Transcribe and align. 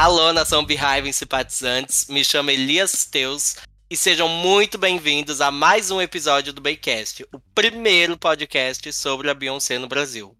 Alô, 0.00 0.32
nação 0.32 0.64
Beehive 0.64 1.12
simpatizantes, 1.12 2.06
me 2.06 2.24
chamo 2.24 2.52
Elias 2.52 3.04
Teus 3.04 3.56
e 3.90 3.96
sejam 3.96 4.28
muito 4.28 4.78
bem-vindos 4.78 5.40
a 5.40 5.50
mais 5.50 5.90
um 5.90 6.00
episódio 6.00 6.52
do 6.52 6.60
Baycast, 6.60 7.26
o 7.32 7.40
primeiro 7.52 8.16
podcast 8.16 8.92
sobre 8.92 9.28
a 9.28 9.34
Beyoncé 9.34 9.76
no 9.76 9.88
Brasil. 9.88 10.38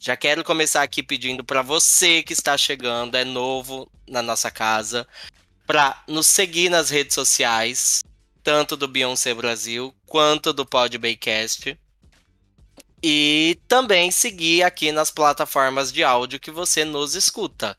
Já 0.00 0.16
quero 0.16 0.42
começar 0.42 0.82
aqui 0.82 1.00
pedindo 1.00 1.44
para 1.44 1.62
você 1.62 2.24
que 2.24 2.32
está 2.32 2.58
chegando, 2.58 3.14
é 3.14 3.24
novo 3.24 3.88
na 4.08 4.20
nossa 4.20 4.50
casa, 4.50 5.06
para 5.64 6.02
nos 6.08 6.26
seguir 6.26 6.68
nas 6.68 6.90
redes 6.90 7.14
sociais, 7.14 8.02
tanto 8.42 8.76
do 8.76 8.88
Beyoncé 8.88 9.32
Brasil 9.32 9.94
quanto 10.06 10.52
do 10.52 10.66
Pod 10.66 10.98
Baycast. 10.98 11.78
E 13.00 13.60
também 13.68 14.10
seguir 14.10 14.64
aqui 14.64 14.90
nas 14.90 15.08
plataformas 15.08 15.92
de 15.92 16.02
áudio 16.02 16.40
que 16.40 16.50
você 16.50 16.84
nos 16.84 17.14
escuta. 17.14 17.76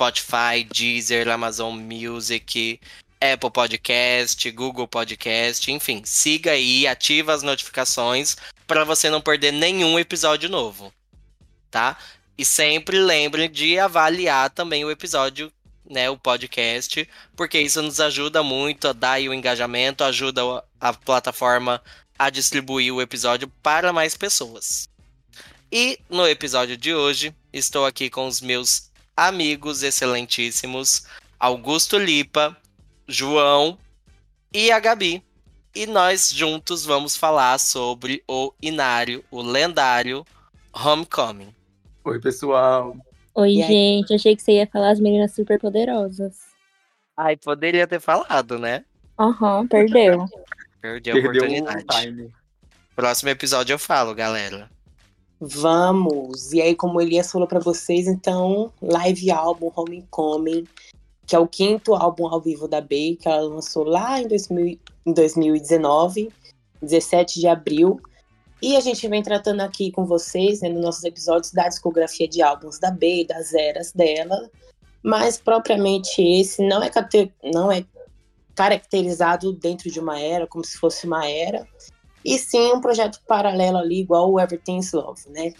Spotify, 0.00 0.64
Deezer, 0.64 1.28
Amazon 1.28 1.78
Music, 1.78 2.80
Apple 3.20 3.50
Podcast, 3.50 4.50
Google 4.50 4.88
Podcast, 4.88 5.70
enfim, 5.70 6.00
siga 6.06 6.52
aí, 6.52 6.86
ativa 6.86 7.34
as 7.34 7.42
notificações 7.42 8.34
para 8.66 8.82
você 8.82 9.10
não 9.10 9.20
perder 9.20 9.52
nenhum 9.52 9.98
episódio 9.98 10.48
novo, 10.48 10.90
tá? 11.70 11.98
E 12.38 12.46
sempre 12.46 12.98
lembre 12.98 13.46
de 13.46 13.78
avaliar 13.78 14.48
também 14.48 14.86
o 14.86 14.90
episódio, 14.90 15.52
né, 15.84 16.08
o 16.08 16.16
podcast, 16.16 17.06
porque 17.36 17.60
isso 17.60 17.82
nos 17.82 18.00
ajuda 18.00 18.42
muito 18.42 18.88
a 18.88 18.94
dar 18.94 19.20
o 19.20 19.34
engajamento, 19.34 20.02
ajuda 20.02 20.64
a 20.80 20.94
plataforma 20.94 21.82
a 22.18 22.30
distribuir 22.30 22.94
o 22.94 23.02
episódio 23.02 23.52
para 23.62 23.92
mais 23.92 24.16
pessoas. 24.16 24.88
E 25.70 25.98
no 26.08 26.26
episódio 26.26 26.74
de 26.74 26.94
hoje, 26.94 27.34
estou 27.52 27.84
aqui 27.84 28.08
com 28.08 28.26
os 28.26 28.40
meus 28.40 28.89
amigos 29.16 29.82
excelentíssimos 29.82 31.06
Augusto 31.38 31.98
Lipa, 31.98 32.56
João 33.06 33.78
e 34.52 34.70
a 34.70 34.78
Gabi. 34.78 35.22
E 35.74 35.86
nós 35.86 36.30
juntos 36.30 36.84
vamos 36.84 37.16
falar 37.16 37.58
sobre 37.58 38.22
o 38.28 38.52
inário, 38.60 39.24
o 39.30 39.40
lendário 39.40 40.24
Homecoming. 40.72 41.54
Oi, 42.04 42.20
pessoal. 42.20 42.96
Oi, 43.34 43.54
gente. 43.54 44.12
Achei 44.12 44.34
que 44.34 44.42
você 44.42 44.52
ia 44.52 44.66
falar 44.66 44.90
as 44.90 45.00
meninas 45.00 45.32
super 45.34 45.60
poderosas. 45.60 46.34
Ai, 47.16 47.36
poderia 47.36 47.86
ter 47.86 48.00
falado, 48.00 48.58
né? 48.58 48.84
Aham, 49.18 49.60
uhum, 49.60 49.68
perdeu. 49.68 50.26
Perdi 50.80 51.10
a 51.10 51.14
Perdeu 51.14 51.44
oportunidade. 51.44 52.34
Próximo 52.96 53.30
episódio 53.30 53.74
eu 53.74 53.78
falo, 53.78 54.14
galera. 54.14 54.70
Vamos! 55.40 56.52
E 56.52 56.60
aí, 56.60 56.76
como 56.76 57.00
Elias 57.00 57.32
falou 57.32 57.48
para 57.48 57.58
vocês, 57.58 58.06
então, 58.06 58.70
live 58.82 59.30
álbum 59.30 59.72
Homecoming, 59.74 60.66
que 61.26 61.34
é 61.34 61.38
o 61.38 61.48
quinto 61.48 61.94
álbum 61.94 62.26
ao 62.26 62.42
vivo 62.42 62.68
da 62.68 62.82
Bey, 62.82 63.16
que 63.16 63.26
ela 63.26 63.40
lançou 63.48 63.84
lá 63.84 64.20
em, 64.20 64.28
2000, 64.28 64.78
em 65.06 65.12
2019, 65.14 66.30
17 66.82 67.40
de 67.40 67.46
abril. 67.48 67.98
E 68.60 68.76
a 68.76 68.80
gente 68.80 69.08
vem 69.08 69.22
tratando 69.22 69.62
aqui 69.62 69.90
com 69.90 70.04
vocês, 70.04 70.60
né, 70.60 70.68
nos 70.68 70.82
nossos 70.82 71.04
episódios, 71.04 71.52
da 71.52 71.66
discografia 71.68 72.28
de 72.28 72.42
álbuns 72.42 72.78
da 72.78 72.90
Bey, 72.90 73.26
das 73.26 73.54
eras 73.54 73.92
dela. 73.92 74.50
Mas, 75.02 75.38
propriamente, 75.38 76.20
esse 76.20 76.62
não 76.68 76.82
é, 76.82 76.90
não 77.42 77.72
é 77.72 77.82
caracterizado 78.54 79.54
dentro 79.54 79.90
de 79.90 79.98
uma 79.98 80.20
era, 80.20 80.46
como 80.46 80.62
se 80.62 80.76
fosse 80.76 81.06
uma 81.06 81.26
era 81.26 81.66
e 82.24 82.38
sim 82.38 82.72
um 82.72 82.80
projeto 82.80 83.20
paralelo 83.26 83.78
ali, 83.78 84.00
igual 84.00 84.30
o 84.30 84.40
Everything's 84.40 84.92
Love, 84.92 85.28
né? 85.30 85.52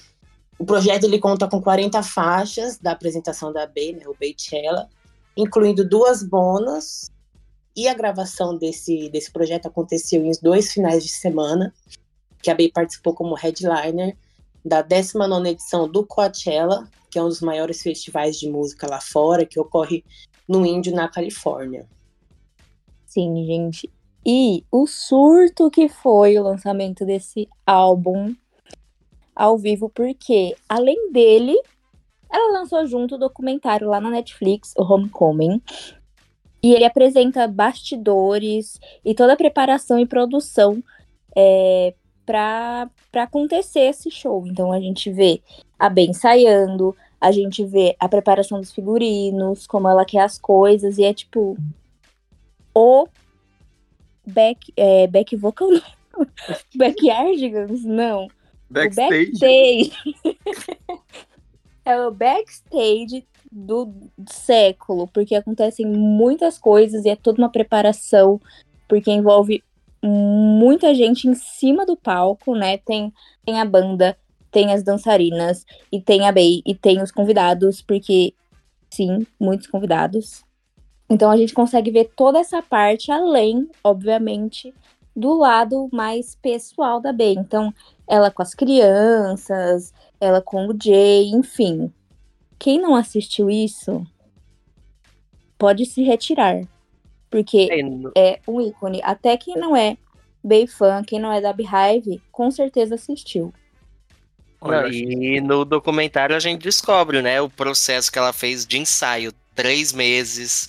O 0.59 0.65
projeto 0.65 1.04
ele 1.04 1.19
conta 1.19 1.48
com 1.48 1.60
40 1.60 2.03
faixas 2.03 2.78
da 2.78 2.93
apresentação 2.93 3.53
da 3.53 3.66
B, 3.66 3.93
né, 3.93 4.06
o 4.06 4.15
Beychella, 4.15 4.91
incluindo 5.34 5.88
duas 5.88 6.22
bonas, 6.22 7.10
e 7.75 7.88
a 7.88 7.94
gravação 7.94 8.59
desse, 8.59 9.09
desse 9.09 9.32
projeto 9.32 9.66
aconteceu 9.66 10.22
em 10.25 10.32
dois 10.43 10.72
finais 10.72 11.03
de 11.03 11.09
semana, 11.09 11.72
que 12.43 12.50
a 12.50 12.54
Bey 12.54 12.70
participou 12.70 13.15
como 13.15 13.34
headliner 13.34 14.16
da 14.65 14.82
19ª 14.82 15.49
edição 15.49 15.88
do 15.88 16.04
Coachella, 16.04 16.87
que 17.10 17.19
é 17.19 17.22
um 17.22 17.28
dos 17.28 17.41
maiores 17.41 17.81
festivais 17.81 18.38
de 18.38 18.49
música 18.50 18.87
lá 18.87 19.00
fora, 19.00 19.47
que 19.47 19.59
ocorre 19.59 20.04
no 20.47 20.66
Índio, 20.66 20.94
na 20.94 21.09
Califórnia. 21.09 21.88
Sim, 23.06 23.44
gente. 23.47 23.91
E 24.25 24.64
o 24.70 24.86
surto 24.86 25.70
que 25.70 25.88
foi 25.88 26.38
o 26.38 26.42
lançamento 26.42 27.04
desse 27.04 27.48
álbum 27.66 28.34
ao 29.34 29.56
vivo, 29.56 29.88
porque 29.88 30.54
além 30.69 31.10
dele, 31.10 31.58
ela 32.31 32.58
lançou 32.58 32.86
junto 32.86 33.14
o 33.14 33.19
documentário 33.19 33.88
lá 33.88 34.00
na 34.00 34.10
Netflix, 34.10 34.75
o 34.76 34.82
Homecoming. 34.82 35.60
E 36.62 36.75
ele 36.75 36.84
apresenta 36.84 37.48
bastidores 37.48 38.78
e 39.03 39.14
toda 39.14 39.32
a 39.32 39.36
preparação 39.36 39.98
e 39.98 40.04
produção 40.04 40.82
é, 41.34 41.94
para 42.26 42.91
acontecer 43.14 43.81
esse 43.81 44.10
show. 44.10 44.47
Então 44.47 44.70
a 44.70 44.78
gente 44.78 45.10
vê 45.10 45.41
a 45.78 45.88
Ben 45.88 46.10
ensaiando, 46.10 46.94
a 47.19 47.32
gente 47.32 47.64
vê 47.64 47.97
a 47.98 48.08
preparação 48.08 48.60
dos 48.60 48.72
figurinos, 48.72 49.66
como 49.66 49.88
ela 49.88 50.04
quer 50.04 50.20
as 50.20 50.38
coisas, 50.38 50.98
e 50.98 51.04
é 51.04 51.14
tipo 51.14 51.56
o 52.75 53.06
back, 54.26 54.72
é, 54.76 55.06
back 55.06 55.34
vocal, 55.36 55.69
não. 55.70 56.26
Backyardigans, 56.76 57.84
não. 57.84 58.28
Backstage. 58.69 59.31
Backstage. 59.32 59.92
é 61.84 62.06
o 62.06 62.10
backstage 62.10 63.26
do 63.50 63.92
século, 64.28 65.08
porque 65.08 65.34
acontecem 65.34 65.86
muitas 65.86 66.58
coisas 66.58 67.04
e 67.04 67.08
é 67.08 67.16
toda 67.16 67.42
uma 67.42 67.50
preparação, 67.50 68.41
porque 68.88 69.10
envolve 69.10 69.62
muita 70.03 70.94
gente 70.94 71.28
em 71.28 71.34
cima 71.34 71.84
do 71.84 71.97
palco, 71.97 72.54
né? 72.54 72.78
Tem, 72.78 73.12
tem 73.44 73.60
a 73.60 73.64
banda, 73.64 74.16
tem 74.50 74.72
as 74.72 74.82
dançarinas, 74.82 75.64
e 75.91 76.00
tem 76.00 76.26
a 76.26 76.32
Bey, 76.32 76.62
e 76.64 76.75
tem 76.75 77.02
os 77.02 77.10
convidados, 77.10 77.82
porque 77.82 78.32
sim, 78.91 79.26
muitos 79.38 79.66
convidados. 79.66 80.44
Então 81.10 81.28
a 81.28 81.37
gente 81.37 81.53
consegue 81.53 81.91
ver 81.91 82.12
toda 82.15 82.38
essa 82.38 82.62
parte 82.62 83.10
além, 83.10 83.69
obviamente, 83.82 84.72
do 85.15 85.37
lado 85.37 85.88
mais 85.93 86.37
pessoal 86.37 87.00
da 87.00 87.12
B. 87.12 87.32
Então, 87.32 87.75
ela 88.06 88.31
com 88.31 88.43
as 88.43 88.54
crianças, 88.54 89.93
ela 90.20 90.41
com 90.41 90.69
o 90.69 90.76
Jay, 90.81 91.31
enfim. 91.31 91.93
Quem 92.59 92.81
não 92.81 92.94
assistiu 92.94 93.50
isso 93.50 94.06
pode 95.59 95.84
se 95.84 96.03
retirar. 96.03 96.62
Porque 97.28 97.69
é 98.16 98.41
um 98.47 98.60
ícone. 98.60 99.00
Até 99.03 99.37
quem 99.37 99.56
não 99.56 99.76
é 99.76 99.97
bem 100.43 100.66
fã, 100.66 101.03
quem 101.04 101.20
não 101.20 101.32
é 101.32 101.41
da 101.41 101.53
Beehive, 101.53 102.22
com 102.31 102.50
certeza 102.50 102.94
assistiu. 102.94 103.53
e 104.91 105.41
no 105.41 105.65
documentário 105.65 106.37
a 106.37 106.41
gente 106.41 106.62
descobre, 106.62 107.22
né, 107.22 107.41
o 107.41 107.49
processo 107.49 108.10
que 108.12 108.19
ela 108.19 108.32
fez 108.32 108.66
de 108.66 108.78
ensaio. 108.78 109.32
Três 109.54 109.93
meses, 109.93 110.69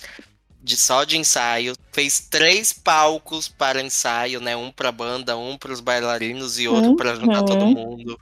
de 0.62 0.76
só 0.76 1.02
de 1.02 1.18
ensaio, 1.18 1.74
fez 1.90 2.20
três 2.20 2.72
palcos 2.72 3.48
para 3.48 3.82
ensaio, 3.82 4.40
né? 4.40 4.54
Um 4.54 4.70
para 4.70 4.92
banda, 4.92 5.36
um 5.36 5.58
para 5.58 5.72
os 5.72 5.80
bailarinos 5.80 6.58
e 6.60 6.68
outro 6.68 6.90
uhum. 6.90 6.96
para 6.96 7.16
juntar 7.16 7.42
todo 7.42 7.66
mundo. 7.66 8.18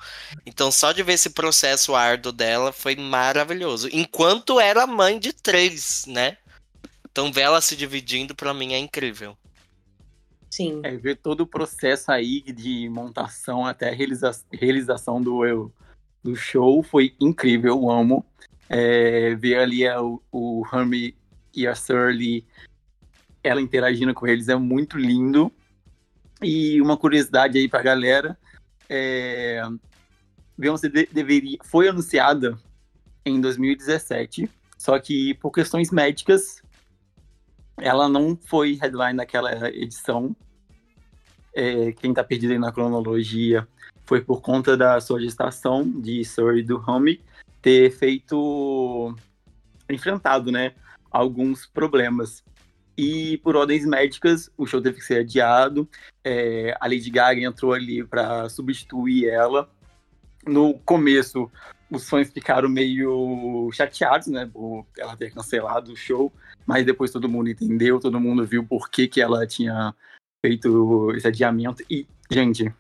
Então 0.47 0.73
só 0.73 0.91
de 0.91 1.03
ver 1.03 1.13
esse 1.15 1.31
processo 1.31 1.95
árduo 1.95 2.33
dela 2.33 2.73
foi 2.73 2.97
maravilhoso. 2.97 3.89
Enquanto 3.93 4.59
era 4.59 4.87
mãe 4.87 5.19
de 5.19 5.35
três, 5.35 6.07
né? 6.07 6.39
Então 7.11 7.31
ver 7.31 7.43
ela 7.43 7.61
se 7.61 7.77
dividindo 7.77 8.35
para 8.35 8.55
mim 8.55 8.73
é 8.73 8.79
incrível. 8.79 9.37
Sim. 10.51 10.81
É, 10.83 10.97
ver 10.97 11.17
todo 11.17 11.43
o 11.43 11.47
processo 11.47 12.11
aí 12.11 12.41
de 12.41 12.89
montação 12.89 13.67
até 13.67 13.91
a 13.91 13.95
realiza 13.95 14.33
realização 14.51 15.21
do, 15.23 15.45
eu, 15.45 15.73
do 16.25 16.35
show 16.35 16.83
foi 16.83 17.15
incrível, 17.21 17.75
eu 17.75 17.91
amo. 17.91 18.25
É, 18.69 19.35
ver 19.35 19.59
ali 19.59 19.85
é, 19.85 19.99
o, 20.01 20.23
o 20.33 20.65
Hermie 20.73 21.20
e 21.55 21.67
a 21.67 21.75
Surly, 21.75 22.45
ela 23.43 23.61
interagindo 23.61 24.15
com 24.15 24.27
eles 24.27 24.49
é 24.49 24.57
muito 24.57 24.99
lindo. 24.99 25.53
E 26.43 26.81
uma 26.81 26.97
curiosidade 26.97 27.59
aí 27.59 27.69
pra 27.69 27.83
galera, 27.83 28.39
é... 28.89 29.63
Beyoncé 30.57 30.89
de 30.89 31.07
deveria, 31.07 31.59
foi 31.65 31.89
anunciada 31.89 32.59
em 33.25 33.41
2017, 33.41 34.49
só 34.77 34.99
que 34.99 35.35
por 35.35 35.51
questões 35.51 35.91
médicas 35.91 36.63
ela 37.79 38.09
não 38.09 38.37
foi 38.37 38.75
headline 38.75 39.15
naquela 39.17 39.71
edição. 39.71 40.37
É, 41.55 41.93
quem 41.93 42.13
tá 42.13 42.23
perdido 42.23 42.53
aí 42.53 42.59
na 42.59 42.73
cronologia 42.73 43.67
foi 44.05 44.21
por 44.21 44.41
conta 44.41 44.77
da 44.77 45.01
sua 45.01 45.21
gestação 45.21 45.89
de 45.89 46.25
Surrey 46.25 46.63
do 46.63 46.83
Home 46.87 47.21
ter 47.63 47.91
feito 47.91 49.15
enfrentado, 49.89 50.53
né, 50.53 50.75
alguns 51.11 51.67
problemas. 51.67 52.43
E 52.97 53.39
por 53.39 53.57
ordens 53.57 53.87
médicas, 53.87 54.51
o 54.57 54.67
show 54.67 54.81
teve 54.81 54.99
que 54.99 55.05
ser 55.05 55.21
adiado. 55.21 55.89
É, 56.23 56.77
a 56.81 56.87
Lady 56.87 57.11
Gaga 57.11 57.41
entrou 57.41 57.73
ali 57.73 58.05
para 58.05 58.49
substituir 58.49 59.29
ela. 59.29 59.71
No 60.47 60.79
começo, 60.81 61.51
os 61.91 62.09
fãs 62.09 62.31
ficaram 62.31 62.69
meio 62.69 63.71
chateados, 63.73 64.29
né, 64.29 64.49
por 64.51 64.87
ela 64.99 65.17
ter 65.17 65.33
cancelado 65.33 65.93
o 65.93 65.97
show, 65.97 66.33
mas 66.67 66.87
depois 66.87 67.11
todo 67.11 67.29
mundo 67.29 67.51
entendeu, 67.51 67.99
todo 67.99 68.21
mundo 68.21 68.47
viu 68.47 68.65
por 68.65 68.89
que, 68.89 69.09
que 69.09 69.21
ela 69.21 69.47
tinha 69.47 69.95
feito 70.45 71.13
esse 71.15 71.27
adiamento. 71.27 71.83
E, 71.91 72.07
gente, 72.31 72.73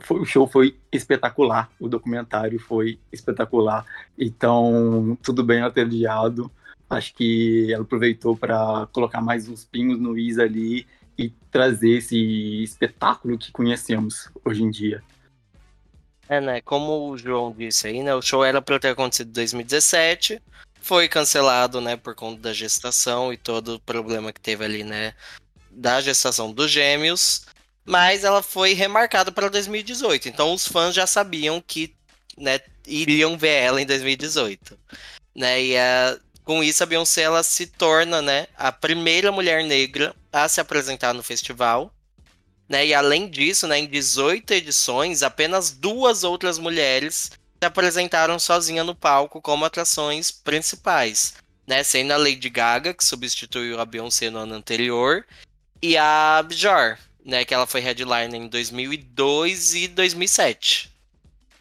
foi, 0.00 0.20
o 0.20 0.24
show 0.24 0.46
foi 0.46 0.76
espetacular, 0.92 1.70
o 1.80 1.88
documentário 1.88 2.58
foi 2.58 2.98
espetacular. 3.12 3.84
Então, 4.18 5.16
tudo 5.22 5.42
bem 5.42 5.60
ela 5.60 5.70
ter 5.70 5.82
adiado. 5.82 6.50
Acho 6.90 7.14
que 7.14 7.72
ela 7.72 7.84
aproveitou 7.84 8.36
para 8.36 8.88
colocar 8.92 9.20
mais 9.20 9.48
uns 9.48 9.64
pingos 9.64 10.00
no 10.00 10.18
is 10.18 10.40
ali 10.40 10.84
e 11.16 11.30
trazer 11.50 11.98
esse 11.98 12.62
espetáculo 12.64 13.38
que 13.38 13.52
conhecemos 13.52 14.28
hoje 14.44 14.64
em 14.64 14.70
dia. 14.70 15.00
É, 16.28 16.40
né? 16.40 16.60
Como 16.60 17.10
o 17.10 17.16
João 17.16 17.54
disse 17.56 17.86
aí, 17.86 18.02
né? 18.02 18.12
O 18.14 18.22
show 18.22 18.44
era 18.44 18.60
para 18.60 18.78
ter 18.80 18.88
acontecido 18.88 19.28
em 19.28 19.32
2017, 19.32 20.42
foi 20.80 21.08
cancelado, 21.08 21.80
né? 21.80 21.96
Por 21.96 22.14
conta 22.14 22.40
da 22.40 22.52
gestação 22.52 23.32
e 23.32 23.36
todo 23.36 23.74
o 23.74 23.80
problema 23.80 24.32
que 24.32 24.40
teve 24.40 24.64
ali, 24.64 24.82
né? 24.82 25.14
Da 25.70 26.00
gestação 26.00 26.52
dos 26.52 26.70
gêmeos. 26.70 27.46
Mas 27.84 28.24
ela 28.24 28.42
foi 28.42 28.72
remarcada 28.72 29.30
para 29.30 29.48
2018. 29.48 30.28
Então 30.28 30.52
os 30.52 30.66
fãs 30.66 30.94
já 30.94 31.06
sabiam 31.06 31.62
que, 31.64 31.94
né? 32.36 32.60
Iriam 32.86 33.36
ver 33.36 33.62
ela 33.62 33.80
em 33.80 33.86
2018. 33.86 34.78
Né? 35.34 35.64
E 35.64 35.76
a, 35.76 36.18
com 36.50 36.64
isso 36.64 36.82
a 36.82 36.86
Beyoncé 36.86 37.22
ela 37.22 37.44
se 37.44 37.64
torna, 37.64 38.20
né? 38.20 38.48
A 38.56 38.72
primeira 38.72 39.30
mulher 39.30 39.62
negra 39.62 40.12
a 40.32 40.48
se 40.48 40.60
apresentar 40.60 41.14
no 41.14 41.22
festival 41.22 41.94
né? 42.68 42.86
E 42.86 42.94
além 42.94 43.28
disso, 43.28 43.68
né, 43.68 43.78
em 43.78 43.86
18 43.86 44.52
edições, 44.52 45.22
apenas 45.24 45.70
duas 45.70 46.22
outras 46.22 46.56
mulheres 46.58 47.30
se 47.60 47.66
apresentaram 47.66 48.36
sozinha 48.38 48.82
no 48.82 48.96
palco 48.96 49.40
como 49.40 49.64
atrações 49.64 50.32
principais, 50.32 51.34
né? 51.66 51.84
Sendo 51.84 52.12
a 52.12 52.16
Lady 52.16 52.48
Gaga, 52.48 52.94
que 52.94 53.04
substituiu 53.04 53.80
a 53.80 53.84
Beyoncé 53.84 54.30
no 54.30 54.38
ano 54.38 54.54
anterior, 54.54 55.24
e 55.80 55.96
a 55.96 56.44
Bjor, 56.46 56.98
né, 57.24 57.44
que 57.44 57.54
ela 57.54 57.66
foi 57.66 57.80
headliner 57.80 58.34
em 58.34 58.48
2002 58.48 59.74
e 59.74 59.88
2007. 59.88 60.92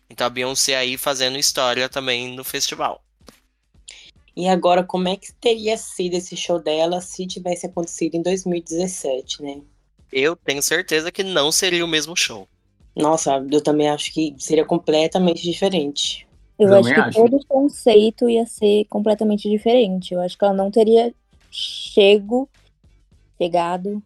Então 0.09 0.27
a 0.27 0.29
Beyoncé 0.29 0.75
aí 0.75 0.97
fazendo 0.97 1.37
história 1.37 1.89
também 1.89 2.35
no 2.35 2.43
festival. 2.43 3.03
E 4.39 4.47
agora, 4.47 4.83
como 4.83 5.07
é 5.07 5.15
que 5.15 5.33
teria 5.33 5.77
sido 5.77 6.15
esse 6.15 6.35
show 6.37 6.59
dela 6.59 7.01
se 7.01 7.27
tivesse 7.27 7.65
acontecido 7.65 8.15
em 8.15 8.21
2017, 8.21 9.43
né? 9.43 9.61
eu 10.11 10.35
tenho 10.35 10.61
certeza 10.61 11.11
que 11.11 11.23
não 11.23 11.51
seria 11.51 11.85
o 11.85 11.87
mesmo 11.87 12.15
show. 12.15 12.47
Nossa, 12.95 13.45
eu 13.51 13.61
também 13.61 13.89
acho 13.89 14.11
que 14.11 14.35
seria 14.39 14.65
completamente 14.65 15.41
diferente. 15.41 16.27
Eu, 16.57 16.73
acho 16.73 16.93
que 16.93 16.99
acho. 16.99 17.17
todo 17.17 17.37
o 17.37 17.45
conceito 17.45 18.29
ia 18.29 18.45
ser 18.45 18.85
completamente 18.85 19.49
diferente. 19.49 20.13
Eu 20.13 20.21
acho 20.21 20.37
que 20.37 20.43
ela 20.43 20.53
não 20.53 20.69
teria 20.69 21.13
chego, 21.49 22.49
chegado. 23.37 24.03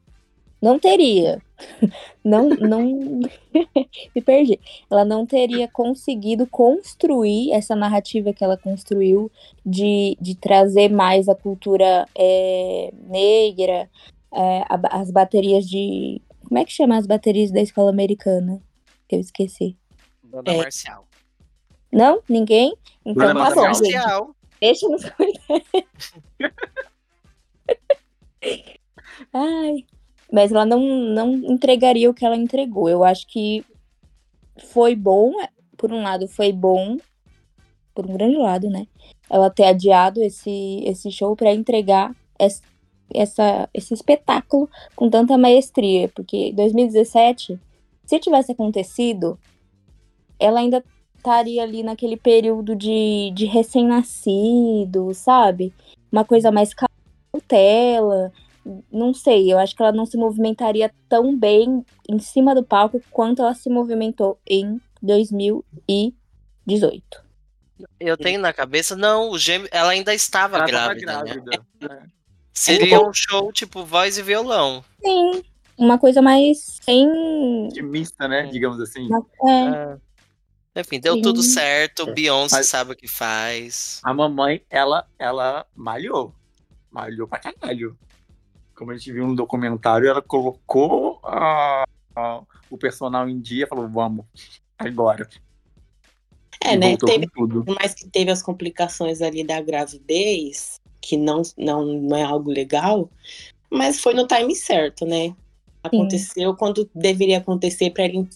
Não 0.63 0.79
teria. 0.79 1.41
Não, 2.23 2.47
não. 2.47 3.19
Me 4.15 4.21
perdi. 4.21 4.57
Ela 4.89 5.03
não 5.03 5.25
teria 5.25 5.67
conseguido 5.67 6.47
construir 6.47 7.51
essa 7.51 7.75
narrativa 7.75 8.31
que 8.31 8.45
ela 8.45 8.55
construiu 8.55 9.29
de, 9.65 10.17
de 10.21 10.35
trazer 10.35 10.89
mais 10.89 11.27
a 11.27 11.35
cultura 11.35 12.07
é, 12.15 12.93
negra, 12.93 13.89
é, 14.33 14.63
as 14.89 15.11
baterias 15.11 15.65
de. 15.65 16.21
Como 16.47 16.57
é 16.57 16.63
que 16.63 16.71
chama 16.71 16.97
as 16.97 17.05
baterias 17.05 17.51
da 17.51 17.59
escola 17.59 17.89
americana? 17.89 18.61
Que 19.09 19.17
eu 19.17 19.19
esqueci. 19.19 19.75
Banda 20.23 20.53
é. 20.53 20.57
Marcial. 20.57 21.05
Não? 21.91 22.21
Ninguém? 22.29 22.73
Então 23.05 23.33
Banda 23.33 23.49
tá 23.49 23.55
bom, 23.55 23.61
marcial. 23.63 24.27
gente. 24.27 24.35
Deixa 24.61 24.87
nos 24.87 25.09
comentários. 25.09 26.13
Ai. 29.33 29.85
Mas 30.33 30.51
ela 30.51 30.65
não, 30.65 30.81
não 30.81 31.35
entregaria 31.35 32.09
o 32.09 32.13
que 32.13 32.25
ela 32.25 32.35
entregou. 32.35 32.89
Eu 32.89 33.03
acho 33.03 33.27
que 33.27 33.63
foi 34.71 34.95
bom, 34.95 35.31
por 35.77 35.93
um 35.93 36.01
lado 36.01 36.27
foi 36.27 36.51
bom, 36.51 36.97
por 37.93 38.09
um 38.09 38.13
grande 38.13 38.37
lado, 38.37 38.67
né? 38.67 38.87
Ela 39.29 39.51
ter 39.51 39.65
adiado 39.65 40.23
esse, 40.23 40.81
esse 40.85 41.11
show 41.11 41.35
para 41.35 41.53
entregar 41.53 42.15
essa, 43.13 43.69
esse 43.71 43.93
espetáculo 43.93 44.67
com 44.95 45.07
tanta 45.07 45.37
maestria, 45.37 46.09
porque 46.09 46.51
2017, 46.53 47.59
se 48.03 48.19
tivesse 48.19 48.53
acontecido, 48.53 49.37
ela 50.39 50.61
ainda 50.61 50.83
estaria 51.15 51.61
ali 51.61 51.83
naquele 51.83 52.17
período 52.17 52.75
de, 52.75 53.31
de 53.35 53.45
recém-nascido, 53.45 55.13
sabe? 55.13 55.71
Uma 56.11 56.25
coisa 56.25 56.51
mais 56.51 56.71
cautela. 56.73 58.31
Não 58.91 59.13
sei, 59.13 59.51
eu 59.51 59.59
acho 59.59 59.75
que 59.75 59.81
ela 59.81 59.91
não 59.91 60.05
se 60.05 60.17
movimentaria 60.17 60.91
tão 61.09 61.37
bem 61.37 61.85
em 62.07 62.19
cima 62.19 62.55
do 62.55 62.63
palco 62.63 63.01
quanto 63.11 63.41
ela 63.41 63.53
se 63.53 63.69
movimentou 63.69 64.39
em 64.47 64.79
2018. 65.01 67.23
Eu 67.99 68.17
tenho 68.17 68.39
na 68.39 68.53
cabeça, 68.53 68.95
não, 68.95 69.29
o 69.29 69.37
gêmeo, 69.37 69.67
ela 69.71 69.89
ainda 69.89 70.13
estava 70.13 70.57
ela 70.57 70.65
grávida. 70.65 71.23
grávida. 71.23 71.65
Né? 71.81 72.07
Seria 72.53 73.01
um 73.01 73.13
show 73.13 73.51
tipo 73.51 73.83
voz 73.83 74.17
e 74.17 74.21
violão. 74.21 74.83
Sim. 75.03 75.43
Uma 75.77 75.97
coisa 75.97 76.21
mais 76.21 76.79
sem. 76.83 77.07
Intimista, 77.65 78.27
né? 78.27 78.45
Digamos 78.45 78.79
assim. 78.79 79.09
É. 79.47 79.97
é. 80.75 80.81
Enfim, 80.81 80.99
deu 80.99 81.15
Sim. 81.15 81.21
tudo 81.21 81.41
certo. 81.41 82.09
É. 82.09 82.13
Beyoncé 82.13 82.57
Mas 82.57 82.67
sabe 82.67 82.93
o 82.93 82.95
que 82.95 83.07
faz. 83.07 83.99
A 84.03 84.13
mamãe, 84.13 84.61
ela, 84.69 85.07
ela 85.17 85.65
malhou. 85.75 86.33
Malhou 86.91 87.27
pra 87.27 87.39
caralho. 87.39 87.97
Como 88.75 88.91
a 88.91 88.97
gente 88.97 89.11
viu 89.11 89.27
no 89.27 89.35
documentário, 89.35 90.07
ela 90.07 90.21
colocou 90.21 91.19
a, 91.23 91.85
a, 92.15 92.41
o 92.69 92.77
personal 92.77 93.29
em 93.29 93.39
dia 93.39 93.65
e 93.65 93.67
falou: 93.67 93.87
vamos, 93.87 94.25
agora. 94.77 95.27
É, 96.63 96.73
e 96.73 96.77
né? 96.77 96.97
Teve, 96.97 97.27
mais 97.79 97.93
que 97.93 98.07
teve 98.07 98.31
as 98.31 98.41
complicações 98.41 99.21
ali 99.21 99.43
da 99.43 99.61
gravidez, 99.61 100.79
que 101.01 101.17
não, 101.17 101.41
não, 101.57 101.85
não 101.85 102.17
é 102.17 102.23
algo 102.23 102.49
legal, 102.49 103.09
mas 103.69 103.99
foi 103.99 104.13
no 104.13 104.25
time 104.25 104.55
certo, 104.55 105.05
né? 105.05 105.35
Aconteceu 105.83 106.51
Sim. 106.51 106.57
quando 106.57 106.89
deveria 106.95 107.39
acontecer 107.39 107.89
para 107.89 108.05
ele 108.05 108.29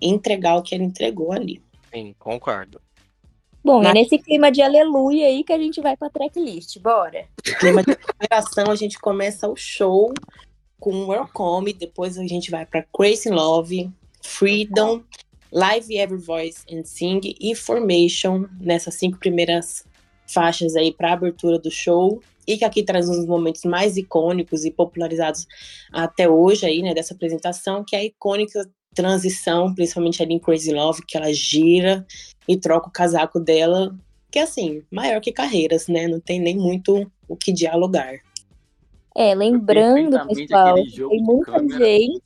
entregar 0.00 0.56
o 0.56 0.62
que 0.62 0.74
ele 0.74 0.84
entregou 0.84 1.32
ali. 1.32 1.62
Sim, 1.92 2.14
concordo. 2.18 2.80
Bom, 3.64 3.82
Na... 3.82 3.90
é 3.90 3.94
nesse 3.94 4.18
clima 4.18 4.50
de 4.50 4.60
aleluia 4.60 5.26
aí 5.26 5.44
que 5.44 5.52
a 5.52 5.58
gente 5.58 5.80
vai 5.80 5.96
pra 5.96 6.10
tracklist, 6.10 6.78
bora. 6.80 7.26
Clima 7.60 7.82
de 7.82 7.96
celebração, 7.96 8.70
a 8.70 8.74
gente 8.74 8.98
começa 8.98 9.48
o 9.48 9.56
show 9.56 10.12
com 10.80 11.06
Welcome, 11.06 11.72
depois 11.72 12.18
a 12.18 12.26
gente 12.26 12.50
vai 12.50 12.66
para 12.66 12.84
Crazy 12.92 13.30
Love, 13.30 13.88
Freedom, 14.20 15.02
Live 15.52 15.96
Every 15.96 16.20
Voice 16.20 16.64
and 16.70 16.84
Sing 16.84 17.20
e 17.40 17.54
Formation, 17.54 18.46
nessas 18.60 18.94
cinco 18.94 19.18
primeiras 19.18 19.84
faixas 20.26 20.74
aí 20.74 20.92
para 20.92 21.12
abertura 21.12 21.58
do 21.58 21.70
show 21.70 22.20
e 22.46 22.56
que 22.56 22.64
aqui 22.64 22.82
traz 22.82 23.08
uns 23.08 23.26
momentos 23.26 23.64
mais 23.64 23.96
icônicos 23.96 24.64
e 24.64 24.70
popularizados 24.70 25.46
até 25.92 26.28
hoje 26.28 26.66
aí, 26.66 26.82
né, 26.82 26.92
dessa 26.94 27.14
apresentação, 27.14 27.84
que 27.86 27.94
é 27.94 28.00
a 28.00 28.04
icônica 28.04 28.68
transição, 28.94 29.74
principalmente 29.74 30.22
ali 30.22 30.34
em 30.34 30.38
Crazy 30.38 30.72
Love, 30.72 31.02
que 31.06 31.16
ela 31.16 31.32
gira 31.32 32.04
e 32.48 32.56
troca 32.56 32.88
o 32.88 32.92
casaco 32.92 33.38
dela, 33.38 33.94
que 34.30 34.38
é 34.38 34.42
assim, 34.42 34.82
maior 34.90 35.20
que 35.20 35.32
carreiras, 35.32 35.88
né? 35.88 36.08
Não 36.08 36.20
tem 36.20 36.40
nem 36.40 36.56
muito 36.56 37.10
o 37.28 37.36
que 37.36 37.52
dialogar. 37.52 38.14
É, 39.14 39.34
lembrando, 39.34 40.26
pessoal, 40.26 40.74
tem 40.74 41.22
muita 41.22 41.68
gente 41.68 42.22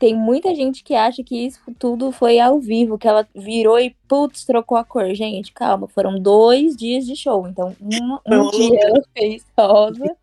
tem 0.00 0.16
muita 0.16 0.54
gente 0.54 0.82
que 0.82 0.94
acha 0.94 1.22
que 1.22 1.36
isso 1.46 1.60
tudo 1.78 2.10
foi 2.10 2.40
ao 2.40 2.58
vivo, 2.58 2.96
que 2.96 3.06
ela 3.06 3.28
virou 3.36 3.78
e, 3.78 3.94
putz, 4.08 4.46
trocou 4.46 4.78
a 4.78 4.82
cor. 4.82 5.14
Gente, 5.14 5.52
calma, 5.52 5.86
foram 5.88 6.18
dois 6.18 6.74
dias 6.74 7.04
de 7.04 7.14
show. 7.14 7.46
Então, 7.46 7.76
um, 7.78 8.14
um 8.26 8.50
dia 8.50 8.80
ela 8.80 9.02
fez 9.12 9.44
rosa 9.58 10.16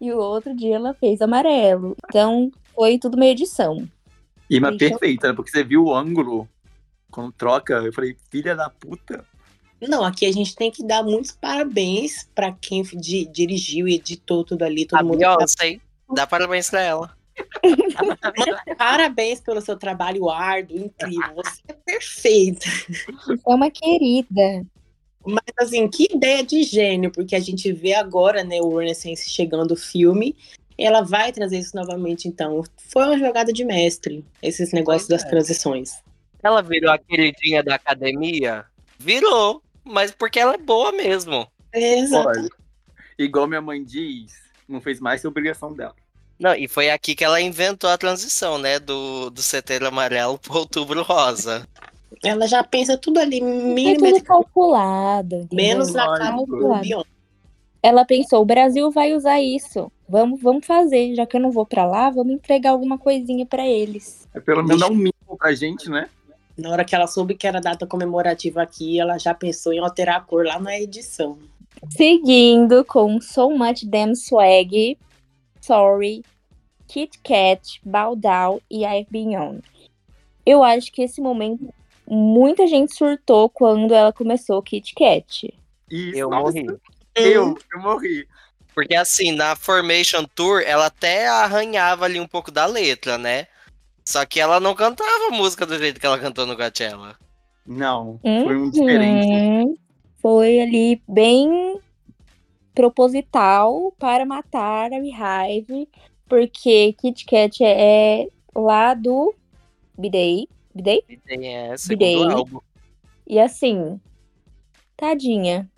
e 0.00 0.10
o 0.10 0.18
outro 0.18 0.52
dia 0.52 0.74
ela 0.74 0.94
fez 0.94 1.22
amarelo. 1.22 1.96
Então, 2.08 2.50
foi 2.74 2.98
tudo 2.98 3.14
uma 3.14 3.26
edição. 3.26 3.88
E 4.50 4.58
uma 4.58 4.76
perfeita, 4.76 5.28
né? 5.28 5.32
porque 5.32 5.52
você 5.52 5.62
viu 5.62 5.84
o 5.84 5.94
ângulo 5.94 6.48
quando 7.10 7.32
troca. 7.32 7.74
Eu 7.74 7.92
falei, 7.92 8.16
filha 8.30 8.54
da 8.54 8.70
puta. 8.70 9.24
Não, 9.80 10.04
aqui 10.04 10.26
a 10.26 10.32
gente 10.32 10.54
tem 10.54 10.70
que 10.70 10.84
dar 10.84 11.02
muitos 11.02 11.32
parabéns 11.32 12.28
para 12.34 12.52
quem 12.52 12.82
di 12.82 13.24
dirigiu 13.26 13.88
e 13.88 13.94
editou 13.94 14.44
tudo 14.44 14.62
ali. 14.62 14.84
Todo 14.84 15.00
a 15.00 15.02
mundo 15.02 15.18
Beyoncé, 15.18 15.80
dá 16.14 16.26
parabéns 16.26 16.68
pra 16.68 16.82
ela. 16.82 17.20
Parabéns 18.76 19.40
pelo 19.40 19.62
seu 19.62 19.76
trabalho 19.76 20.28
árduo, 20.28 20.76
incrível. 20.76 21.36
Você 21.36 21.62
é 21.68 21.72
perfeita. 21.72 22.66
É 23.46 23.54
uma 23.54 23.70
querida. 23.70 24.66
Mas 25.24 25.42
assim, 25.58 25.88
que 25.88 26.08
ideia 26.14 26.44
de 26.44 26.62
gênio, 26.62 27.10
porque 27.10 27.34
a 27.34 27.40
gente 27.40 27.72
vê 27.72 27.94
agora, 27.94 28.42
né, 28.42 28.60
o 28.60 28.76
Renaissance 28.76 29.30
chegando 29.30 29.72
o 29.72 29.76
filme, 29.76 30.36
ela 30.78 31.02
vai 31.02 31.30
trazer 31.32 31.58
isso 31.58 31.76
novamente, 31.76 32.26
então. 32.26 32.62
Foi 32.88 33.04
uma 33.04 33.18
jogada 33.18 33.52
de 33.52 33.64
mestre, 33.64 34.24
esses 34.42 34.72
negócios 34.72 35.08
das 35.08 35.24
transições. 35.24 36.02
Ela 36.42 36.62
virou 36.62 36.90
a 36.92 36.98
queridinha 36.98 37.62
da 37.62 37.74
academia? 37.74 38.64
Virou. 38.98 39.62
mas 39.84 40.10
porque 40.10 40.38
ela 40.38 40.54
é 40.54 40.58
boa 40.58 40.92
mesmo. 40.92 41.46
Exato. 41.72 42.28
Olha, 42.28 42.48
igual 43.18 43.46
minha 43.46 43.60
mãe 43.60 43.82
diz, 43.82 44.32
não 44.68 44.80
fez 44.80 45.00
mais 45.00 45.20
que 45.20 45.26
obrigação 45.26 45.72
dela. 45.72 45.94
Não, 46.38 46.54
e 46.54 46.66
foi 46.68 46.90
aqui 46.90 47.14
que 47.14 47.24
ela 47.24 47.40
inventou 47.40 47.90
a 47.90 47.98
transição, 47.98 48.56
né? 48.56 48.78
Do, 48.78 49.28
do 49.30 49.42
setembro 49.42 49.88
amarelo 49.88 50.38
pro 50.38 50.58
outubro 50.58 51.02
rosa. 51.02 51.66
Ela 52.24 52.46
já 52.46 52.64
pensa 52.64 52.96
tudo 52.96 53.18
ali, 53.20 53.36
É 53.36 53.40
tudo 53.40 53.50
milimetricamente, 53.50 54.22
calculado. 54.24 55.36
entendeu? 55.36 55.56
menos 55.66 55.92
na 55.92 56.18
Calculado. 56.18 57.06
Ela 57.82 58.04
pensou, 58.04 58.42
o 58.42 58.44
Brasil 58.44 58.90
vai 58.90 59.14
usar 59.14 59.40
isso. 59.40 59.90
Vamos, 60.08 60.40
vamos 60.42 60.66
fazer. 60.66 61.14
Já 61.14 61.24
que 61.26 61.36
eu 61.36 61.40
não 61.40 61.50
vou 61.50 61.64
pra 61.64 61.86
lá, 61.86 62.10
vamos 62.10 62.32
entregar 62.34 62.70
alguma 62.70 62.98
coisinha 62.98 63.46
pra 63.46 63.66
eles. 63.66 64.28
É 64.34 64.40
pelo 64.40 64.62
menos 64.62 64.80
dar 64.80 64.88
um 64.88 64.94
mínimo 64.94 65.36
pra 65.38 65.52
gente, 65.54 65.88
né? 65.88 66.08
Na 66.60 66.70
hora 66.70 66.84
que 66.84 66.94
ela 66.94 67.06
soube 67.06 67.34
que 67.34 67.46
era 67.46 67.60
data 67.60 67.86
comemorativa 67.86 68.62
aqui, 68.62 69.00
ela 69.00 69.18
já 69.18 69.34
pensou 69.34 69.72
em 69.72 69.78
alterar 69.78 70.16
a 70.16 70.20
cor 70.20 70.44
lá 70.46 70.58
na 70.58 70.78
edição. 70.78 71.38
Seguindo 71.90 72.84
com 72.84 73.20
So 73.20 73.50
Much 73.50 73.84
Damn 73.84 74.14
Swag, 74.14 74.98
Sorry, 75.60 76.22
Kit 76.86 77.18
Kat, 77.24 77.80
Down 78.16 78.60
e 78.70 78.84
I've 78.84 79.08
Been 79.10 79.36
On. 79.36 79.58
Eu 80.44 80.62
acho 80.62 80.92
que 80.92 81.02
esse 81.02 81.20
momento 81.20 81.72
muita 82.06 82.66
gente 82.66 82.94
surtou 82.94 83.48
quando 83.48 83.94
ela 83.94 84.12
começou 84.12 84.60
Kit 84.60 84.94
Kat. 84.94 85.54
Isso, 85.90 86.18
Eu 86.18 86.28
nossa, 86.28 86.60
morri. 86.60 86.80
Eu, 87.14 87.58
eu 87.72 87.80
morri. 87.80 88.28
Porque 88.74 88.94
assim, 88.94 89.32
na 89.32 89.56
Formation 89.56 90.24
Tour, 90.34 90.62
ela 90.64 90.86
até 90.86 91.28
arranhava 91.28 92.04
ali 92.04 92.20
um 92.20 92.26
pouco 92.26 92.50
da 92.50 92.66
letra, 92.66 93.16
né? 93.16 93.46
Só 94.04 94.24
que 94.24 94.40
ela 94.40 94.58
não 94.58 94.74
cantava 94.74 95.28
a 95.28 95.36
música 95.36 95.64
do 95.66 95.78
jeito 95.78 96.00
que 96.00 96.06
ela 96.06 96.18
cantou 96.18 96.46
no 96.46 96.56
Coachella. 96.56 97.16
Não, 97.66 98.18
foi 98.22 98.56
um 98.56 98.70
diferente. 98.70 99.32
Uhum. 99.32 99.76
Foi 100.20 100.60
ali 100.60 101.02
bem 101.08 101.80
proposital 102.74 103.92
para 103.98 104.24
matar 104.24 104.92
a 104.92 104.98
Beehive, 105.00 105.88
porque 106.28 106.94
Kit 106.94 107.24
Kat 107.24 107.62
é, 107.62 108.22
é 108.22 108.28
lá 108.54 108.94
do 108.94 109.34
Bidei. 109.96 110.48
Bidei? 110.74 111.04
E 111.08 111.16
tem 111.16 111.54
é, 111.54 111.74
Bidei. 111.86 112.16
segundo 112.16 112.36
álbum. 112.36 112.60
E 113.26 113.38
assim, 113.38 114.00
tadinha. 114.96 115.70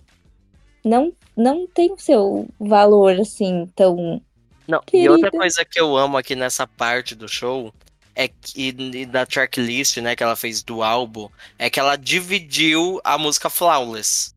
Não, 0.85 1.13
não 1.37 1.67
tem 1.67 1.93
o 1.93 1.99
seu 1.99 2.49
valor 2.59 3.21
assim 3.21 3.69
tão. 3.75 4.21
Não, 4.67 4.81
e 4.93 5.09
outra 5.09 5.31
coisa 5.31 5.65
que 5.65 5.81
eu 5.81 5.97
amo 5.97 6.17
aqui 6.17 6.35
nessa 6.35 6.67
parte 6.67 7.15
do 7.15 7.29
show 7.29 7.73
é 8.15 8.29
que 8.29 8.69
e 8.69 9.07
da 9.07 9.27
tracklist, 9.27 9.99
né, 9.99 10.15
que 10.15 10.23
ela 10.23 10.37
fez 10.37 10.63
do 10.63 10.83
álbum, 10.83 11.29
é 11.59 11.71
que 11.71 11.81
ela 11.81 11.97
dividiu 11.97 13.01
a 13.05 13.17
música 13.17 13.51
Flawless. 13.51 14.35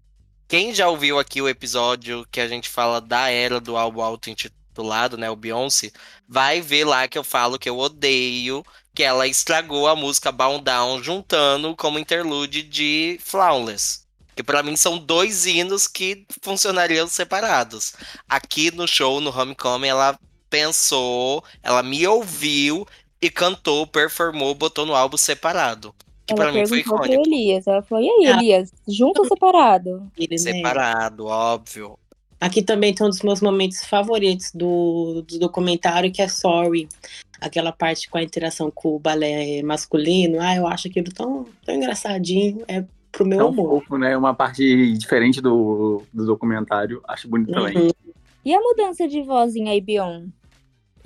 Quem 0.48 0.74
já 0.74 0.88
ouviu 0.88 1.18
aqui 1.18 1.42
o 1.42 1.50
episódio 1.50 2.26
que 2.32 2.40
a 2.40 2.48
gente 2.48 2.70
fala 2.70 3.02
da 3.02 3.30
era 3.30 3.60
do 3.60 3.76
álbum 3.76 4.02
auto-intitulado, 4.02 5.18
né, 5.18 5.30
o 5.30 5.36
Beyoncé, 5.36 5.92
vai 6.28 6.62
ver 6.62 6.86
lá 6.86 7.08
que 7.08 7.18
eu 7.18 7.24
falo 7.24 7.58
que 7.58 7.70
eu 7.70 7.78
odeio 7.78 8.64
que 8.94 9.04
ela 9.04 9.28
estragou 9.28 9.88
a 9.88 9.96
música 9.96 10.32
Bound 10.32 10.64
Down 10.64 11.04
juntando 11.04 11.76
como 11.76 12.00
interlude 12.00 12.64
de 12.64 13.20
Flawless. 13.22 14.06
Que 14.34 14.44
pra 14.44 14.64
mim 14.64 14.78
são 14.78 14.98
dois 14.98 15.46
hinos 15.46 15.88
que 15.88 16.26
funcionariam 16.42 17.08
separados. 17.08 17.94
Aqui 18.28 18.72
no 18.72 18.88
show, 18.88 19.20
no 19.20 19.38
Homecoming, 19.38 19.88
ela 19.88 20.18
pensou, 20.50 21.44
ela 21.62 21.84
me 21.84 22.08
ouviu 22.08 22.88
e 23.22 23.30
cantou, 23.30 23.86
performou, 23.88 24.54
botou 24.56 24.86
no 24.86 24.96
álbum 24.96 25.18
separado. 25.18 25.94
Que 26.28 26.34
ela 26.34 26.44
pra 26.44 26.52
mim 26.52 26.66
foi 26.68 26.78
perguntou 26.82 26.98
pro 27.04 27.14
icônico. 27.14 27.30
Elias. 27.36 27.68
Ela 27.68 27.82
falou: 27.84 28.04
e 28.04 28.10
aí, 28.10 28.26
Ah. 28.32 28.38
Elias, 28.38 28.74
junto 28.88 29.20
ou 29.22 29.28
separado? 29.28 30.12
Ele? 30.18 30.38
Separado, 30.38 31.26
óbvio. 31.28 31.98
Aqui 32.42 32.62
também 32.62 32.94
tem 32.94 33.06
um 33.06 33.10
dos 33.10 33.22
meus 33.22 33.42
momentos 33.42 33.84
favoritos 33.86 34.52
do, 34.54 35.24
do 35.28 35.40
documentário, 35.40 36.12
que 36.12 36.22
é 36.22 36.28
Sorry. 36.28 36.88
Aquela 37.40 37.72
parte 37.72 38.10
com 38.10 38.18
a 38.18 38.24
interação 38.24 38.72
com 38.72 38.96
o 38.96 39.00
balé 39.00 39.62
masculino. 39.64 40.40
Ah, 40.42 40.56
eu 40.56 40.68
acho 40.68 40.88
aquilo 40.88 41.12
tão, 41.14 41.46
tão 41.66 41.76
engraçadinho. 41.76 42.64
É 42.68 42.84
pro 43.12 43.26
meu 43.26 43.38
Tão 43.38 43.50
humor. 43.50 43.82
fofo, 43.82 43.98
né? 43.98 44.18
Uma 44.18 44.34
parte 44.34 44.94
diferente 44.94 45.40
do, 45.42 46.02
do 46.14 46.26
documentário. 46.26 47.02
Acho 47.08 47.28
bonito 47.30 47.52
também. 47.52 47.78
Uhum. 47.78 47.90
E 48.44 48.54
a 48.54 48.60
mudança 48.60 49.08
de 49.08 49.22
voz 49.24 49.56
em 49.56 49.70
Ibion? 49.78 50.28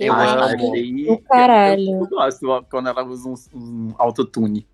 Eu 0.00 0.12
Ah, 0.14 0.44
achei- 0.46 1.18
caralho. 1.28 1.90
Eu, 1.90 2.00
eu 2.00 2.06
gosto 2.08 2.66
quando 2.70 2.88
ela 2.88 3.04
usa 3.04 3.28
um, 3.28 3.34
um 3.54 3.94
autotune. 3.98 4.66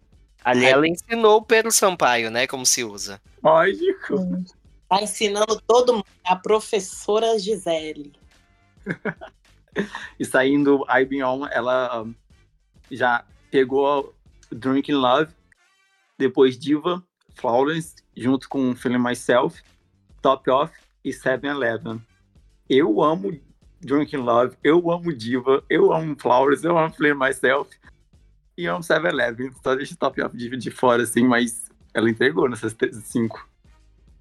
Ali 0.44 0.64
ela 0.64 0.86
ensinou 0.86 1.38
o 1.38 1.42
Pedro 1.44 1.72
Sampaio, 1.72 2.30
né, 2.30 2.46
como 2.46 2.64
se 2.64 2.84
usa. 2.84 3.20
Lógico. 3.42 4.14
Tá 4.88 5.02
ensinando 5.02 5.60
todo 5.66 5.94
mundo. 5.94 6.04
A 6.24 6.36
professora 6.36 7.38
Gisele. 7.38 8.12
E 10.18 10.24
saindo 10.24 10.86
I 10.88 11.04
Been 11.04 11.22
On, 11.22 11.46
ela 11.48 12.06
já 12.90 13.22
pegou 13.50 14.14
Drinking 14.50 14.94
Love, 14.94 15.30
depois 16.16 16.58
Diva, 16.58 17.04
Flawless, 17.34 17.94
junto 18.16 18.48
com 18.48 18.74
Feeling 18.74 18.96
Myself, 19.02 19.62
Top 20.22 20.48
Off 20.50 20.72
e 21.04 21.10
7-Eleven. 21.10 22.00
Eu 22.70 23.02
amo 23.02 23.38
Drinking 23.86 24.18
Love, 24.18 24.56
eu 24.62 24.90
amo 24.90 25.12
Diva, 25.12 25.62
eu 25.70 25.92
amo 25.92 26.16
Flowers, 26.18 26.64
eu 26.64 26.76
amo 26.76 26.92
Feeling 26.92 27.18
Myself 27.18 27.70
e 28.58 28.66
amo 28.66 28.80
7-Eleven. 28.80 29.50
Só 29.62 29.74
deixa 29.74 29.94
o 29.94 29.96
Top 29.96 30.20
Off 30.20 30.36
de, 30.36 30.54
de 30.56 30.70
fora, 30.70 31.02
assim, 31.04 31.24
mas 31.24 31.66
ela 31.94 32.10
entregou 32.10 32.48
nessas 32.48 32.74
três- 32.74 32.96
cinco. 33.04 33.48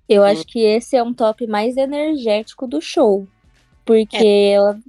Eu 0.07 0.23
acho 0.23 0.45
que 0.45 0.59
esse 0.59 0.95
é 0.95 1.01
um 1.01 1.13
top 1.13 1.47
mais 1.47 1.75
energético 1.77 2.67
do 2.67 2.79
show. 2.79 3.27
Porque 3.83 4.51
ela, 4.53 4.79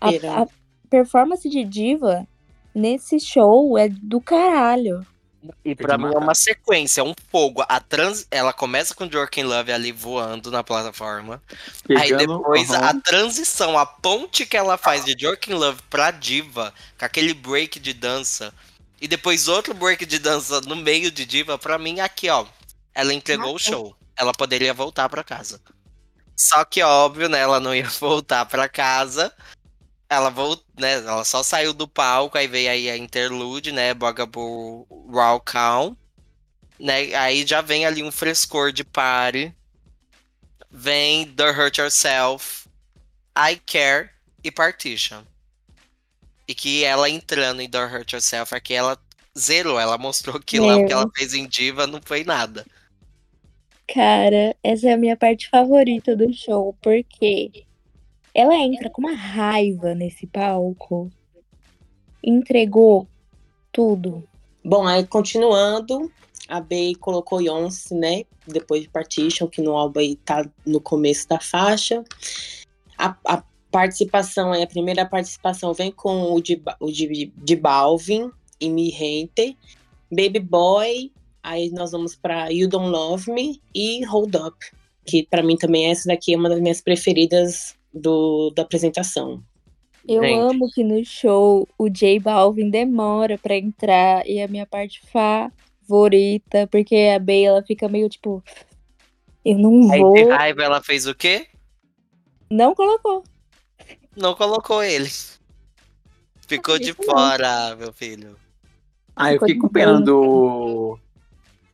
a, 0.00 0.42
a 0.42 0.46
performance 0.90 1.48
de 1.48 1.64
diva 1.64 2.26
nesse 2.74 3.20
show 3.20 3.78
é 3.78 3.88
do 3.88 4.20
caralho. 4.20 5.06
E 5.64 5.74
pra 5.74 5.96
de 5.96 6.02
mim 6.02 6.08
é 6.08 6.14
matar. 6.14 6.24
uma 6.24 6.34
sequência, 6.34 7.00
é 7.00 7.04
um 7.04 7.14
fogo. 7.30 7.64
A 7.68 7.80
trans... 7.80 8.26
Ela 8.30 8.52
começa 8.52 8.94
com 8.94 9.10
Jorkin 9.10 9.42
Love 9.42 9.72
ali 9.72 9.92
voando 9.92 10.50
na 10.50 10.62
plataforma. 10.62 11.42
Aí 11.96 12.10
Pegando, 12.10 12.38
depois 12.38 12.70
aham, 12.70 12.88
a 12.88 13.00
transição, 13.00 13.78
a 13.78 13.86
ponte 13.86 14.46
que 14.46 14.56
ela 14.56 14.76
faz 14.76 15.04
de 15.04 15.14
Jorkin 15.18 15.54
Love 15.54 15.80
pra 15.90 16.10
diva, 16.10 16.72
com 16.98 17.04
aquele 17.04 17.34
break 17.34 17.78
de 17.78 17.92
dança, 17.92 18.52
e 19.00 19.08
depois 19.08 19.48
outro 19.48 19.74
break 19.74 20.06
de 20.06 20.18
dança 20.18 20.60
no 20.62 20.76
meio 20.76 21.10
de 21.10 21.26
diva, 21.26 21.58
pra 21.58 21.78
mim 21.78 22.00
aqui, 22.00 22.28
ó, 22.28 22.46
ela 22.94 23.12
entregou 23.12 23.54
o 23.54 23.58
show. 23.58 23.94
Ela 24.16 24.32
poderia 24.32 24.72
voltar 24.72 25.08
pra 25.08 25.24
casa. 25.24 25.60
Só 26.36 26.64
que 26.64 26.82
óbvio, 26.82 27.28
né, 27.28 27.38
ela 27.40 27.60
não 27.60 27.74
ia 27.74 27.88
voltar 28.00 28.46
pra 28.46 28.68
casa. 28.68 29.32
Ela 30.14 30.30
voltou, 30.30 30.64
né, 30.78 30.94
ela 30.94 31.24
só 31.24 31.42
saiu 31.42 31.72
do 31.72 31.88
palco, 31.88 32.38
aí 32.38 32.46
veio 32.46 32.70
aí 32.70 32.90
a 32.90 32.96
interlude, 32.96 33.72
né, 33.72 33.94
Bugaboo 33.94 34.86
Raw 35.12 35.40
Count, 35.40 35.96
né? 36.78 37.14
Aí 37.14 37.46
já 37.46 37.60
vem 37.60 37.86
ali 37.86 38.02
um 38.02 38.12
frescor 38.12 38.72
de 38.72 38.84
party 38.84 39.54
vem 40.74 41.24
The 41.24 41.50
Hurt 41.50 41.78
Yourself, 41.78 42.68
I 43.36 43.56
Care 43.64 44.10
e 44.42 44.50
Partition. 44.50 45.22
E 46.48 46.54
que 46.54 46.84
ela 46.84 47.08
entrando 47.08 47.62
em 47.62 47.70
The 47.70 47.86
Hurt 47.86 48.12
Yourself 48.12 48.54
aqui, 48.54 48.74
ela 48.74 48.98
zerou, 49.38 49.78
ela 49.78 49.96
mostrou 49.96 50.40
que 50.40 50.58
lá 50.58 50.76
o 50.76 50.80
que 50.80 50.92
Meu. 50.92 50.98
ela 50.98 51.10
fez 51.16 51.32
em 51.32 51.46
Diva 51.46 51.86
não 51.86 52.00
foi 52.04 52.24
nada. 52.24 52.66
Cara, 53.86 54.56
essa 54.62 54.88
é 54.88 54.92
a 54.94 54.96
minha 54.96 55.16
parte 55.16 55.48
favorita 55.48 56.16
do 56.16 56.32
show, 56.32 56.76
porque 56.82 57.64
ela 58.34 58.56
entra 58.56 58.90
com 58.90 59.00
uma 59.00 59.14
raiva 59.14 59.94
nesse 59.94 60.26
palco. 60.26 61.08
Entregou 62.22 63.06
tudo. 63.70 64.26
Bom, 64.64 64.86
aí 64.86 65.06
continuando, 65.06 66.10
a 66.48 66.60
Bey 66.60 66.94
colocou 66.94 67.38
Beyoncé, 67.38 67.94
né? 67.94 68.24
Depois 68.46 68.82
de 68.82 68.88
Partition, 68.88 69.46
que 69.46 69.62
no 69.62 69.76
álbum 69.76 70.00
aí 70.00 70.16
tá 70.16 70.44
no 70.66 70.80
começo 70.80 71.28
da 71.28 71.38
faixa. 71.38 72.02
A, 72.98 73.16
a 73.26 73.42
participação 73.70 74.52
aí, 74.52 74.62
a 74.62 74.66
primeira 74.66 75.06
participação 75.06 75.72
vem 75.72 75.90
com 75.90 76.32
o 76.32 76.40
de, 76.40 76.60
o 76.80 76.90
de, 76.90 77.32
de 77.36 77.56
Balvin 77.56 78.30
e 78.60 78.90
Rente, 78.90 79.56
Baby 80.10 80.40
Boy, 80.40 81.12
aí 81.42 81.70
nós 81.70 81.90
vamos 81.90 82.14
pra 82.14 82.48
You 82.50 82.68
Don't 82.68 82.88
Love 82.88 83.30
Me 83.30 83.60
e 83.74 84.04
Hold 84.04 84.34
Up, 84.36 84.56
que 85.04 85.24
pra 85.24 85.42
mim 85.42 85.56
também 85.56 85.90
essa 85.90 86.08
daqui 86.08 86.34
é 86.34 86.36
uma 86.36 86.48
das 86.48 86.60
minhas 86.60 86.80
preferidas 86.80 87.76
do, 87.94 88.50
da 88.50 88.62
apresentação. 88.62 89.42
Eu 90.06 90.22
Gente. 90.22 90.38
amo 90.38 90.70
que 90.70 90.84
no 90.84 91.02
show 91.04 91.66
o 91.78 91.88
J 91.88 92.20
Balvin 92.20 92.68
demora 92.68 93.38
pra 93.38 93.56
entrar 93.56 94.26
e 94.28 94.42
a 94.42 94.48
minha 94.48 94.66
parte 94.66 95.00
favorita, 95.06 96.66
porque 96.66 97.12
a 97.14 97.18
Bey 97.18 97.44
ela 97.44 97.62
fica 97.62 97.88
meio 97.88 98.08
tipo 98.08 98.42
eu 99.44 99.58
não 99.58 99.90
Aí 99.90 100.00
vou, 100.00 100.14
de 100.14 100.24
raiva 100.24 100.62
ela 100.62 100.82
fez 100.82 101.06
o 101.06 101.14
quê? 101.14 101.46
não 102.50 102.74
colocou. 102.74 103.24
Não 104.16 104.34
colocou 104.34 104.82
ele. 104.82 105.10
Ficou 106.46 106.78
de 106.78 106.94
não. 106.96 107.04
fora, 107.04 107.74
meu 107.76 107.92
filho. 107.92 108.36
Ah, 109.16 109.32
eu 109.32 109.40
fiquei 109.40 109.56
com 109.56 109.68
pena 109.68 110.00
do... 110.00 110.98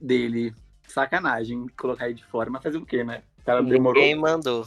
dele. 0.00 0.54
sacanagem 0.86 1.66
colocar 1.76 2.06
aí 2.06 2.14
de 2.14 2.24
fora, 2.24 2.50
mas 2.50 2.62
fazer 2.62 2.78
o 2.78 2.86
quê, 2.86 3.04
né? 3.04 3.22
O 3.40 3.44
cara 3.44 3.62
demorou. 3.62 4.00
Ninguém 4.00 4.14
mandou. 4.14 4.66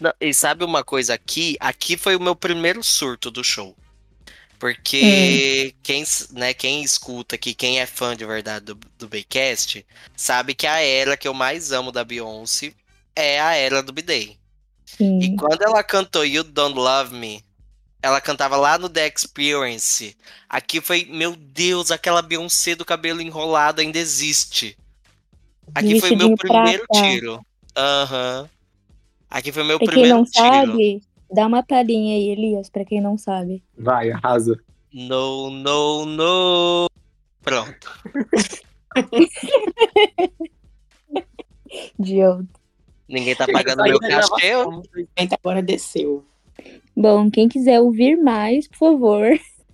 Não, 0.00 0.12
e 0.18 0.32
sabe 0.32 0.64
uma 0.64 0.82
coisa 0.82 1.12
aqui? 1.12 1.56
Aqui 1.60 1.96
foi 1.96 2.16
o 2.16 2.20
meu 2.20 2.34
primeiro 2.34 2.82
surto 2.82 3.30
do 3.30 3.44
show. 3.44 3.76
Porque 4.58 5.74
quem, 5.82 6.04
né, 6.32 6.52
quem 6.52 6.82
escuta 6.82 7.34
aqui, 7.34 7.54
quem 7.54 7.80
é 7.80 7.86
fã 7.86 8.16
de 8.16 8.26
verdade 8.26 8.66
do, 8.66 8.74
do 8.98 9.08
Baycast, 9.08 9.86
sabe 10.16 10.54
que 10.54 10.66
a 10.66 10.80
era 10.80 11.16
que 11.16 11.26
eu 11.26 11.32
mais 11.32 11.72
amo 11.72 11.90
da 11.90 12.04
Beyoncé 12.04 12.74
é 13.16 13.40
a 13.40 13.54
era 13.54 13.82
do 13.82 13.92
B-Day. 13.92 14.38
E 14.98 15.34
quando 15.36 15.62
ela 15.62 15.82
cantou 15.82 16.26
You 16.26 16.44
Don't 16.44 16.76
Love 16.76 17.14
Me, 17.14 17.42
ela 18.02 18.20
cantava 18.20 18.56
lá 18.56 18.76
no 18.76 18.88
The 18.88 19.08
Experience. 19.08 20.16
Aqui 20.48 20.80
foi, 20.80 21.06
meu 21.06 21.36
Deus, 21.36 21.90
aquela 21.90 22.20
Beyoncé 22.20 22.74
do 22.74 22.84
cabelo 22.84 23.22
enrolado 23.22 23.80
ainda 23.80 23.98
existe. 23.98 24.76
Aqui 25.74 26.00
foi 26.00 26.12
o 26.12 26.16
meu 26.16 26.28
Vestidinho 26.28 26.36
primeiro 26.36 26.84
tiro. 26.92 27.46
Aham. 27.76 28.50
Aqui 29.30 29.52
foi 29.52 29.62
meu 29.62 29.78
Pra 29.78 29.86
quem 29.86 29.94
primeiro 29.94 30.16
não 30.16 30.24
tiro. 30.24 30.44
sabe, 30.44 31.00
dá 31.32 31.46
uma 31.46 31.62
palhinha 31.62 32.16
aí, 32.16 32.30
Elias, 32.30 32.68
pra 32.68 32.84
quem 32.84 33.00
não 33.00 33.16
sabe. 33.16 33.62
Vai, 33.78 34.10
arrasa. 34.10 34.58
No, 34.92 35.50
no, 35.50 36.04
no. 36.04 36.86
Pronto. 37.42 38.02
Diogo. 41.98 42.46
Ninguém 43.08 43.34
tá 43.36 43.46
pagando 43.46 43.82
meu 43.82 43.98
cachê. 44.00 44.52
Então 45.16 45.38
agora 45.42 45.62
desceu. 45.62 46.24
Bom, 46.96 47.30
quem 47.30 47.48
quiser 47.48 47.80
ouvir 47.80 48.16
mais, 48.16 48.66
por 48.68 48.78
favor, 48.78 49.26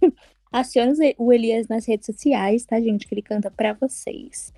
acione 0.52 1.14
o 1.18 1.32
Elias 1.32 1.66
nas 1.68 1.86
redes 1.86 2.06
sociais, 2.06 2.64
tá, 2.64 2.80
gente? 2.80 3.06
Que 3.06 3.14
ele 3.14 3.22
canta 3.22 3.50
pra 3.50 3.72
vocês. 3.72 4.52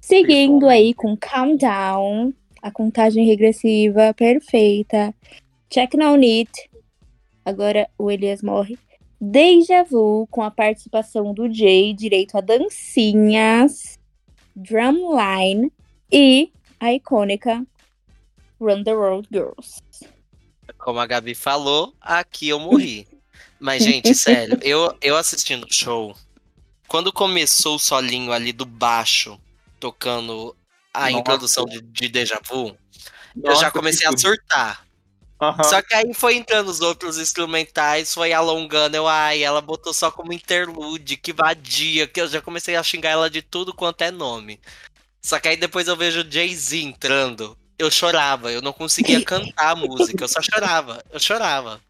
Seguindo 0.00 0.66
aí 0.68 0.94
com 0.94 1.16
Countdown, 1.16 2.32
a 2.62 2.70
contagem 2.70 3.26
regressiva 3.26 4.12
perfeita. 4.14 5.14
Check 5.70 5.94
Now 5.94 6.16
Need. 6.16 6.50
Agora 7.44 7.88
o 7.98 8.10
Elias 8.10 8.42
morre. 8.42 8.78
Deja 9.20 9.82
Vu, 9.82 10.28
com 10.30 10.42
a 10.42 10.50
participação 10.50 11.34
do 11.34 11.52
Jay, 11.52 11.92
direito 11.92 12.36
a 12.36 12.40
dancinhas, 12.40 13.98
drumline 14.54 15.72
e 16.10 16.52
a 16.78 16.92
icônica 16.92 17.66
Run 18.60 18.84
the 18.84 18.94
World 18.94 19.28
Girls. 19.32 19.80
Como 20.78 21.00
a 21.00 21.06
Gabi 21.06 21.34
falou, 21.34 21.94
aqui 22.00 22.48
eu 22.48 22.60
morri. 22.60 23.06
Mas, 23.58 23.82
gente, 23.82 24.14
sério, 24.16 24.58
eu, 24.62 24.96
eu 25.00 25.16
assistindo 25.16 25.64
o 25.64 25.72
show, 25.72 26.14
quando 26.86 27.12
começou 27.12 27.76
o 27.76 27.80
solinho 27.80 28.32
ali 28.32 28.52
do 28.52 28.64
baixo, 28.64 29.38
tocando 29.80 30.56
a 30.98 31.10
Nossa. 31.10 31.18
introdução 31.18 31.64
de, 31.64 31.80
de 31.80 32.08
Deja 32.08 32.40
Vu, 32.48 32.76
eu 33.36 33.50
Nossa, 33.50 33.62
já 33.62 33.70
comecei 33.70 34.06
a 34.06 34.16
surtar. 34.16 34.86
Aham. 35.40 35.62
Só 35.62 35.80
que 35.80 35.94
aí 35.94 36.12
foi 36.12 36.34
entrando 36.34 36.68
os 36.68 36.80
outros 36.80 37.16
instrumentais, 37.16 38.12
foi 38.12 38.32
alongando, 38.32 38.96
eu, 38.96 39.06
ai, 39.06 39.42
ela 39.42 39.60
botou 39.60 39.94
só 39.94 40.10
como 40.10 40.32
interlude, 40.32 41.16
que 41.16 41.32
vadia, 41.32 42.08
que 42.08 42.20
eu 42.20 42.26
já 42.26 42.40
comecei 42.40 42.74
a 42.74 42.82
xingar 42.82 43.10
ela 43.10 43.30
de 43.30 43.40
tudo 43.40 43.72
quanto 43.72 44.02
é 44.02 44.10
nome. 44.10 44.60
Só 45.22 45.38
que 45.38 45.46
aí 45.46 45.56
depois 45.56 45.86
eu 45.86 45.96
vejo 45.96 46.22
o 46.22 46.30
Jay-Z 46.30 46.78
entrando, 46.80 47.56
eu 47.78 47.88
chorava, 47.88 48.50
eu 48.50 48.60
não 48.60 48.72
conseguia 48.72 49.22
cantar 49.24 49.70
a 49.70 49.76
música, 49.76 50.24
eu 50.24 50.28
só 50.28 50.40
chorava, 50.42 51.02
eu 51.12 51.20
chorava. 51.20 51.80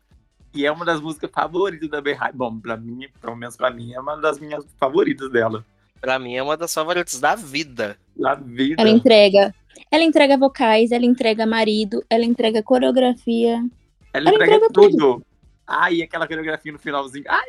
E 0.53 0.67
é 0.67 0.73
uma 0.73 0.85
das 0.85 1.01
músicas 1.01 1.31
favoritas 1.31 1.89
da 1.89 2.01
Beehive. 2.01 2.33
Bom, 2.35 2.59
pra 2.59 2.77
mim, 2.77 3.09
pelo 3.21 3.37
menos 3.37 3.57
pra 3.57 3.71
mim, 3.71 3.93
é 3.95 4.01
uma 4.01 4.17
das 4.17 4.39
minhas 4.39 4.65
favoritas 4.79 5.31
dela. 5.31 5.65
Pra 6.01 6.19
mim 6.19 6.37
é 6.37 6.43
uma 6.43 6.57
das 6.57 6.73
favoritas 6.73 7.21
da 7.21 7.35
vida. 7.35 7.99
Da 8.17 8.35
vida. 8.35 8.81
Ela 8.81 8.91
entrega. 8.91 9.55
Ela 9.91 10.05
entrega 10.05 10.37
vocais, 10.37 10.93
ela 10.93 11.05
entrega 11.05 11.47
marido, 11.47 12.05
ela 12.11 12.25
entrega 12.25 12.63
coreografia. 12.63 13.65
Ela 14.13 14.29
ela 14.29 14.35
entrega, 14.35 14.57
entrega 14.57 14.73
tudo. 14.73 15.23
Ai, 15.67 15.97
e 15.97 16.03
aquela 16.03 16.27
coreografia 16.27 16.73
no 16.73 16.79
finalzinho. 16.79 17.25
Ai, 17.29 17.47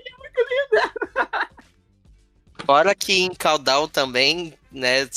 Fora 2.65 2.93
que 2.93 3.13
em 3.13 3.33
Countdown 3.33 3.87
também, 3.87 4.53
né, 4.71 5.07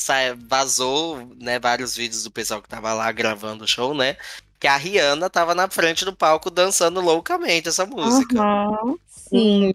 vazou, 0.48 1.28
né, 1.40 1.58
vários 1.58 1.96
vídeos 1.96 2.22
do 2.24 2.30
pessoal 2.30 2.62
que 2.62 2.68
tava 2.68 2.94
lá 2.94 3.10
gravando 3.12 3.64
o 3.64 3.68
show, 3.68 3.94
né? 3.94 4.16
Que 4.58 4.66
a 4.66 4.76
Rihanna 4.76 5.28
tava 5.28 5.54
na 5.54 5.68
frente 5.68 6.04
do 6.04 6.14
palco 6.14 6.50
dançando 6.50 7.00
loucamente 7.00 7.68
essa 7.68 7.84
música. 7.84 8.40
Aham, 8.40 8.96
sim. 9.08 9.74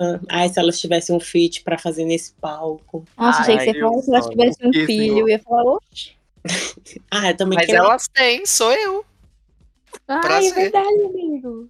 Ah, 0.00 0.20
Ai, 0.28 0.48
se 0.48 0.58
elas 0.60 0.78
tivessem 0.80 1.14
um 1.14 1.20
feat 1.20 1.62
pra 1.62 1.76
fazer 1.78 2.04
nesse 2.04 2.32
palco. 2.34 3.04
Nossa, 3.16 3.40
achei 3.42 3.58
que 3.58 3.64
você 3.72 3.80
falou 3.80 4.02
se 4.02 4.10
ela 4.14 4.18
eu- 4.24 4.30
tivesse 4.30 4.58
um 4.66 4.72
filho. 4.72 5.12
eu- 5.14 5.18
Eu 5.20 5.28
ia 5.28 5.38
falar, 5.40 5.64
oxe. 5.64 6.12
Ah, 7.10 7.30
eu 7.30 7.36
também 7.36 7.56
Mas 7.58 7.66
quero. 7.66 7.78
elas 7.84 8.08
têm, 8.08 8.46
sou 8.46 8.72
eu. 8.72 9.04
Ai, 10.06 10.46
é 10.46 10.52
verdade, 10.54 11.02
amigo. 11.04 11.68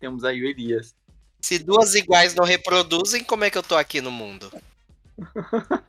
temos 0.00 0.24
aí 0.24 0.40
o 0.42 0.46
Elias. 0.46 0.94
Se 1.40 1.58
duas 1.58 1.94
iguais 1.94 2.34
não 2.34 2.44
reproduzem, 2.44 3.22
como 3.22 3.44
é 3.44 3.50
que 3.50 3.58
eu 3.58 3.62
tô 3.62 3.76
aqui 3.76 4.00
no 4.00 4.10
mundo? 4.10 4.50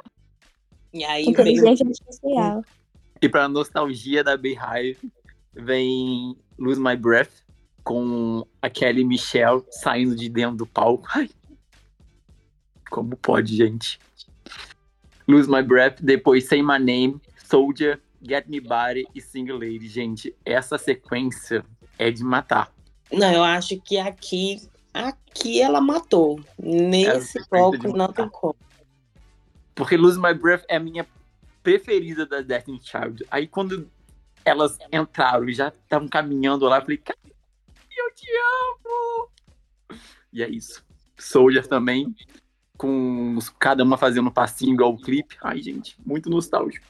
E 0.93 1.03
aí 1.03 1.23
veio. 1.25 1.31
Inteligência 1.31 1.86
artificial. 1.86 2.63
E 3.21 3.29
pra 3.29 3.47
nostalgia 3.47 4.23
da 4.23 4.38
Beehive, 4.38 5.12
vem 5.53 6.36
Lose 6.57 6.79
My 6.79 6.95
Breath 6.95 7.29
com 7.88 8.45
a 8.62 8.69
Kelly 8.69 9.06
Michelle 9.06 9.63
saindo 9.71 10.13
de 10.13 10.28
dentro 10.28 10.58
do 10.58 10.65
palco. 10.65 11.08
Ai. 11.15 11.30
Como 12.89 13.15
pode, 13.15 13.56
gente? 13.56 13.97
Lose 15.26 15.50
My 15.50 15.63
Breath, 15.63 16.02
depois 16.02 16.50
Say 16.50 16.62
My 16.62 16.80
Name, 16.80 17.21
Soldier, 17.45 18.02
Get 18.21 18.45
Me 18.50 18.60
Body 18.60 19.08
e 19.15 19.21
Single 19.21 19.58
Lady. 19.58 19.88
Gente, 19.88 20.36
essa 20.43 20.78
sequência 20.78 21.63
é 21.97 22.12
de 22.12 22.26
matar. 22.26 22.73
Não, 23.10 23.32
eu 23.32 23.43
acho 23.43 23.80
que 23.80 23.97
aqui. 23.97 24.62
Aqui 24.93 25.62
ela 25.62 25.80
matou. 25.80 26.41
Nesse 26.60 27.47
palco 27.47 27.95
não 27.95 28.12
tem 28.12 28.28
como. 28.28 28.58
Porque 29.73 29.95
Lose 29.95 30.19
My 30.19 30.34
Breath 30.34 30.65
é 30.67 30.76
a 30.76 30.80
minha 30.80 31.08
preferida 31.63 32.26
da 32.26 32.41
Destiny 32.41 32.82
Child. 32.84 33.26
Aí 33.32 33.47
quando 33.47 33.89
elas 34.43 34.78
entraram 34.91 35.47
e 35.47 35.54
já 35.54 35.69
estavam 35.69 36.10
caminhando 36.10 36.65
lá, 36.65 36.80
eu 36.80 36.82
falei, 36.82 36.97
cara, 36.97 37.17
te 38.17 38.27
amo! 38.32 39.30
E 40.34 40.41
é 40.43 40.49
isso. 40.49 40.84
Soldier 41.17 41.65
também, 41.67 42.13
com 42.77 43.36
os- 43.38 43.49
cada 43.49 43.84
uma 43.84 43.97
fazendo 43.97 44.27
um 44.27 44.34
passinho 44.34 44.73
igual 44.73 44.93
o 44.93 45.01
clipe. 45.01 45.38
Ai, 45.41 45.62
gente, 45.62 45.95
muito 46.06 46.30
nostálgico. 46.30 46.86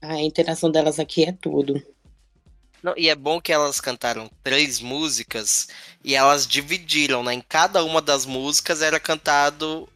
A 0.00 0.20
interação 0.20 0.70
delas 0.70 0.98
aqui 1.00 1.24
é 1.24 1.32
tudo. 1.32 1.82
Não, 2.82 2.94
e 2.96 3.08
é 3.08 3.14
bom 3.16 3.40
que 3.40 3.52
elas 3.52 3.80
cantaram 3.80 4.30
três 4.44 4.80
músicas 4.80 5.68
e 6.04 6.14
elas 6.14 6.46
dividiram, 6.46 7.24
né? 7.24 7.34
Em 7.34 7.40
cada 7.40 7.82
uma 7.82 8.00
das 8.00 8.24
músicas 8.24 8.80
era 8.82 9.00
cantado 9.00 9.88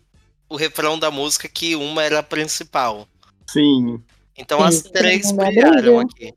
o 0.49 0.57
refrão 0.57 0.99
da 0.99 1.11
música 1.11 1.49
que 1.49 1.77
uma 1.77 2.03
era 2.03 2.19
a 2.19 2.23
principal. 2.23 3.07
Sim, 3.47 4.03
Então 4.37 4.59
Sim. 4.59 4.65
as 4.65 4.83
três 4.83 5.31
dá 5.31 5.45
brilharam 5.45 6.01
aqui. 6.01 6.35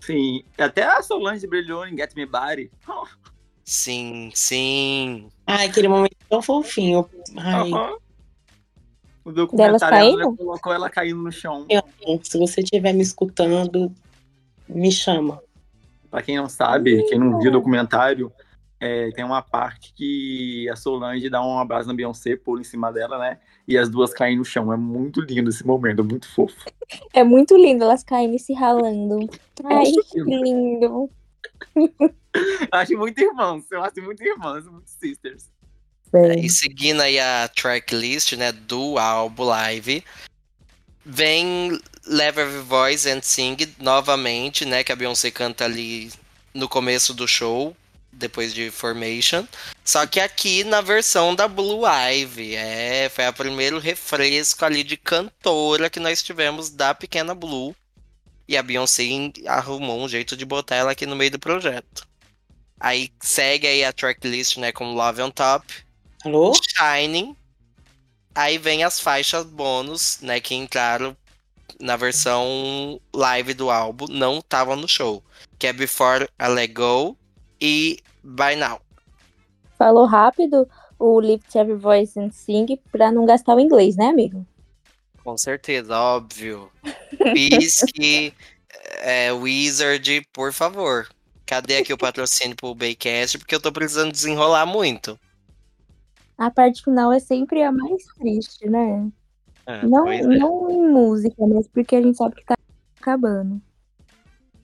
sim. 0.00 0.44
Até 0.58 0.82
a 0.84 1.02
Solange 1.02 1.46
brilhou 1.46 1.86
em 1.86 1.96
Get 1.96 2.14
Me 2.14 2.26
Body. 2.26 2.70
Sim, 3.68 4.30
sim. 4.34 5.28
Ai, 5.46 5.66
aquele 5.66 5.88
momento 5.88 6.16
tão 6.26 6.40
fofinho. 6.40 7.06
Ai, 7.36 7.70
Aham. 7.70 7.98
O 9.26 9.30
documentário 9.30 9.98
ela 9.98 10.16
caindo? 10.16 10.36
colocou 10.38 10.72
ela 10.72 10.88
caindo 10.88 11.22
no 11.22 11.30
chão. 11.30 11.66
eu- 11.68 11.82
se 12.22 12.38
você 12.38 12.62
estiver 12.62 12.94
me 12.94 13.02
escutando, 13.02 13.92
me 14.66 14.90
chama. 14.90 15.42
Pra 16.10 16.22
quem 16.22 16.38
não 16.38 16.48
sabe, 16.48 17.02
quem 17.02 17.18
não 17.18 17.38
viu 17.38 17.50
o 17.50 17.52
documentário, 17.52 18.32
é, 18.80 19.10
tem 19.10 19.22
uma 19.22 19.42
parte 19.42 19.92
que 19.94 20.66
a 20.70 20.74
Solange 20.74 21.28
dá 21.28 21.44
um 21.44 21.58
abraço 21.58 21.86
na 21.88 21.94
Beyoncé, 21.94 22.36
pula 22.36 22.62
em 22.62 22.64
cima 22.64 22.90
dela, 22.90 23.18
né? 23.18 23.38
E 23.66 23.76
as 23.76 23.90
duas 23.90 24.14
caem 24.14 24.38
no 24.38 24.46
chão. 24.46 24.72
É 24.72 24.78
muito 24.78 25.20
lindo 25.20 25.50
esse 25.50 25.66
momento, 25.66 26.00
é 26.00 26.04
muito 26.04 26.26
fofo. 26.26 26.64
É 27.12 27.22
muito 27.22 27.54
lindo 27.54 27.84
elas 27.84 28.02
caindo 28.02 28.34
e 28.34 28.38
se 28.38 28.54
ralando. 28.54 29.28
Ai, 29.66 29.92
que 29.92 30.20
lindo. 30.22 31.10
Acho 32.70 32.96
muito 32.96 33.18
irmãos, 33.20 33.64
eu 33.70 33.82
acho 33.82 34.00
muito 34.02 34.22
irmãs, 34.22 34.64
muito 34.66 34.88
sisters. 34.88 35.46
E 36.38 36.48
seguindo 36.48 37.00
aí 37.00 37.18
a 37.18 37.48
tracklist, 37.48 38.32
né, 38.32 38.52
do 38.52 38.98
álbum 38.98 39.44
live, 39.44 40.04
vem 41.04 41.78
Love 42.06 42.40
Every 42.40 42.62
Voice 42.62 43.10
and 43.10 43.22
Sing 43.22 43.56
novamente, 43.78 44.64
né, 44.64 44.82
que 44.82 44.92
a 44.92 44.96
Beyoncé 44.96 45.30
canta 45.30 45.64
ali 45.64 46.10
no 46.54 46.68
começo 46.68 47.12
do 47.12 47.28
show, 47.28 47.76
depois 48.10 48.54
de 48.54 48.70
Formation. 48.70 49.46
Só 49.84 50.06
que 50.06 50.18
aqui 50.18 50.64
na 50.64 50.80
versão 50.80 51.34
da 51.34 51.46
Blue 51.46 51.82
Ivy, 51.86 52.54
é, 52.54 53.10
foi 53.10 53.26
o 53.26 53.32
primeiro 53.32 53.78
refresco 53.78 54.64
ali 54.64 54.82
de 54.82 54.96
cantora 54.96 55.90
que 55.90 56.00
nós 56.00 56.22
tivemos 56.22 56.70
da 56.70 56.94
pequena 56.94 57.34
Blue. 57.34 57.74
E 58.48 58.56
a 58.56 58.62
Beyoncé 58.62 59.04
arrumou 59.46 60.00
um 60.00 60.08
jeito 60.08 60.36
de 60.36 60.44
botar 60.44 60.76
ela 60.76 60.92
aqui 60.92 61.04
no 61.04 61.14
meio 61.14 61.30
do 61.30 61.38
projeto. 61.38 62.08
Aí 62.80 63.10
segue 63.20 63.66
aí 63.66 63.84
a 63.84 63.92
tracklist, 63.92 64.56
né, 64.56 64.72
com 64.72 64.94
Love 64.94 65.22
on 65.22 65.30
Top, 65.30 65.66
Alô? 66.24 66.52
Shining. 66.54 67.36
Aí 68.34 68.56
vem 68.56 68.84
as 68.84 69.00
faixas 69.00 69.44
bônus, 69.44 70.18
né, 70.22 70.40
que 70.40 70.54
entraram 70.54 71.16
na 71.80 71.96
versão 71.96 73.00
live 73.14 73.54
do 73.54 73.70
álbum 73.70 74.06
não 74.08 74.38
estavam 74.38 74.76
no 74.76 74.88
show. 74.88 75.22
Que 75.58 75.68
é 75.68 75.72
Before 75.72 76.28
I 76.40 76.48
Let 76.48 76.72
Go 76.72 77.16
e 77.60 77.98
By 78.22 78.56
Now. 78.56 78.80
Falou 79.76 80.06
rápido 80.06 80.68
o 80.98 81.20
Lift 81.20 81.54
Every 81.54 81.78
Voice 81.78 82.18
and 82.18 82.30
Sing 82.30 82.78
pra 82.90 83.12
não 83.12 83.24
gastar 83.24 83.54
o 83.54 83.60
inglês, 83.60 83.96
né, 83.96 84.06
amigo? 84.06 84.44
Com 85.28 85.36
certeza, 85.36 85.94
óbvio. 85.94 86.70
Pisque, 87.34 88.32
é, 89.02 89.30
Wizard, 89.30 90.26
por 90.32 90.54
favor. 90.54 91.06
Cadê 91.44 91.76
aqui 91.76 91.92
o 91.92 91.98
patrocínio 91.98 92.56
pro 92.56 92.74
Baycast? 92.74 93.36
Porque 93.36 93.54
eu 93.54 93.60
tô 93.60 93.70
precisando 93.70 94.10
desenrolar 94.10 94.64
muito. 94.64 95.20
A 96.38 96.50
parte 96.50 96.82
final 96.82 97.12
é 97.12 97.18
sempre 97.18 97.62
a 97.62 97.70
mais 97.70 98.04
triste, 98.18 98.70
né? 98.70 99.06
É, 99.66 99.84
não, 99.86 100.08
é. 100.08 100.22
não 100.22 100.70
em 100.70 100.90
música, 100.90 101.46
mas 101.46 101.68
porque 101.68 101.96
a 101.96 102.00
gente 102.00 102.16
sabe 102.16 102.36
que 102.36 102.46
tá 102.46 102.54
acabando. 102.98 103.60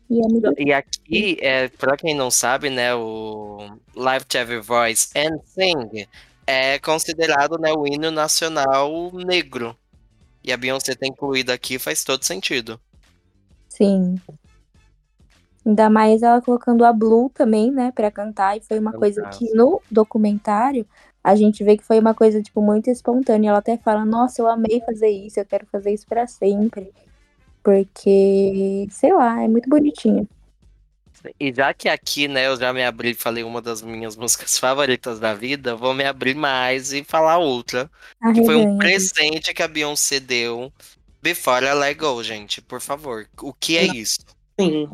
E 0.09 0.19
é 0.19 0.63
E 0.63 0.73
aqui, 0.73 1.37
é, 1.43 1.69
pra 1.69 1.95
quem 1.95 2.15
não 2.15 2.31
sabe, 2.31 2.71
né, 2.71 2.95
o 2.95 3.59
Live 3.95 4.25
to 4.25 4.39
Every 4.39 4.63
Voice 4.63 5.11
and 5.15 5.41
Sing 5.45 6.09
é 6.47 6.79
considerado 6.79 7.59
né, 7.59 7.71
o 7.75 7.87
hino 7.87 8.11
nacional 8.11 9.13
negro. 9.13 9.77
E 10.45 10.53
a 10.53 10.57
Beyoncé 10.59 10.95
ter 10.95 11.07
incluído 11.07 11.51
aqui 11.51 11.79
faz 11.79 12.05
todo 12.05 12.23
sentido. 12.23 12.79
Sim. 13.69 14.21
Ainda 15.65 15.89
mais 15.89 16.23
ela 16.23 16.43
colocando 16.43 16.85
a 16.85 16.93
Blue 16.93 17.31
também, 17.31 17.71
né, 17.71 17.91
pra 17.93 18.11
cantar. 18.11 18.57
E 18.57 18.61
foi 18.61 18.79
uma 18.79 18.93
coisa 18.93 19.23
Fantástico. 19.23 19.51
que 19.51 19.57
no 19.57 19.81
documentário 19.91 20.87
a 21.23 21.35
gente 21.35 21.65
vê 21.65 21.79
que 21.79 21.83
foi 21.83 21.99
uma 21.99 22.13
coisa, 22.13 22.43
tipo, 22.43 22.61
muito 22.61 22.91
espontânea. 22.91 23.49
Ela 23.49 23.59
até 23.59 23.79
fala: 23.79 24.05
Nossa, 24.05 24.43
eu 24.43 24.47
amei 24.47 24.83
fazer 24.85 25.09
isso, 25.09 25.41
eu 25.41 25.47
quero 25.47 25.67
fazer 25.73 25.95
isso 25.95 26.07
pra 26.07 26.27
sempre. 26.27 26.93
Porque, 27.63 28.87
sei 28.91 29.15
lá, 29.15 29.43
é 29.43 29.49
muito 29.49 29.71
bonitinho. 29.71 30.29
E 31.39 31.53
já 31.53 31.73
que 31.73 31.89
aqui, 31.89 32.29
né, 32.29 32.47
eu 32.47 32.57
já 32.57 32.73
me 32.73 32.85
abri 32.85 33.11
e 33.11 33.15
falei 33.15 33.43
uma 33.43 33.63
das 33.63 33.83
minhas 33.83 34.17
músicas 34.17 34.59
favoritas 34.59 35.19
da 35.19 35.35
vida, 35.35 35.75
vou 35.75 35.95
me 35.95 36.05
abrir 36.05 36.35
mais 36.35 36.93
e 36.93 37.03
falar 37.03 37.39
outra. 37.39 37.91
Que 38.35 38.45
foi 38.45 38.57
um 38.57 38.79
presente 38.79 39.55
que 39.55 39.63
a 39.63 39.69
Beyoncé 39.69 40.21
deu 40.21 40.73
Before 41.23 41.65
I 41.65 41.73
Let 41.73 41.99
Go, 41.99 42.23
gente. 42.23 42.61
Por 42.61 42.81
favor. 42.81 43.27
O 43.41 43.53
que 43.53 43.79
é 43.79 43.85
isso? 43.85 44.21
Sim. 44.61 44.89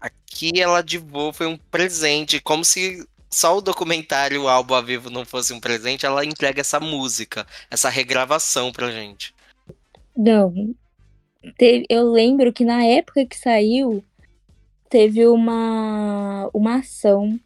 Aqui 0.00 0.60
ela 0.60 0.82
divou, 0.82 1.32
foi 1.32 1.46
um 1.46 1.56
presente. 1.56 2.40
Como 2.40 2.64
se 2.64 3.06
só 3.30 3.56
o 3.56 3.60
documentário, 3.60 4.42
o 4.42 4.48
álbum 4.48 4.74
ao 4.74 4.82
vivo 4.82 5.08
não 5.08 5.24
fosse 5.24 5.52
um 5.52 5.60
presente, 5.60 6.04
ela 6.04 6.24
entrega 6.24 6.60
essa 6.60 6.80
música, 6.80 7.46
essa 7.70 7.88
regravação 7.88 8.72
pra 8.72 8.90
gente. 8.90 9.32
Não. 10.16 10.52
Eu 11.88 12.10
lembro 12.10 12.52
que 12.52 12.64
na 12.64 12.84
época 12.84 13.24
que 13.24 13.38
saiu, 13.38 14.04
teve 14.90 15.26
uma, 15.28 16.50
uma 16.52 16.80
ação 16.80 17.38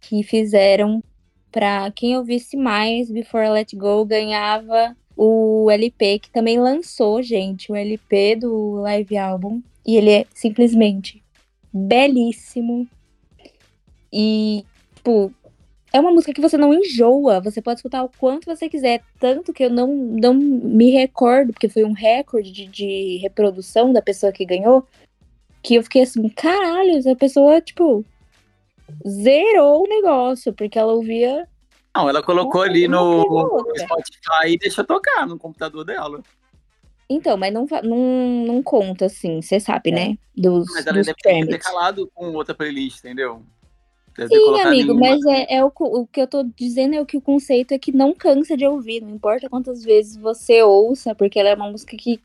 que 0.00 0.22
fizeram 0.22 1.04
pra 1.52 1.90
quem 1.92 2.16
ouvisse 2.16 2.56
mais 2.56 3.10
Before 3.10 3.50
Let 3.50 3.74
Go 3.74 4.04
ganhava 4.06 4.96
o 5.14 5.70
LP, 5.70 6.20
que 6.20 6.30
também 6.30 6.58
lançou, 6.58 7.22
gente, 7.22 7.70
o 7.70 7.76
LP 7.76 8.36
do 8.36 8.76
live 8.80 9.18
album. 9.18 9.62
E 9.86 9.96
ele 9.96 10.10
é 10.10 10.26
simplesmente 10.32 11.22
belíssimo. 11.72 12.86
E, 14.12 14.64
tipo, 14.94 15.32
é 15.92 16.00
uma 16.00 16.12
música 16.12 16.32
que 16.32 16.40
você 16.40 16.56
não 16.56 16.72
enjoa. 16.72 17.40
Você 17.40 17.60
pode 17.60 17.78
escutar 17.78 18.04
o 18.04 18.10
quanto 18.18 18.46
você 18.46 18.68
quiser. 18.68 19.02
Tanto 19.18 19.52
que 19.52 19.64
eu 19.64 19.70
não, 19.70 19.88
não 19.88 20.34
me 20.34 20.90
recordo, 20.90 21.52
porque 21.52 21.68
foi 21.68 21.84
um 21.84 21.92
recorde 21.92 22.52
de, 22.52 22.66
de 22.66 23.18
reprodução 23.18 23.92
da 23.92 24.00
pessoa 24.00 24.32
que 24.32 24.44
ganhou. 24.44 24.86
Que 25.68 25.74
eu 25.74 25.82
fiquei 25.82 26.00
assim, 26.00 26.26
caralho, 26.30 26.96
essa 26.96 27.14
pessoa, 27.14 27.60
tipo, 27.60 28.02
zerou 29.06 29.84
o 29.84 29.86
negócio, 29.86 30.50
porque 30.54 30.78
ela 30.78 30.94
ouvia. 30.94 31.46
Não, 31.94 32.08
ela 32.08 32.22
colocou 32.22 32.62
ali 32.62 32.88
no. 32.88 33.46
Spotify 33.76 34.54
e 34.54 34.56
deixa 34.56 34.82
tocar 34.82 35.26
no 35.26 35.38
computador 35.38 35.84
dela. 35.84 36.22
Então, 37.06 37.36
mas 37.36 37.52
não, 37.52 37.66
não, 37.84 38.46
não 38.46 38.62
conta, 38.62 39.04
assim, 39.04 39.42
você 39.42 39.60
sabe, 39.60 39.90
né? 39.90 40.16
Dos, 40.34 40.68
Mas 40.72 40.86
ela 40.86 40.96
dos 40.96 41.06
deve 41.06 41.18
ter 41.22 41.36
intercalado 41.36 42.10
com 42.14 42.32
outra 42.32 42.54
playlist, 42.54 43.00
entendeu? 43.00 43.42
Deve 44.16 44.34
Sim, 44.34 44.60
amigo, 44.62 44.92
em 44.92 44.96
uma- 44.96 45.00
mas 45.10 45.26
é, 45.26 45.56
é 45.56 45.64
o, 45.64 45.70
o 45.78 46.06
que 46.06 46.22
eu 46.22 46.26
tô 46.26 46.42
dizendo 46.42 46.94
é 46.94 47.00
o 47.02 47.04
que 47.04 47.18
o 47.18 47.20
conceito 47.20 47.72
é 47.72 47.78
que 47.78 47.92
não 47.92 48.14
cansa 48.14 48.56
de 48.56 48.66
ouvir, 48.66 49.02
não 49.02 49.10
importa 49.10 49.50
quantas 49.50 49.84
vezes 49.84 50.16
você 50.16 50.62
ouça, 50.62 51.14
porque 51.14 51.38
ela 51.38 51.50
é 51.50 51.54
uma 51.54 51.70
música 51.70 51.94
que, 51.94 52.22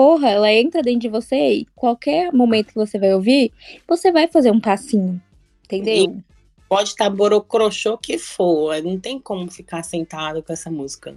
porra, 0.00 0.30
ela 0.30 0.50
entra 0.50 0.80
dentro 0.80 1.00
de 1.00 1.08
você 1.10 1.36
e 1.36 1.66
qualquer 1.76 2.32
momento 2.32 2.68
que 2.68 2.74
você 2.74 2.98
vai 2.98 3.12
ouvir, 3.12 3.52
você 3.86 4.10
vai 4.10 4.26
fazer 4.26 4.50
um 4.50 4.58
passinho, 4.58 5.20
entendeu? 5.62 6.22
Pode 6.66 6.88
estar 6.88 7.10
borocrochô 7.10 7.98
que 7.98 8.16
for. 8.16 8.82
Não 8.82 8.98
tem 8.98 9.20
como 9.20 9.50
ficar 9.50 9.82
sentado 9.82 10.42
com 10.42 10.54
essa 10.54 10.70
música. 10.70 11.14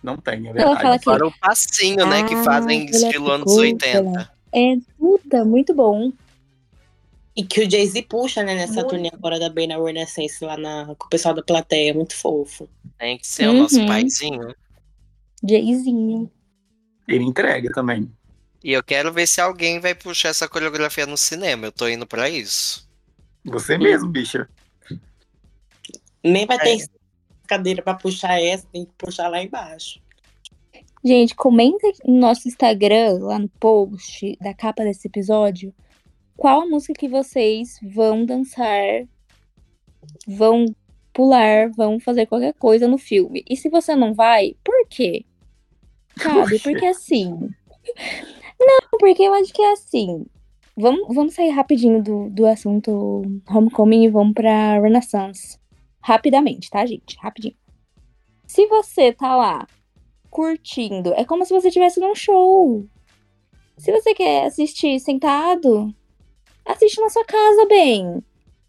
Não 0.00 0.16
tem, 0.16 0.46
é 0.46 0.50
Ela 0.50 0.52
verdade. 0.52 0.80
fala 0.80 0.98
que 1.00 1.04
Fora 1.04 1.26
o 1.26 1.32
passinho, 1.40 2.06
né, 2.06 2.22
que 2.22 2.34
Ah, 2.34 2.44
fazem 2.44 2.82
ela 2.82 2.90
estilo 2.90 3.32
anos 3.32 3.50
ficou, 3.50 3.64
80. 3.64 4.30
é 4.54 4.76
puta, 4.96 5.44
muito 5.44 5.74
bom. 5.74 6.12
E 7.34 7.42
que 7.42 7.62
o 7.64 7.68
Jay-Z 7.68 8.02
puxa, 8.02 8.44
né, 8.44 8.54
nessa 8.54 8.74
Muito. 8.74 8.90
turnê 8.90 9.10
agora 9.12 9.40
da 9.40 9.48
Bey 9.48 9.66
na 9.66 9.82
Renaissance 9.82 10.44
lá 10.44 10.56
na, 10.56 10.94
com 10.96 11.06
o 11.06 11.10
pessoal 11.10 11.34
da 11.34 11.42
plateia. 11.42 11.92
Muito 11.92 12.14
fofo. 12.14 12.68
Tem 12.96 13.18
que 13.18 13.26
ser 13.26 13.48
o 13.48 13.54
nosso 13.54 13.80
Uhum. 13.80 13.86
paizinho. 13.86 14.54
Jayzinho. 15.42 16.30
Ele 17.06 17.24
entrega 17.24 17.70
também. 17.72 18.10
E 18.62 18.72
eu 18.72 18.82
quero 18.82 19.12
ver 19.12 19.26
se 19.26 19.40
alguém 19.40 19.80
vai 19.80 19.94
puxar 19.94 20.28
essa 20.28 20.48
coreografia 20.48 21.04
no 21.06 21.16
cinema. 21.16 21.66
Eu 21.66 21.72
tô 21.72 21.88
indo 21.88 22.06
pra 22.06 22.28
isso. 22.30 22.88
Você 23.44 23.76
mesmo, 23.76 24.08
bicha. 24.08 24.48
Nem 26.22 26.46
vai 26.46 26.56
É. 26.58 26.60
ter 26.60 26.86
cadeira 27.48 27.82
pra 27.82 27.94
puxar 27.94 28.40
essa, 28.40 28.66
tem 28.72 28.84
que 28.84 28.92
puxar 28.96 29.28
lá 29.28 29.42
embaixo. 29.42 30.00
Gente, 31.04 31.34
comenta 31.34 31.90
no 32.06 32.18
nosso 32.20 32.46
Instagram, 32.46 33.18
lá 33.20 33.38
no 33.38 33.48
post 33.48 34.36
da 34.40 34.54
capa 34.54 34.84
desse 34.84 35.08
episódio, 35.08 35.74
qual 36.36 36.62
a 36.62 36.66
música 36.66 36.94
que 36.94 37.08
vocês 37.08 37.80
vão 37.82 38.24
dançar, 38.24 39.04
vão 40.28 40.66
pular, 41.12 41.68
vão 41.70 41.98
fazer 41.98 42.26
qualquer 42.26 42.54
coisa 42.54 42.86
no 42.86 42.96
filme. 42.98 43.44
E 43.50 43.56
se 43.56 43.68
você 43.68 43.96
não 43.96 44.14
vai, 44.14 44.54
por 44.62 44.86
quê? 44.88 45.24
Sabe? 46.16 46.58
Porque 46.58 46.86
assim. 46.86 47.50
Não, 48.60 48.98
porque 48.98 49.22
eu 49.22 49.34
acho 49.34 49.52
que 49.52 49.62
é 49.62 49.72
assim. 49.72 50.26
Vamos, 50.76 51.14
vamos 51.14 51.34
sair 51.34 51.50
rapidinho 51.50 52.02
do, 52.02 52.30
do 52.30 52.46
assunto 52.46 53.22
Homecoming 53.48 54.04
e 54.04 54.08
vamos 54.08 54.32
pra 54.32 54.80
Renaissance. 54.80 55.58
Rapidamente, 56.00 56.70
tá, 56.70 56.84
gente? 56.86 57.16
Rapidinho. 57.20 57.54
Se 58.46 58.66
você 58.66 59.12
tá 59.12 59.36
lá 59.36 59.66
curtindo, 60.30 61.12
é 61.14 61.24
como 61.24 61.44
se 61.44 61.52
você 61.52 61.68
estivesse 61.68 62.00
num 62.00 62.14
show. 62.14 62.86
Se 63.76 63.92
você 63.92 64.14
quer 64.14 64.46
assistir 64.46 64.98
sentado, 65.00 65.94
assiste 66.64 67.00
na 67.00 67.10
sua 67.10 67.24
casa, 67.24 67.66
bem. 67.66 68.22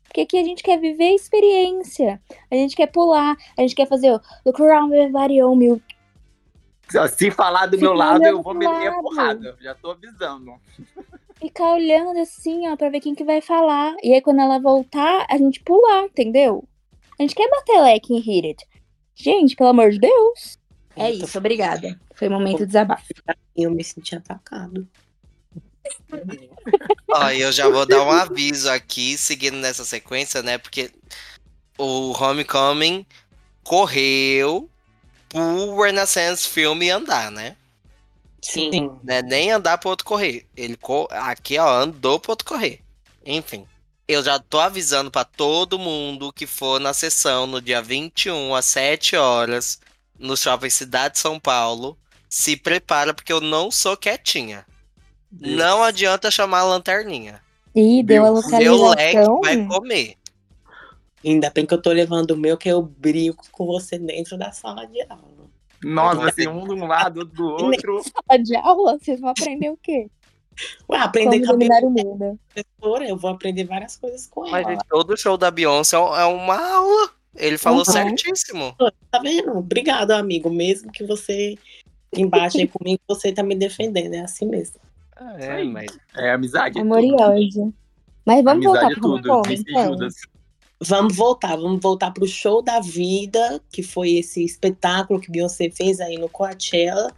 Porque 0.04 0.22
aqui 0.22 0.38
a 0.38 0.44
gente 0.44 0.62
quer 0.62 0.80
viver 0.80 1.06
a 1.06 1.16
experiência. 1.16 2.22
A 2.52 2.56
gente 2.56 2.76
quer 2.76 2.88
pular, 2.88 3.36
a 3.58 3.62
gente 3.62 3.76
quer 3.76 3.88
fazer 3.88 4.12
o 4.12 4.22
look 4.46 4.62
around 4.62 4.94
everybody 4.94 5.42
on 5.42 5.56
me. 5.56 5.82
Se 7.18 7.32
falar 7.32 7.66
do 7.68 7.78
Fica 7.78 7.84
meu 7.90 7.94
lado, 7.94 8.24
eu 8.24 8.42
vou 8.42 8.54
meter 8.54 8.88
a 8.88 8.92
lado. 8.92 9.02
porrada. 9.02 9.58
Já 9.62 9.74
tô 9.76 9.92
avisando. 9.92 10.54
Ficar 11.36 11.74
olhando 11.74 12.20
assim, 12.20 12.68
ó, 12.70 12.76
pra 12.76 12.90
ver 12.90 13.00
quem 13.00 13.16
que 13.16 13.24
vai 13.24 13.42
falar. 13.42 13.96
E 14.04 14.14
aí 14.14 14.22
quando 14.22 14.42
ela 14.42 14.60
voltar, 14.60 15.26
a 15.30 15.38
gente 15.38 15.62
pular, 15.62 16.06
entendeu? 16.06 16.68
A 17.20 17.24
gente 17.24 17.36
quer 17.36 17.50
bater 17.50 17.82
leque 17.82 18.14
em 18.14 18.20
Hit 18.20 18.48
It. 18.48 18.68
Gente, 19.16 19.56
pelo 19.56 19.70
amor 19.70 19.92
de 19.92 20.00
Deus. 20.00 20.58
É 20.96 21.10
Eu 21.10 21.16
isso, 21.16 21.38
obrigada. 21.38 22.00
Foi 22.14 22.28
um 22.28 22.32
momento 22.32 22.60
de 22.60 22.68
desabafo. 22.68 23.06
E 23.56 23.64
eu 23.64 23.72
me 23.72 23.84
senti 23.84 24.16
atacado. 24.16 24.88
Ó, 27.12 27.30
eu 27.32 27.52
já 27.52 27.68
vou 27.68 27.86
dar 27.86 28.04
um 28.04 28.12
aviso 28.12 28.70
aqui, 28.70 29.18
seguindo 29.18 29.58
nessa 29.58 29.84
sequência, 29.84 30.42
né? 30.42 30.58
Porque 30.58 30.92
o 31.78 32.12
Homecoming 32.12 33.06
correu 33.64 34.70
pro 35.34 35.82
Renaissance 35.82 36.48
Filme 36.48 36.90
andar, 36.90 37.30
né? 37.32 37.56
Sim. 38.42 38.92
né? 39.04 39.22
Nem 39.22 39.52
andar 39.52 39.78
pro 39.78 39.90
outro 39.90 40.06
correr. 40.06 40.46
Ele 40.56 40.76
co- 40.76 41.08
aqui, 41.12 41.58
ó, 41.58 41.68
andou 41.82 42.20
pro 42.20 42.32
outro 42.32 42.46
correr. 42.46 42.82
Enfim. 43.26 43.66
Eu 44.08 44.22
já 44.22 44.38
tô 44.38 44.60
avisando 44.60 45.10
pra 45.10 45.24
todo 45.24 45.80
mundo 45.80 46.34
que 46.34 46.46
for 46.46 46.80
na 46.80 46.94
sessão 46.94 47.48
no 47.48 47.62
dia 47.62 47.82
21 47.82 48.54
às 48.54 48.66
7 48.66 49.16
horas 49.16 49.80
no 50.20 50.36
Shopping 50.36 50.70
Cidade 50.70 51.14
de 51.14 51.20
São 51.22 51.40
Paulo. 51.40 51.98
Se 52.30 52.58
prepara, 52.58 53.14
porque 53.14 53.32
eu 53.32 53.40
não 53.40 53.72
sou 53.72 53.96
quietinha. 53.96 54.66
Não 55.32 55.82
adianta 55.82 56.30
chamar 56.30 56.60
a 56.60 56.64
lanterninha. 56.66 57.42
Ih, 57.74 58.04
deu 58.04 58.26
a 58.26 58.30
Deus. 58.30 58.46
Meu 58.52 58.90
leque 58.90 59.18
localização. 59.22 59.42
vai 59.42 59.66
comer. 59.68 60.16
Ainda 61.24 61.50
bem 61.50 61.66
que 61.66 61.74
eu 61.74 61.82
tô 61.82 61.90
levando 61.92 62.32
o 62.32 62.38
meu, 62.38 62.58
que 62.58 62.70
eu 62.70 62.82
brinco 62.82 63.46
com 63.52 63.66
você 63.66 63.98
dentro 63.98 64.38
da 64.38 64.52
sala 64.52 64.86
de 64.86 65.02
aula. 65.10 65.50
Nossa, 65.84 66.20
vai 66.22 66.32
ser 66.32 66.48
um 66.50 66.66
de 66.66 66.74
um 66.74 66.86
lado, 66.86 67.20
outro 67.22 67.36
do 67.36 67.46
outro. 67.46 68.02
Sala 68.04 68.42
de 68.42 68.56
aula, 68.56 68.98
vocês 69.00 69.20
vão 69.20 69.30
aprender 69.30 69.70
o 69.70 69.78
quê? 69.82 70.10
Ué, 70.90 70.98
aprender 71.00 71.40
Como 71.40 71.46
com 71.46 71.50
a 71.50 71.54
dominar 71.54 71.84
o 71.84 71.90
mundo. 71.90 72.40
professora, 72.54 73.08
eu 73.08 73.18
vou 73.18 73.32
aprender 73.32 73.64
várias 73.64 73.96
coisas 73.98 74.28
com 74.28 74.42
Mas 74.50 74.64
ela. 74.64 74.72
gente, 74.74 74.86
todo 74.90 75.18
show 75.18 75.38
da 75.38 75.50
Beyoncé 75.50 75.96
é 75.96 76.26
uma 76.26 76.56
aula. 76.76 77.10
Ele 77.36 77.58
falou 77.58 77.80
Uhum. 77.80 77.86
certíssimo. 77.86 78.76
Tá 79.10 79.20
vendo? 79.20 79.58
Obrigado, 79.58 80.12
amigo. 80.12 80.50
Mesmo 80.52 80.92
que 80.92 81.04
você 81.04 81.58
embate 82.16 82.60
aí 82.62 82.68
comigo, 82.68 83.02
você 83.08 83.32
tá 83.32 83.42
me 83.42 83.56
defendendo. 83.56 84.14
É 84.14 84.20
assim 84.20 84.46
mesmo. 84.46 84.76
É, 85.40 85.64
mas 85.64 85.98
É 86.16 86.32
amizade. 86.32 86.78
é 86.78 86.82
Amor 86.82 87.04
e 87.04 87.12
ódio. 87.14 87.74
Mas 88.26 88.44
vamos 88.44 88.64
voltar 88.64 88.86
Amizade 88.86 88.94
é 88.94 88.96
pro 89.02 89.02
tudo. 89.18 89.32
Homecoming, 89.34 89.56
Disse 89.56 89.66
então? 89.72 89.86
Judas. 89.86 90.14
Vamos 90.86 91.16
voltar, 91.16 91.56
vamos 91.56 91.80
voltar 91.80 92.12
pro 92.12 92.28
show 92.28 92.62
da 92.62 92.82
vida, 92.82 93.62
que 93.72 93.82
foi 93.82 94.16
esse 94.16 94.44
espetáculo 94.44 95.22
que 95.22 95.32
Beyoncé 95.32 95.70
fez 95.70 96.02
aí 96.02 96.18
no 96.18 96.28
Coachella. 96.28 97.10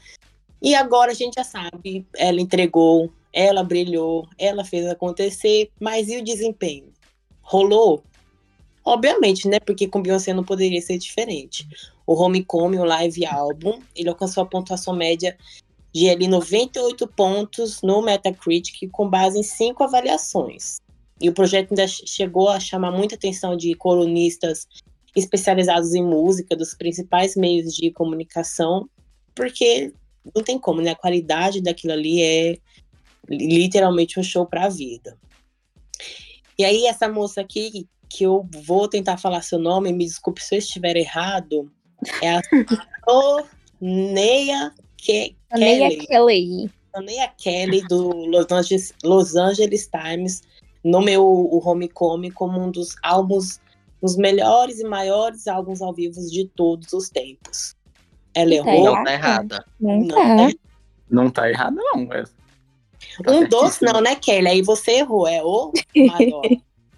E 0.61 0.75
agora 0.75 1.11
a 1.11 1.15
gente 1.15 1.33
já 1.33 1.43
sabe, 1.43 2.05
ela 2.15 2.39
entregou, 2.39 3.11
ela 3.33 3.63
brilhou, 3.63 4.27
ela 4.37 4.63
fez 4.63 4.85
acontecer, 4.85 5.71
mas 5.79 6.09
e 6.09 6.17
o 6.17 6.23
desempenho? 6.23 6.93
Rolou? 7.41 8.03
Obviamente, 8.83 9.47
né? 9.47 9.59
Porque 9.59 9.87
com 9.87 9.99
Beyoncé 9.99 10.31
não 10.31 10.43
poderia 10.43 10.81
ser 10.81 10.99
diferente. 10.99 11.67
O 12.05 12.13
Homecoming, 12.13 12.77
o 12.77 12.85
live 12.85 13.25
álbum, 13.25 13.79
ele 13.95 14.09
alcançou 14.09 14.43
a 14.43 14.47
pontuação 14.47 14.95
média 14.95 15.35
de 15.91 16.07
ali 16.07 16.27
98 16.27 17.07
pontos 17.07 17.81
no 17.81 18.03
Metacritic, 18.03 18.87
com 18.91 19.09
base 19.09 19.39
em 19.39 19.43
cinco 19.43 19.83
avaliações. 19.83 20.77
E 21.21 21.29
o 21.29 21.33
projeto 21.33 21.71
ainda 21.71 21.87
che- 21.87 22.05
chegou 22.05 22.49
a 22.49 22.59
chamar 22.59 22.91
muita 22.91 23.15
atenção 23.15 23.55
de 23.55 23.73
colunistas 23.75 24.67
especializados 25.15 25.93
em 25.93 26.03
música 26.03 26.55
dos 26.55 26.73
principais 26.73 27.35
meios 27.35 27.73
de 27.73 27.89
comunicação, 27.91 28.89
porque 29.33 29.93
não 30.35 30.43
tem 30.43 30.59
como, 30.59 30.81
né? 30.81 30.91
A 30.91 30.95
qualidade 30.95 31.61
daquilo 31.61 31.93
ali 31.93 32.21
é 32.21 32.57
literalmente 33.29 34.19
um 34.19 34.23
show 34.23 34.45
para 34.45 34.65
a 34.65 34.69
vida. 34.69 35.17
E 36.57 36.65
aí, 36.65 36.85
essa 36.85 37.07
moça 37.07 37.41
aqui, 37.41 37.87
que 38.09 38.23
eu 38.25 38.47
vou 38.63 38.87
tentar 38.87 39.17
falar 39.17 39.41
seu 39.41 39.57
nome, 39.59 39.91
me 39.93 40.05
desculpe 40.05 40.43
se 40.43 40.55
eu 40.55 40.59
estiver 40.59 40.95
errado, 40.95 41.71
é 42.21 42.35
a 42.35 42.41
Soneia 43.79 44.73
Ke- 44.97 45.35
Kelly. 45.55 46.07
Kelly. 46.07 46.71
Soneia 46.95 47.27
Kelly, 47.37 47.81
do 47.87 48.25
Los 48.27 48.51
Angeles, 48.51 48.93
Los 49.03 49.35
Angeles 49.35 49.87
Times, 49.87 50.41
nomeou 50.85 51.53
o 51.53 51.67
Homecoming 51.67 52.29
como 52.31 52.61
um 52.61 52.69
dos 52.69 52.95
álbuns, 53.03 53.59
os 54.01 54.15
melhores 54.15 54.79
e 54.79 54.83
maiores 54.83 55.47
álbuns 55.47 55.81
ao 55.81 55.91
vivo 55.93 56.21
de 56.29 56.45
todos 56.55 56.93
os 56.93 57.09
tempos. 57.09 57.75
Ela 58.33 58.63
Tá 58.63 58.75
errou. 58.75 58.85
não 58.95 59.03
tá 59.03 59.13
errada. 59.13 59.65
Não, 59.79 59.99
Não, 59.99 60.07
tá. 60.07 60.49
Não 61.09 61.29
tá 61.29 61.49
errado, 61.49 61.75
não. 61.75 62.01
É... 62.13 62.23
Tá 63.23 63.31
Um 63.31 63.47
dos 63.47 63.59
certíssimo. 63.73 63.93
não, 63.93 64.01
né, 64.01 64.15
Kelly? 64.15 64.47
Aí 64.47 64.61
você 64.61 64.99
errou, 64.99 65.27
é 65.27 65.41
o 65.43 65.71
maior. 65.95 66.41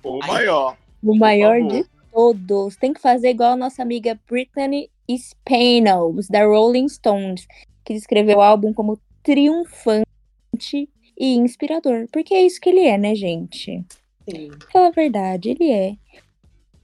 O 0.04 0.20
maior. 0.20 0.78
O 1.04 1.16
maior 1.16 1.62
de 1.68 1.86
todos. 2.12 2.76
Tem 2.76 2.94
que 2.94 3.00
fazer 3.02 3.30
igual 3.30 3.54
a 3.54 3.58
nossa 3.58 3.82
amiga 3.82 4.20
Britney 4.30 4.90
Spears, 5.10 6.28
da 6.30 6.46
Rolling 6.46 6.90
Stones, 6.90 7.48
que 7.86 7.94
descreveu 7.94 8.40
o 8.40 8.42
álbum 8.42 8.74
como 8.74 9.00
triunfante 9.24 10.90
e 11.18 11.36
inspirador. 11.36 12.08
Porque 12.12 12.34
é 12.34 12.46
isso 12.46 12.62
que 12.62 12.70
ele 12.70 12.82
é, 12.82 12.98
né, 12.98 13.16
gente? 13.16 13.84
Sim. 14.30 14.50
Fala 14.72 14.88
a 14.88 14.92
verdade, 14.92 15.50
ele 15.50 15.72
é. 15.72 15.96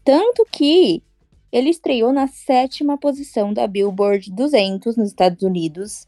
Tanto 0.03 0.45
que 0.51 1.03
ele 1.51 1.69
estreou 1.69 2.11
na 2.11 2.27
sétima 2.27 2.97
posição 2.97 3.53
da 3.53 3.67
Billboard 3.67 4.31
200 4.31 4.97
nos 4.97 5.09
Estados 5.09 5.43
Unidos, 5.43 6.07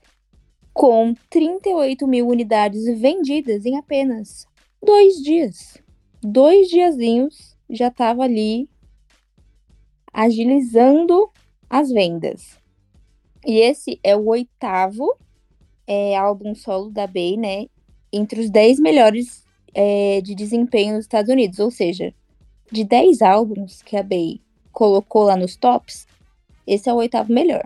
com 0.73 1.13
38 1.29 2.07
mil 2.07 2.27
unidades 2.27 2.83
vendidas 2.99 3.65
em 3.65 3.77
apenas 3.77 4.47
dois 4.83 5.15
dias. 5.21 5.77
Dois 6.21 6.67
diazinhos 6.67 7.55
já 7.69 7.91
tava 7.91 8.23
ali 8.23 8.67
agilizando 10.11 11.29
as 11.69 11.91
vendas. 11.91 12.57
E 13.45 13.59
esse 13.59 13.99
é 14.03 14.15
o 14.15 14.25
oitavo 14.27 15.15
é, 15.85 16.17
álbum 16.17 16.55
solo 16.55 16.89
da 16.89 17.05
Bey, 17.05 17.37
né? 17.37 17.67
Entre 18.17 18.39
os 18.39 18.49
10 18.49 18.79
melhores 18.79 19.43
é, 19.73 20.21
de 20.21 20.33
desempenho 20.35 20.95
nos 20.95 21.05
Estados 21.05 21.29
Unidos. 21.31 21.59
Ou 21.59 21.69
seja, 21.71 22.13
de 22.71 22.83
10 22.83 23.21
álbuns 23.21 23.81
que 23.81 23.97
a 23.97 24.03
Bey 24.03 24.41
colocou 24.71 25.23
lá 25.23 25.35
nos 25.35 25.55
tops, 25.55 26.07
esse 26.67 26.89
é 26.89 26.93
o 26.93 26.97
oitavo 26.97 27.31
melhor. 27.31 27.63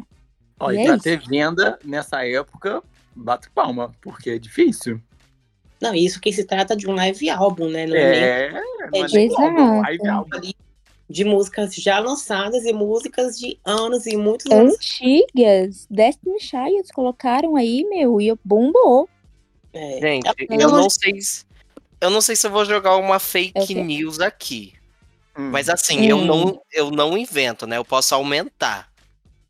Ó, 0.59 0.71
E 0.71 0.75
e 0.75 0.79
é 0.79 0.85
pra 0.85 0.95
isso. 0.95 1.03
ter 1.03 1.19
venda 1.27 1.79
nessa 1.85 2.25
época, 2.25 2.83
bato 3.15 3.49
palma, 3.53 3.93
porque 4.01 4.31
é 4.31 4.39
difícil. 4.39 4.99
Não, 5.81 5.95
isso 5.95 6.19
que 6.19 6.33
se 6.33 6.43
trata 6.43 6.75
de 6.75 6.89
um 6.89 6.93
live 6.93 7.29
álbum, 7.29 7.69
né? 7.69 7.85
Não 7.87 7.95
é 7.95 8.01
É, 8.01 8.47
é 8.93 9.07
nem 9.13 9.25
exato. 9.27 9.41
álbum, 9.41 9.81
live 9.81 10.07
álbum. 10.09 10.39
de 11.09 11.23
músicas 11.23 11.73
já 11.73 11.99
lançadas 11.99 12.65
e 12.65 12.73
músicas 12.73 13.39
de 13.39 13.57
anos 13.65 14.05
e 14.05 14.17
muitos 14.17 14.51
anos. 14.51 14.75
Antigas, 14.75 15.87
Destiny 15.89 16.39
Child 16.39 16.91
colocaram 16.93 17.55
aí, 17.55 17.85
meu, 17.89 18.19
e 18.19 18.35
bombou. 18.43 19.09
É. 19.73 19.99
Gente, 20.01 20.27
Eu 20.49 20.59
eu 20.61 20.69
não- 20.69 20.89
sei 20.89 21.21
se. 21.21 21.45
Eu 22.01 22.09
não 22.09 22.21
sei 22.21 22.35
se 22.35 22.47
eu 22.47 22.51
vou 22.51 22.63
jogar 22.65 22.95
uma 22.97 23.17
É 23.17 23.19
fake 23.19 23.67
quê? 23.67 23.73
news 23.83 24.19
aqui. 24.19 24.73
Hum. 25.37 25.49
Mas 25.51 25.69
assim, 25.69 26.05
eu, 26.07 26.17
Hum. 26.17 26.25
não, 26.25 26.61
eu 26.71 26.91
não 26.91 27.17
invento, 27.17 27.67
né? 27.67 27.77
Eu 27.77 27.85
posso 27.85 28.15
aumentar. 28.15 28.89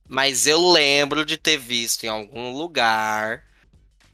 Mas 0.08 0.48
eu 0.48 0.60
lembro 0.72 1.24
de 1.24 1.38
ter 1.38 1.58
visto 1.58 2.04
em 2.06 2.10
algum 2.10 2.52
lugar 2.58 3.44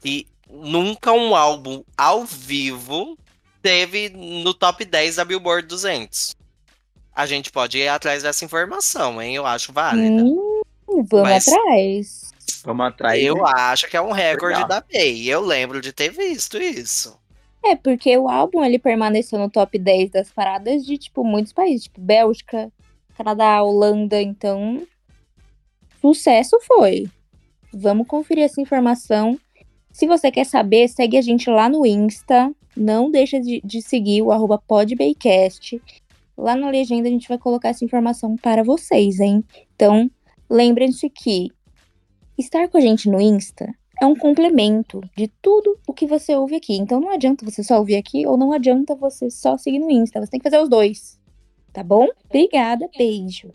que 0.02 0.26
nunca 0.48 1.12
um 1.12 1.34
álbum 1.34 1.82
ao 1.96 2.24
vivo 2.26 3.18
teve 3.62 4.10
no 4.10 4.52
top 4.52 4.84
10 4.84 5.16
da 5.16 5.24
Billboard 5.24 5.66
200. 5.66 6.36
A 7.14 7.24
gente 7.24 7.50
pode 7.50 7.78
ir 7.78 7.88
atrás 7.88 8.22
dessa 8.22 8.44
informação, 8.44 9.20
hein? 9.22 9.34
Eu 9.34 9.46
acho 9.46 9.72
válida. 9.72 10.22
Hum, 10.22 10.62
vamos 10.86 11.10
Mas- 11.28 11.48
atrás. 11.48 12.34
Vamos 12.64 12.86
atrás. 12.86 13.22
Eu 13.22 13.46
acho 13.46 13.88
que 13.88 13.96
é 13.96 14.00
um 14.00 14.12
recorde 14.12 14.54
Legal. 14.54 14.68
da 14.68 14.80
Bey. 14.80 15.28
Eu 15.28 15.40
lembro 15.40 15.80
de 15.80 15.92
ter 15.92 16.10
visto 16.10 16.58
isso. 16.58 17.18
É, 17.64 17.74
porque 17.74 18.16
o 18.16 18.28
álbum 18.28 18.64
ele 18.64 18.78
permaneceu 18.78 19.38
no 19.38 19.50
top 19.50 19.78
10 19.78 20.10
das 20.10 20.30
paradas 20.30 20.84
de, 20.84 20.96
tipo, 20.98 21.24
muitos 21.24 21.52
países, 21.52 21.84
tipo, 21.84 22.00
Bélgica, 22.00 22.70
Canadá, 23.16 23.62
Holanda, 23.62 24.20
então. 24.20 24.86
Sucesso 26.00 26.58
foi. 26.60 27.10
Vamos 27.72 28.06
conferir 28.06 28.44
essa 28.44 28.60
informação. 28.60 29.38
Se 29.90 30.06
você 30.06 30.30
quer 30.30 30.44
saber, 30.44 30.88
segue 30.88 31.16
a 31.16 31.22
gente 31.22 31.50
lá 31.50 31.68
no 31.68 31.84
Insta. 31.84 32.52
Não 32.76 33.10
deixa 33.10 33.40
de, 33.40 33.60
de 33.64 33.80
seguir 33.80 34.22
o 34.22 34.30
arroba 34.30 34.58
podbaycast. 34.58 35.80
Lá 36.36 36.54
na 36.54 36.68
legenda 36.68 37.08
a 37.08 37.10
gente 37.10 37.28
vai 37.28 37.38
colocar 37.38 37.70
essa 37.70 37.84
informação 37.84 38.36
para 38.36 38.62
vocês, 38.62 39.18
hein? 39.18 39.42
Então, 39.74 40.10
lembrem-se 40.50 41.08
que 41.08 41.50
estar 42.38 42.68
com 42.68 42.78
a 42.78 42.80
gente 42.80 43.08
no 43.08 43.20
Insta 43.20 43.74
é 44.00 44.06
um 44.06 44.14
complemento 44.14 45.00
de 45.16 45.28
tudo 45.40 45.78
o 45.86 45.92
que 45.92 46.06
você 46.06 46.34
ouve 46.34 46.54
aqui. 46.54 46.76
Então 46.76 47.00
não 47.00 47.10
adianta 47.10 47.44
você 47.44 47.62
só 47.62 47.78
ouvir 47.78 47.96
aqui 47.96 48.26
ou 48.26 48.36
não 48.36 48.52
adianta 48.52 48.94
você 48.94 49.30
só 49.30 49.56
seguir 49.56 49.78
no 49.78 49.90
Insta. 49.90 50.20
Você 50.20 50.30
tem 50.30 50.40
que 50.40 50.48
fazer 50.48 50.62
os 50.62 50.68
dois. 50.68 51.18
Tá 51.72 51.82
bom? 51.82 52.08
Obrigada, 52.28 52.88
beijo. 52.96 53.52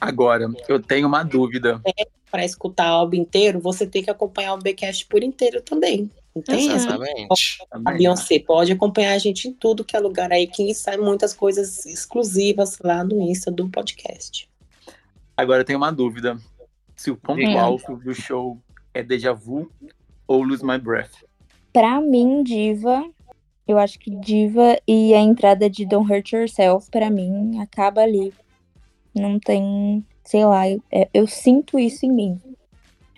Agora, 0.00 0.46
eu 0.68 0.80
tenho 0.80 1.06
uma 1.06 1.22
dúvida. 1.22 1.80
Para 2.30 2.44
escutar 2.44 2.90
o 2.90 2.96
álbum 2.96 3.16
inteiro, 3.16 3.60
você 3.60 3.86
tem 3.86 4.02
que 4.02 4.10
acompanhar 4.10 4.54
o 4.54 4.58
Bcast 4.58 5.06
por 5.06 5.22
inteiro 5.22 5.62
também. 5.62 6.10
Essa. 6.48 6.74
Exatamente. 6.74 7.58
A. 7.70 7.92
Beyoncé 7.92 8.40
pode 8.40 8.72
acompanhar 8.72 9.12
a 9.12 9.18
gente 9.18 9.48
em 9.48 9.52
tudo 9.52 9.84
que 9.84 9.96
é 9.96 10.00
lugar 10.00 10.32
aí, 10.32 10.46
que 10.48 10.74
sai 10.74 10.96
muitas 10.96 11.32
coisas 11.32 11.86
exclusivas 11.86 12.78
lá 12.82 13.04
no 13.04 13.20
Insta 13.22 13.52
do 13.52 13.68
podcast. 13.68 14.48
Agora 15.36 15.60
eu 15.60 15.64
tenho 15.64 15.78
uma 15.78 15.92
dúvida. 15.92 16.36
Se 16.96 17.10
o 17.10 17.16
ponto 17.16 17.38
Diga. 17.40 17.60
alto 17.60 17.96
do 17.96 18.14
show 18.14 18.58
é 18.92 19.02
Deja 19.02 19.32
Vu 19.32 19.70
ou 20.26 20.42
Lose 20.42 20.64
My 20.64 20.78
Breath. 20.78 21.12
Pra 21.72 22.00
mim, 22.00 22.42
Diva, 22.42 23.04
eu 23.66 23.78
acho 23.78 23.98
que 23.98 24.10
Diva 24.16 24.78
e 24.86 25.12
a 25.14 25.20
entrada 25.20 25.68
de 25.68 25.84
Don't 25.84 26.10
Hurt 26.12 26.32
Yourself, 26.32 26.88
pra 26.90 27.10
mim, 27.10 27.58
acaba 27.58 28.02
ali. 28.02 28.32
Não 29.14 29.38
tem, 29.38 30.04
sei 30.24 30.44
lá, 30.44 30.68
eu, 30.68 30.82
é- 30.90 31.08
eu 31.12 31.26
sinto 31.26 31.78
isso 31.78 32.06
em 32.06 32.12
mim. 32.12 32.40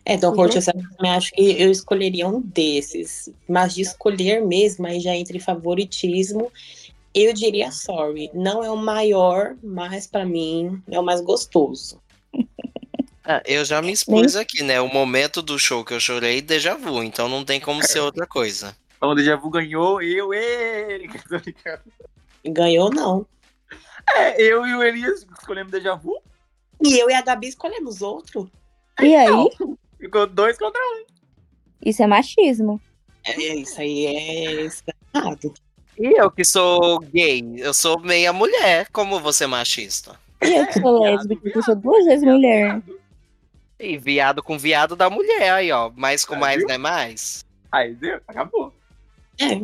É, 0.04 0.14
Uhum. 0.16 0.30
Hurt 0.40 0.54
Yourself, 0.54 0.78
eu 0.82 0.96
também 0.96 1.10
acho 1.12 1.32
que 1.32 1.42
eu 1.62 1.70
escolheria 1.70 2.26
um 2.28 2.40
desses. 2.40 3.28
Mas 3.48 3.74
de 3.74 3.82
escolher 3.82 4.44
mesmo, 4.44 4.86
aí 4.86 5.00
já 5.00 5.14
entra 5.14 5.36
em 5.36 5.40
favoritismo, 5.40 6.50
eu 7.14 7.32
diria 7.34 7.70
Sorry. 7.70 8.30
Não 8.32 8.62
é 8.64 8.70
o 8.70 8.76
maior, 8.76 9.56
mas 9.62 10.06
pra 10.06 10.24
mim 10.24 10.80
é 10.90 10.98
o 10.98 11.04
mais 11.04 11.20
gostoso. 11.20 12.00
Ah, 13.28 13.42
eu 13.44 13.64
já 13.64 13.82
me 13.82 13.90
expus 13.90 14.36
aqui, 14.36 14.62
né? 14.62 14.80
O 14.80 14.86
momento 14.86 15.42
do 15.42 15.58
show 15.58 15.84
que 15.84 15.92
eu 15.92 15.98
chorei, 15.98 16.40
déjà 16.40 16.76
vu. 16.76 17.02
Então 17.02 17.28
não 17.28 17.44
tem 17.44 17.60
como 17.60 17.82
ser 17.82 17.98
outra 17.98 18.24
coisa. 18.24 18.76
Então 18.96 19.10
o 19.10 19.14
Deja 19.16 19.36
Vu 19.36 19.50
ganhou, 19.50 20.00
eu, 20.00 20.32
ele. 20.32 21.10
Ganhou, 22.46 22.88
não. 22.90 23.26
É, 24.14 24.40
eu 24.40 24.64
e 24.64 24.74
o 24.74 24.82
Elias 24.82 25.26
escolhemos 25.38 25.72
Deja 25.72 25.96
Vu. 25.96 26.22
E 26.80 26.96
eu 26.98 27.10
e 27.10 27.14
a 27.14 27.20
Gabi 27.20 27.48
escolhemos 27.48 28.00
outro. 28.00 28.48
E 29.00 29.14
aí? 29.16 29.50
Ficou 29.98 30.26
dois 30.28 30.56
contra 30.56 30.80
um. 30.80 31.04
Isso 31.84 32.02
é 32.04 32.06
machismo. 32.06 32.80
É, 33.24 33.56
isso 33.56 33.80
aí 33.80 34.06
é 34.06 34.68
errado. 35.12 35.52
E 35.98 36.20
eu 36.20 36.30
que 36.30 36.44
sou 36.44 37.00
gay, 37.00 37.42
eu 37.56 37.74
sou 37.74 37.98
meia 38.00 38.32
mulher, 38.32 38.88
como 38.92 39.18
você 39.18 39.44
é 39.44 39.46
machista? 39.46 40.14
E 40.42 40.54
eu 40.54 40.66
que 40.66 40.80
sou 40.80 41.00
viado, 41.00 41.16
lésbica, 41.16 41.50
eu 41.52 41.62
sou 41.62 41.74
duas 41.74 42.04
vezes 42.04 42.24
mulher. 42.24 42.80
E 43.78 43.98
viado 43.98 44.42
com 44.42 44.58
viado 44.58 44.96
da 44.96 45.10
mulher 45.10 45.52
aí, 45.52 45.70
ó. 45.70 45.90
Mais 45.94 46.24
com 46.24 46.34
Ah, 46.34 46.38
mais 46.38 46.58
viu? 46.58 46.66
não 46.68 46.74
é 46.74 46.78
mais. 46.78 47.44
Aí, 47.70 47.94
deu, 47.94 48.20
acabou. 48.26 48.72
É, 49.40 49.60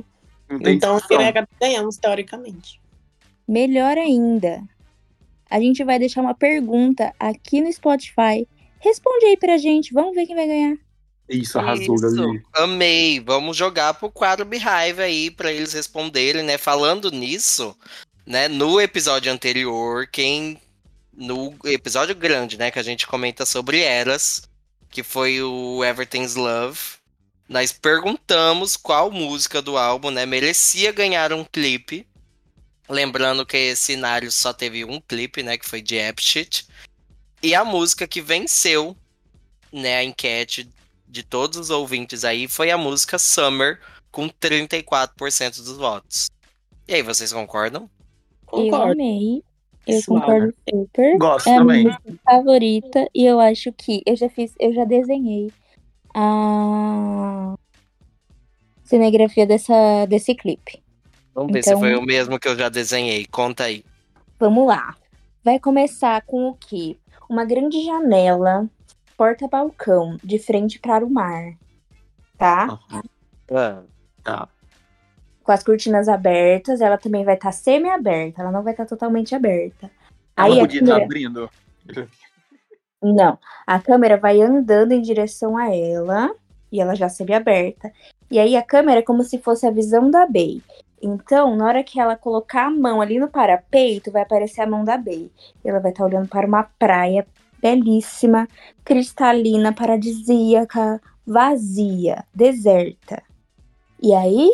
então 0.68 0.96
discussão. 0.98 1.32
ganhamos, 1.60 1.96
teoricamente. 1.96 2.80
Melhor 3.48 3.96
ainda, 3.96 4.62
a 5.48 5.58
gente 5.58 5.82
vai 5.82 5.98
deixar 5.98 6.20
uma 6.20 6.34
pergunta 6.34 7.12
aqui 7.18 7.60
no 7.60 7.72
Spotify. 7.72 8.46
Responde 8.80 9.26
aí 9.26 9.36
pra 9.36 9.56
gente, 9.56 9.94
vamos 9.94 10.14
ver 10.14 10.26
quem 10.26 10.36
vai 10.36 10.46
ganhar. 10.46 10.76
Isso, 11.28 11.58
arrasou, 11.58 11.94
Isso, 11.94 12.16
Gabi. 12.16 12.42
Amei. 12.54 13.20
Vamos 13.20 13.56
jogar 13.56 13.94
pro 13.94 14.10
quadro 14.10 14.44
Behive 14.44 15.00
aí 15.00 15.30
pra 15.30 15.50
eles 15.52 15.72
responderem, 15.72 16.42
né? 16.42 16.58
Falando 16.58 17.10
nisso, 17.10 17.74
né? 18.26 18.48
No 18.48 18.80
episódio 18.80 19.32
anterior, 19.32 20.06
quem. 20.06 20.60
No 21.12 21.54
episódio 21.64 22.14
grande, 22.14 22.56
né? 22.56 22.70
Que 22.70 22.78
a 22.78 22.82
gente 22.82 23.06
comenta 23.06 23.44
sobre 23.44 23.80
Eras, 23.82 24.48
que 24.90 25.02
foi 25.02 25.42
o 25.42 25.84
Everything's 25.84 26.34
Love. 26.34 26.78
Nós 27.48 27.72
perguntamos 27.72 28.76
qual 28.76 29.10
música 29.10 29.60
do 29.60 29.76
álbum, 29.76 30.10
né? 30.10 30.24
Merecia 30.24 30.90
ganhar 30.92 31.32
um 31.32 31.44
clipe. 31.44 32.06
Lembrando 32.88 33.44
que 33.44 33.56
esse 33.56 33.82
cenário 33.82 34.30
só 34.32 34.52
teve 34.52 34.84
um 34.84 35.00
clipe, 35.00 35.42
né? 35.42 35.58
Que 35.58 35.68
foi 35.68 35.82
de 35.82 35.96
Shit. 36.18 36.66
E 37.42 37.54
a 37.54 37.64
música 37.64 38.06
que 38.06 38.20
venceu, 38.20 38.96
né? 39.72 39.96
A 39.96 40.04
enquete 40.04 40.70
de 41.06 41.22
todos 41.22 41.58
os 41.58 41.70
ouvintes 41.70 42.24
aí 42.24 42.48
foi 42.48 42.70
a 42.70 42.78
música 42.78 43.18
Summer, 43.18 43.78
com 44.10 44.28
34% 44.28 45.56
dos 45.56 45.76
votos. 45.76 46.30
E 46.88 46.94
aí, 46.94 47.02
vocês 47.02 47.32
concordam? 47.32 47.90
Eu 48.52 48.64
Concordo. 48.64 48.92
amei. 48.92 49.42
Eu 49.86 49.96
Pessoal. 49.96 50.20
concordo 50.20 50.54
super. 50.68 51.18
Gosto 51.18 51.46
É 51.48 51.50
minha 51.52 51.60
também. 51.60 51.84
música 51.84 52.14
favorita 52.24 53.08
e 53.14 53.24
eu 53.24 53.40
acho 53.40 53.72
que 53.72 54.02
eu 54.06 54.14
já 54.16 54.28
fiz, 54.28 54.54
eu 54.60 54.72
já 54.72 54.84
desenhei 54.84 55.50
a 56.14 57.54
cinegrafia 58.84 59.46
dessa, 59.46 60.06
desse 60.06 60.34
clipe. 60.34 60.82
Vamos 61.34 61.52
ver 61.52 61.60
Então- 61.60 61.74
se 61.74 61.80
foi 61.80 61.94
o 61.96 62.02
mesmo 62.02 62.38
que 62.38 62.46
eu 62.46 62.56
já 62.56 62.68
desenhei. 62.68 63.26
Conta 63.26 63.64
aí. 63.64 63.84
Vamos 64.38 64.66
lá. 64.66 64.94
Vai 65.42 65.58
começar 65.58 66.22
com 66.22 66.48
o 66.48 66.54
quê? 66.54 66.96
Uma 67.28 67.44
grande 67.44 67.82
janela, 67.84 68.68
porta-balcão, 69.16 70.16
de 70.22 70.38
frente 70.38 70.78
para 70.78 71.04
o 71.04 71.10
mar. 71.10 71.54
Tá? 72.38 72.78
Aham, 73.50 73.84
Tá. 74.22 74.48
Com 75.52 75.54
as 75.54 75.62
cortinas 75.62 76.08
abertas, 76.08 76.80
ela 76.80 76.96
também 76.96 77.26
vai 77.26 77.34
estar 77.34 77.52
semi-aberta, 77.52 78.40
ela 78.40 78.50
não 78.50 78.62
vai 78.62 78.72
estar 78.72 78.86
totalmente 78.86 79.34
aberta. 79.34 79.90
Aí 80.34 80.52
Ela 80.52 80.60
a 80.60 80.64
podia 80.64 80.80
estar 80.80 80.92
câmera, 80.92 81.04
abrindo. 81.04 81.50
não, 83.02 83.38
a 83.66 83.78
câmera 83.78 84.16
vai 84.16 84.40
andando 84.40 84.92
em 84.92 85.02
direção 85.02 85.54
a 85.58 85.68
ela 85.74 86.34
e 86.72 86.80
ela 86.80 86.94
já 86.94 87.10
semi-aberta. 87.10 87.92
E 88.30 88.38
aí 88.38 88.56
a 88.56 88.62
câmera 88.62 89.00
é 89.00 89.02
como 89.02 89.22
se 89.22 89.36
fosse 89.40 89.66
a 89.66 89.70
visão 89.70 90.10
da 90.10 90.24
Bey. 90.24 90.62
Então, 91.02 91.54
na 91.54 91.66
hora 91.66 91.84
que 91.84 92.00
ela 92.00 92.16
colocar 92.16 92.68
a 92.68 92.70
mão 92.70 93.02
ali 93.02 93.18
no 93.18 93.28
parapeito, 93.28 94.10
vai 94.10 94.22
aparecer 94.22 94.62
a 94.62 94.66
mão 94.66 94.86
da 94.86 94.96
Bey. 94.96 95.30
Ela 95.62 95.80
vai 95.80 95.90
estar 95.90 96.06
olhando 96.06 96.28
para 96.28 96.46
uma 96.46 96.62
praia 96.62 97.26
belíssima, 97.60 98.48
cristalina, 98.82 99.70
paradisíaca, 99.70 100.98
vazia, 101.26 102.24
deserta. 102.34 103.22
E 104.02 104.12
aí, 104.12 104.50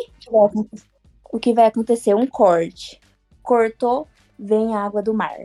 o 1.31 1.39
que 1.39 1.53
vai 1.53 1.65
acontecer? 1.65 2.13
Um 2.13 2.27
corte. 2.27 3.01
Cortou, 3.41 4.07
vem 4.37 4.75
a 4.75 4.83
água 4.83 5.01
do 5.01 5.13
mar. 5.13 5.37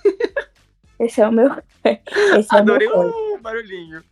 Esse 0.98 1.20
é 1.20 1.28
o 1.28 1.32
meu. 1.32 1.48
Esse 2.36 2.54
é 2.54 2.60
o 2.60 2.64
meu 2.64 2.74
Adorei 2.74 2.88
barulhinho. 3.40 4.02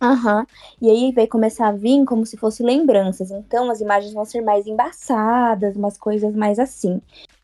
Aham. 0.00 0.46
E 0.80 0.88
aí 0.88 1.12
vai 1.12 1.26
começar 1.26 1.66
a 1.68 1.72
vir 1.72 2.04
como 2.04 2.24
se 2.24 2.36
fossem 2.36 2.64
lembranças. 2.64 3.30
Então 3.32 3.68
as 3.68 3.80
imagens 3.80 4.14
vão 4.14 4.24
ser 4.24 4.40
mais 4.40 4.66
embaçadas, 4.68 5.76
umas 5.76 5.98
coisas 5.98 6.34
mais 6.34 6.58
assim. 6.58 7.02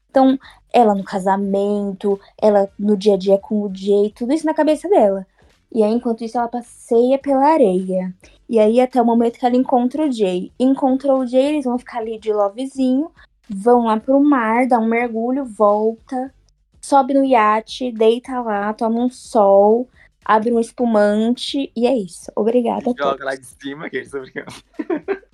Então, 0.08 0.38
ela 0.72 0.94
no 0.94 1.04
casamento, 1.04 2.18
ela 2.40 2.70
no 2.78 2.96
dia 2.96 3.14
a 3.14 3.18
dia 3.18 3.36
com 3.36 3.60
o 3.60 3.74
Jay, 3.74 4.10
tudo 4.14 4.32
isso 4.32 4.46
na 4.46 4.54
cabeça 4.54 4.88
dela. 4.88 5.26
E 5.70 5.82
aí, 5.82 5.92
enquanto 5.92 6.24
isso, 6.24 6.38
ela 6.38 6.48
passeia 6.48 7.18
pela 7.18 7.46
areia. 7.46 8.14
E 8.48 8.58
aí, 8.58 8.80
até 8.80 9.00
o 9.00 9.04
momento 9.04 9.38
que 9.38 9.46
ela 9.46 9.56
encontra 9.56 10.06
o 10.06 10.12
Jay. 10.12 10.52
Encontrou 10.58 11.20
o 11.20 11.26
Jay, 11.26 11.46
eles 11.46 11.64
vão 11.64 11.78
ficar 11.78 11.98
ali 11.98 12.18
de 12.18 12.32
lovezinho, 12.32 13.10
vão 13.48 13.86
lá 13.86 13.98
pro 13.98 14.20
mar, 14.20 14.66
dá 14.68 14.78
um 14.78 14.86
mergulho, 14.86 15.44
volta, 15.44 16.32
sobe 16.80 17.14
no 17.14 17.24
iate, 17.24 17.90
deita 17.90 18.40
lá, 18.40 18.72
toma 18.72 19.00
um 19.00 19.10
sol, 19.10 19.88
abre 20.24 20.52
um 20.52 20.60
espumante 20.60 21.72
e 21.74 21.86
é 21.86 21.96
isso. 21.96 22.30
Obrigada 22.36 22.92
Joga 22.96 23.24
lá 23.24 23.34
de 23.34 23.46
cima, 23.46 23.90
que 23.90 23.96
eles. 23.98 24.10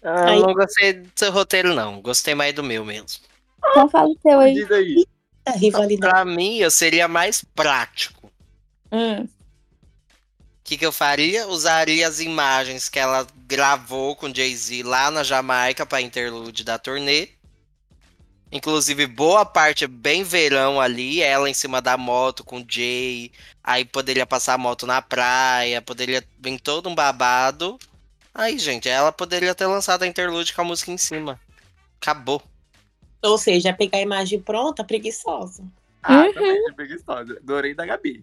Ah, 0.00 0.26
Aí- 0.26 0.40
não 0.40 0.54
gostei 0.54 0.92
do 0.92 1.10
seu 1.14 1.32
roteiro, 1.32 1.74
não. 1.74 2.00
Gostei 2.00 2.32
mais 2.32 2.54
do 2.54 2.62
meu 2.62 2.84
mesmo. 2.84 3.08
Então 3.70 3.88
fala 3.88 4.08
o 4.08 4.16
seu 4.22 4.38
aí. 4.38 4.54
Diz 4.54 4.70
aí. 4.70 5.04
A 5.44 5.50
rivalidade. 5.50 6.12
Pra 6.12 6.24
mim, 6.24 6.58
eu 6.58 6.70
seria 6.70 7.08
mais 7.08 7.42
prático. 7.42 8.30
Hum, 8.92 9.26
que, 10.68 10.76
que 10.76 10.84
eu 10.84 10.92
faria? 10.92 11.48
Usaria 11.48 12.06
as 12.06 12.20
imagens 12.20 12.90
que 12.90 12.98
ela 12.98 13.26
gravou 13.46 14.14
com 14.14 14.32
Jay-Z 14.34 14.82
lá 14.82 15.10
na 15.10 15.22
Jamaica 15.22 15.86
pra 15.86 16.02
interlude 16.02 16.62
da 16.62 16.78
turnê. 16.78 17.30
Inclusive, 18.52 19.06
boa 19.06 19.46
parte 19.46 19.84
é 19.84 19.88
bem 19.88 20.22
verão 20.24 20.78
ali, 20.78 21.22
ela 21.22 21.48
em 21.48 21.54
cima 21.54 21.80
da 21.80 21.96
moto 21.96 22.44
com 22.44 22.60
o 22.60 22.64
Jay. 22.68 23.32
Aí 23.64 23.84
poderia 23.84 24.26
passar 24.26 24.54
a 24.54 24.58
moto 24.58 24.86
na 24.86 25.00
praia, 25.00 25.80
poderia 25.80 26.22
vir 26.38 26.60
todo 26.60 26.86
um 26.88 26.94
babado. 26.94 27.78
Aí, 28.34 28.58
gente, 28.58 28.90
ela 28.90 29.10
poderia 29.10 29.54
ter 29.54 29.66
lançado 29.66 30.02
a 30.02 30.06
interlude 30.06 30.52
com 30.52 30.60
a 30.60 30.64
música 30.64 30.90
em 30.90 30.98
cima. 30.98 31.40
Acabou. 32.00 32.42
Ou 33.22 33.38
seja, 33.38 33.72
pegar 33.72 33.98
a 33.98 34.02
imagem 34.02 34.38
pronta, 34.40 34.84
preguiçosa. 34.84 35.64
Ah, 36.02 36.24
Uhum. 36.24 36.32
também 36.34 36.68
é 36.68 36.72
preguiçosa. 36.72 37.38
Adorei 37.42 37.74
da 37.74 37.84
Gabi. 37.86 38.22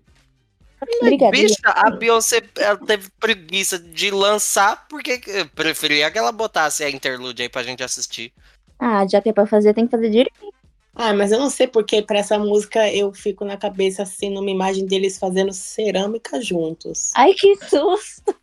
Obrigada. 0.81 1.31
Bicha, 1.31 1.57
a 1.65 1.89
Beyoncé 1.89 2.43
ela 2.57 2.77
teve 2.77 3.09
preguiça 3.19 3.79
de 3.79 4.11
lançar, 4.11 4.87
porque 4.87 5.21
eu 5.27 5.47
preferia 5.49 6.11
que 6.11 6.17
ela 6.17 6.31
botasse 6.31 6.83
a 6.83 6.89
interlude 6.89 7.41
aí 7.41 7.49
pra 7.49 7.63
gente 7.63 7.83
assistir. 7.83 8.33
Ah, 8.79 9.05
já 9.07 9.21
que 9.21 9.29
é 9.29 9.33
pra 9.33 9.47
fazer, 9.47 9.73
tem 9.73 9.85
que 9.85 9.91
fazer 9.91 10.09
direito. 10.09 10.53
Ah, 10.93 11.13
mas 11.13 11.31
eu 11.31 11.39
não 11.39 11.49
sei 11.49 11.67
porque 11.67 12.01
pra 12.01 12.19
essa 12.19 12.39
música 12.39 12.89
eu 12.89 13.13
fico 13.13 13.43
na 13.43 13.57
cabeça 13.57 14.03
assim, 14.03 14.29
numa 14.29 14.49
imagem 14.49 14.85
deles 14.85 15.17
fazendo 15.17 15.51
cerâmica 15.51 16.41
juntos. 16.41 17.11
Ai, 17.15 17.33
que 17.33 17.55
susto! 17.57 18.35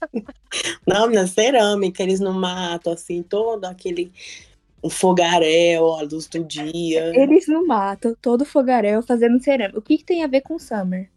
Não, 0.86 1.10
na 1.10 1.26
cerâmica, 1.26 2.02
eles 2.02 2.20
no 2.20 2.32
mato, 2.32 2.88
assim, 2.88 3.22
todo 3.22 3.64
aquele 3.66 4.10
um 4.82 4.88
fogaréu, 4.88 5.94
a 5.94 6.02
luz 6.02 6.26
do 6.28 6.42
dia. 6.44 7.12
Eles 7.14 7.46
no 7.48 7.66
mato, 7.66 8.16
todo 8.22 8.44
fogaréu 8.44 9.02
fazendo 9.02 9.42
cerâmica. 9.42 9.78
O 9.78 9.82
que, 9.82 9.98
que 9.98 10.04
tem 10.04 10.22
a 10.22 10.28
ver 10.28 10.40
com 10.40 10.58
Summer? 10.58 11.10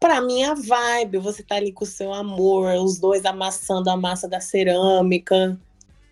Pra 0.00 0.18
mim, 0.22 0.42
a 0.44 0.54
vibe, 0.54 1.18
você 1.18 1.42
tá 1.42 1.56
ali 1.56 1.72
com 1.72 1.84
o 1.84 1.86
seu 1.86 2.10
amor, 2.14 2.74
os 2.76 2.98
dois 2.98 3.26
amassando 3.26 3.90
a 3.90 3.96
massa 3.98 4.26
da 4.26 4.40
cerâmica, 4.40 5.60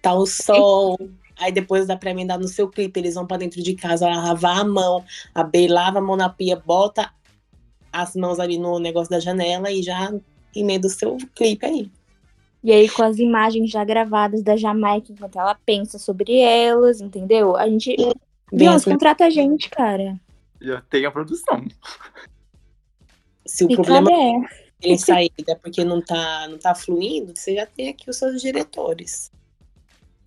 tá 0.02 0.12
o 0.12 0.26
sol. 0.26 0.98
Aí 1.40 1.50
depois 1.50 1.86
dá 1.86 1.96
pra 1.96 2.10
emendar 2.10 2.38
no 2.38 2.48
seu 2.48 2.68
clipe, 2.68 3.00
eles 3.00 3.14
vão 3.14 3.26
pra 3.26 3.38
dentro 3.38 3.62
de 3.62 3.74
casa 3.74 4.06
lavar 4.06 4.60
a 4.60 4.64
mão, 4.64 5.02
a 5.34 5.42
B 5.42 5.68
lava 5.68 6.00
a 6.00 6.02
mão 6.02 6.16
na 6.16 6.28
pia, 6.28 6.56
bota 6.56 7.10
as 7.90 8.14
mãos 8.14 8.38
ali 8.38 8.58
no 8.58 8.78
negócio 8.78 9.10
da 9.10 9.20
janela 9.20 9.70
e 9.70 9.82
já 9.82 10.12
emenda 10.54 10.86
o 10.86 10.90
seu 10.90 11.16
clipe 11.34 11.64
aí. 11.64 11.90
E 12.62 12.72
aí, 12.72 12.88
com 12.90 13.04
as 13.04 13.18
imagens 13.18 13.70
já 13.70 13.84
gravadas 13.84 14.42
da 14.42 14.56
Jamaica, 14.56 15.12
enquanto 15.12 15.38
ela 15.38 15.56
pensa 15.64 15.98
sobre 15.98 16.38
elas, 16.38 17.00
entendeu? 17.00 17.56
A 17.56 17.66
gente. 17.68 17.96
Beyoncé, 18.52 18.90
contrata 18.90 19.24
a 19.24 19.30
gente, 19.30 19.70
cara. 19.70 20.18
Já 20.60 20.82
tem 20.90 21.06
a 21.06 21.10
produção. 21.10 21.64
Se 23.48 23.64
o 23.64 23.70
E 23.70 23.74
problema 23.74 24.10
é 24.12 24.90
em 24.90 24.96
saída 24.96 25.56
porque 25.60 25.84
não 25.84 26.00
tá, 26.00 26.46
não 26.48 26.58
tá 26.58 26.74
fluindo, 26.74 27.32
você 27.34 27.56
já 27.56 27.66
tem 27.66 27.88
aqui 27.88 28.08
os 28.08 28.16
seus 28.16 28.40
diretores. 28.40 29.32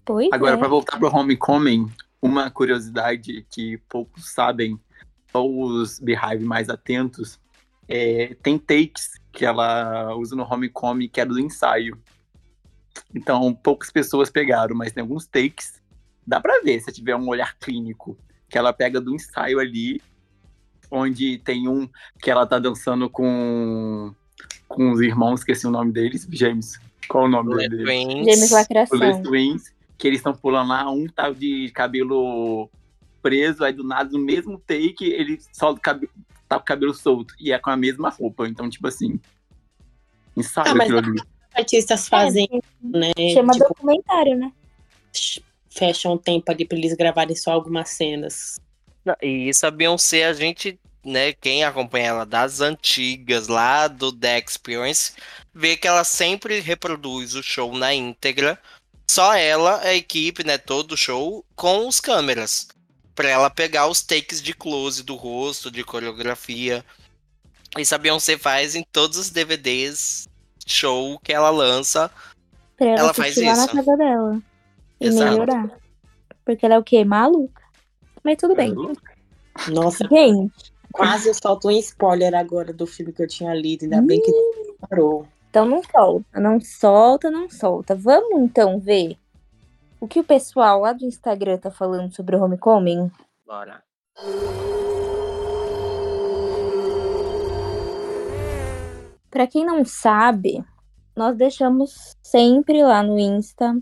Pois 0.04 0.30
Agora, 0.32 0.56
é. 0.56 0.58
pra 0.58 0.68
voltar 0.68 0.98
pro 0.98 1.16
Homecoming, 1.16 1.90
uma 2.22 2.50
curiosidade 2.50 3.46
que 3.50 3.78
poucos 3.88 4.34
sabem, 4.34 4.78
só 5.32 5.48
os 5.48 6.00
Beehive 6.00 6.44
mais 6.44 6.68
atentos, 6.68 7.40
é, 7.88 8.36
tem 8.42 8.58
takes 8.58 9.12
que 9.32 9.46
ela 9.46 10.16
usa 10.16 10.36
no 10.36 10.44
Homecoming 10.44 11.08
que 11.08 11.22
era 11.22 11.30
do 11.30 11.40
ensaio. 11.40 11.98
Então, 13.16 13.54
poucas 13.54 13.92
pessoas 13.92 14.30
pegaram, 14.30 14.76
mas 14.76 14.92
tem 14.92 15.02
alguns 15.02 15.26
takes, 15.28 15.82
dá 16.26 16.42
pra 16.42 16.62
ver 16.62 16.82
se 16.82 16.92
tiver 16.92 17.16
um 17.16 17.28
olhar 17.30 17.58
clínico, 17.58 18.18
que 18.50 18.58
ela 18.58 18.74
pega 18.74 19.00
do 19.00 19.16
ensaio 19.16 19.60
ali, 19.60 20.02
onde 20.92 21.38
tem 21.39 21.68
um 21.68 21.89
que 22.22 22.30
ela 22.30 22.46
tá 22.46 22.60
dançando 22.60 23.10
com 23.10 24.14
com 24.68 24.92
os 24.92 25.02
irmãos, 25.02 25.42
esqueci 25.42 25.68
o 25.68 25.72
nome 25.72 25.92
deles, 25.92 26.28
James. 26.32 26.80
Qual 27.08 27.26
o 27.26 27.28
nome 27.28 27.56
Le 27.56 27.68
deles? 27.68 27.86
Twins. 27.86 28.26
James 28.26 28.44
Os 28.44 28.52
Lacração. 28.52 29.24
Twins, 29.24 29.74
que 29.98 30.08
eles 30.08 30.20
estão 30.20 30.34
pulando 30.34 30.70
lá, 30.70 30.89
um 30.89 31.08
tá 31.08 31.30
de 31.30 31.70
cabelo 31.72 32.70
preso, 33.22 33.64
aí 33.64 33.74
do 33.74 33.84
nada, 33.84 34.10
no 34.12 34.20
mesmo 34.20 34.58
take, 34.60 35.06
ele 35.06 35.39
solta 35.52 35.80
o 35.80 35.82
cabelo, 35.82 36.12
tá 36.48 36.56
com 36.56 36.64
o 36.64 36.66
cabelo 36.66 36.94
solto, 36.94 37.36
e 37.39 37.52
é 37.52 37.60
com 37.60 37.70
a 37.70 37.78
mesma 37.78 38.10
roupa, 38.10 38.48
então, 38.48 38.70
tipo 38.70 38.88
assim, 38.88 39.20
ensaio 40.36 40.72
Ah, 40.72 40.76
mas 40.76 40.92
aquilo 40.92 40.98
ali. 41.00 41.22
Artistas 41.54 42.08
fazem, 42.08 42.48
né? 42.82 43.12
Chama 43.34 43.52
tipo, 43.52 43.68
documentário, 43.68 44.38
né? 44.38 44.54
fecham 45.70 46.14
um 46.14 46.18
tempo 46.18 46.52
ali 46.52 46.66
pra 46.66 46.78
eles 46.78 46.94
gravarem 46.94 47.36
só 47.36 47.52
algumas 47.52 47.89
cenas. 47.89 48.60
E 49.22 49.49
isso 49.49 49.66
a 49.66 49.72
Beyoncé, 49.72 50.26
a 50.26 50.34
gente, 50.34 50.80
né, 51.04 51.34
quem 51.34 51.64
acompanha 51.64 52.08
ela 52.08 52.26
das 52.26 52.62
antigas, 52.62 53.47
lá 53.47 53.88
do 53.88 54.12
The 54.12 54.39
Experience, 54.39 55.14
vê 55.54 55.76
que 55.76 55.88
ela 55.88 56.04
sempre 56.04 56.60
reproduz 56.60 57.36
o 57.36 57.41
show 57.43 57.76
na 57.76 57.93
íntegra. 57.93 58.60
Só 59.10 59.34
ela, 59.36 59.82
a 59.82 59.93
equipe, 59.93 60.43
né, 60.45 60.58
todo 60.58 60.93
o 60.93 60.97
show, 60.97 61.43
com 61.56 61.88
os 61.88 61.99
câmeras. 61.99 62.68
Pra 63.14 63.28
ela 63.30 63.49
pegar 63.49 63.88
os 63.88 64.02
takes 64.02 64.41
de 64.41 64.54
close 64.54 65.04
do 65.04 65.16
rosto, 65.16 65.70
de 65.70 65.84
coreografia. 65.84 66.86
Isso 67.78 67.93
a 67.93 67.97
Beyoncé 67.97 68.38
faz 68.38 68.76
em 68.76 68.84
todos 68.84 69.18
os 69.18 69.30
DVDs 69.30 70.28
show 70.66 71.20
que 71.20 71.34
ela 71.34 71.49
lança. 71.49 72.10
Pra 72.78 72.88
ela, 72.88 72.99
Ela 72.99 73.14
faz 73.14 73.32
assistir 73.38 73.47
lá 73.47 73.56
na 73.56 73.66
isso. 73.66 73.76
casa 73.76 73.97
dela. 73.97 74.41
E 74.99 75.08
Exato. 75.08 75.32
melhorar. 75.32 75.70
Porque 76.45 76.66
ela 76.66 76.76
é 76.76 76.80
o 76.80 76.84
quê? 76.84 77.04
Maluca. 77.04 77.61
Mas 78.24 78.38
tudo 78.38 78.56
bem. 78.56 78.74
Nossa, 79.70 80.08
Gente, 80.08 80.74
quase 80.92 81.30
eu 81.30 81.34
solto 81.34 81.68
um 81.68 81.72
spoiler 81.72 82.34
agora 82.34 82.72
do 82.72 82.86
filme 82.88 83.12
que 83.12 83.22
eu 83.22 83.28
tinha 83.28 83.54
lido, 83.54 83.84
ainda 83.84 84.02
bem 84.02 84.22
que 84.22 84.32
parou. 84.90 85.28
então 85.50 85.66
não 85.66 85.82
solta, 85.84 86.40
não 86.40 86.60
solta, 86.62 87.32
não 87.32 87.50
solta. 87.50 87.96
Vamos 87.96 88.42
então 88.42 88.80
ver 88.80 89.18
o 90.00 90.08
que 90.08 90.20
o 90.20 90.24
pessoal 90.24 90.82
lá 90.82 90.94
do 90.94 91.06
Instagram 91.06 91.58
tá 91.58 91.70
falando 91.70 92.14
sobre 92.16 92.36
o 92.36 92.44
Homecoming? 92.44 93.12
Bora. 93.46 93.84
Pra 99.30 99.48
quem 99.48 99.66
não 99.66 99.86
sabe, 99.86 100.64
nós 101.16 101.38
deixamos 101.38 102.16
sempre 102.22 102.84
lá 102.84 103.02
no 103.02 103.18
Insta 103.18 103.76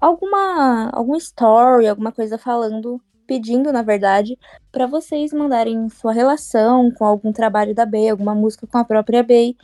alguma 0.00 0.90
algum 0.92 1.16
story, 1.16 1.88
alguma 1.88 2.12
coisa 2.12 2.38
falando, 2.38 3.00
pedindo, 3.28 3.70
na 3.70 3.82
verdade, 3.82 4.38
pra 4.72 4.86
vocês 4.86 5.34
mandarem 5.34 5.86
sua 5.90 6.12
relação 6.12 6.90
com 6.90 7.04
algum 7.04 7.30
trabalho 7.30 7.74
da 7.74 7.84
Bey, 7.84 8.08
alguma 8.08 8.34
música 8.34 8.66
com 8.66 8.78
a 8.78 8.84
própria 8.84 9.22
Bey, 9.22 9.54